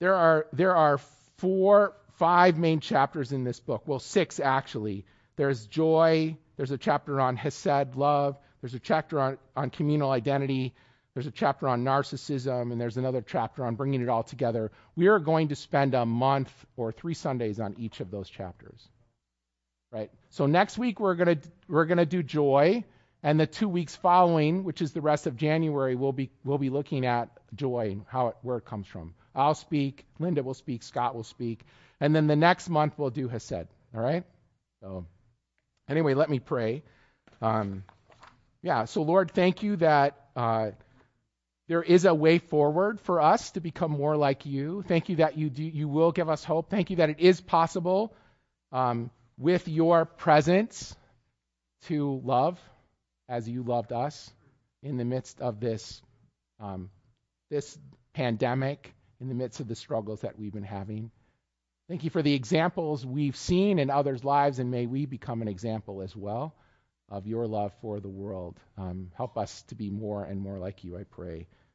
there 0.00 0.14
are 0.14 0.46
there 0.52 0.74
are 0.74 0.98
four, 1.36 1.94
five 2.18 2.58
main 2.58 2.80
chapters 2.80 3.32
in 3.32 3.44
this 3.44 3.60
book. 3.60 3.82
Well, 3.86 4.00
six 4.00 4.40
actually. 4.40 5.04
There's 5.36 5.66
joy. 5.66 6.36
There's 6.56 6.70
a 6.70 6.78
chapter 6.78 7.20
on 7.20 7.36
Hesed, 7.36 7.94
love. 7.94 8.36
There's 8.60 8.74
a 8.74 8.80
chapter 8.80 9.20
on, 9.20 9.38
on 9.56 9.70
communal 9.70 10.10
identity. 10.10 10.74
There's 11.14 11.26
a 11.26 11.30
chapter 11.30 11.68
on 11.68 11.84
narcissism, 11.84 12.72
and 12.72 12.80
there's 12.80 12.96
another 12.96 13.20
chapter 13.20 13.66
on 13.66 13.74
bringing 13.74 14.00
it 14.00 14.08
all 14.08 14.22
together. 14.22 14.72
We 14.96 15.08
are 15.08 15.18
going 15.18 15.48
to 15.48 15.56
spend 15.56 15.94
a 15.94 16.06
month 16.06 16.50
or 16.76 16.90
three 16.90 17.12
Sundays 17.12 17.60
on 17.60 17.74
each 17.78 18.00
of 18.00 18.10
those 18.10 18.30
chapters. 18.30 18.88
Right? 19.90 20.10
So 20.30 20.46
next 20.46 20.78
week 20.78 21.00
we're 21.00 21.14
going 21.14 21.38
to 21.38 21.48
we're 21.68 21.84
going 21.84 21.98
to 21.98 22.06
do 22.06 22.22
joy, 22.22 22.84
and 23.22 23.38
the 23.38 23.46
two 23.46 23.68
weeks 23.68 23.94
following, 23.94 24.64
which 24.64 24.80
is 24.80 24.92
the 24.92 25.02
rest 25.02 25.26
of 25.26 25.36
January, 25.36 25.96
we'll 25.96 26.12
be 26.12 26.30
we'll 26.44 26.56
be 26.56 26.70
looking 26.70 27.04
at 27.04 27.28
joy 27.54 27.90
and 27.92 28.04
how 28.08 28.28
it, 28.28 28.36
where 28.40 28.56
it 28.56 28.64
comes 28.64 28.86
from. 28.86 29.14
I'll 29.34 29.54
speak, 29.54 30.06
Linda 30.18 30.42
will 30.42 30.54
speak, 30.54 30.82
Scott 30.82 31.14
will 31.14 31.24
speak, 31.24 31.60
and 32.00 32.16
then 32.16 32.26
the 32.26 32.36
next 32.36 32.70
month 32.70 32.94
we'll 32.96 33.10
do 33.10 33.28
Hesed. 33.28 33.66
All 33.94 34.00
right? 34.00 34.24
So 34.80 35.04
anyway, 35.90 36.14
let 36.14 36.30
me 36.30 36.38
pray. 36.38 36.84
Um, 37.42 37.84
yeah. 38.62 38.86
So 38.86 39.02
Lord, 39.02 39.30
thank 39.30 39.62
you 39.62 39.76
that. 39.76 40.18
Uh, 40.34 40.70
there 41.72 41.82
is 41.82 42.04
a 42.04 42.12
way 42.12 42.36
forward 42.36 43.00
for 43.00 43.22
us 43.22 43.52
to 43.52 43.60
become 43.60 43.92
more 43.92 44.14
like 44.14 44.44
you. 44.44 44.84
Thank 44.88 45.08
you 45.08 45.16
that 45.16 45.38
you 45.38 45.48
do, 45.48 45.62
you 45.62 45.88
will 45.88 46.12
give 46.12 46.28
us 46.28 46.44
hope. 46.44 46.68
Thank 46.68 46.90
you 46.90 46.96
that 46.96 47.08
it 47.08 47.18
is 47.18 47.40
possible 47.40 48.14
um, 48.72 49.10
with 49.38 49.68
your 49.68 50.04
presence 50.04 50.94
to 51.86 52.20
love 52.22 52.60
as 53.26 53.48
you 53.48 53.62
loved 53.62 53.90
us 53.90 54.30
in 54.82 54.98
the 54.98 55.06
midst 55.06 55.40
of 55.40 55.60
this 55.60 56.02
um, 56.60 56.90
this 57.48 57.78
pandemic, 58.12 58.92
in 59.18 59.30
the 59.30 59.34
midst 59.34 59.60
of 59.60 59.66
the 59.66 59.74
struggles 59.74 60.20
that 60.20 60.38
we've 60.38 60.52
been 60.52 60.62
having. 60.62 61.10
Thank 61.88 62.04
you 62.04 62.10
for 62.10 62.20
the 62.20 62.34
examples 62.34 63.06
we've 63.06 63.36
seen 63.36 63.78
in 63.78 63.88
others' 63.88 64.22
lives, 64.22 64.58
and 64.58 64.70
may 64.70 64.84
we 64.84 65.06
become 65.06 65.40
an 65.40 65.48
example 65.48 66.02
as 66.02 66.14
well 66.14 66.54
of 67.08 67.26
your 67.26 67.46
love 67.46 67.72
for 67.80 67.98
the 67.98 68.10
world. 68.10 68.60
Um, 68.76 69.10
help 69.14 69.38
us 69.38 69.62
to 69.68 69.74
be 69.74 69.88
more 69.88 70.22
and 70.22 70.38
more 70.38 70.58
like 70.58 70.84
you, 70.84 70.98
I 70.98 71.04
pray. 71.04 71.46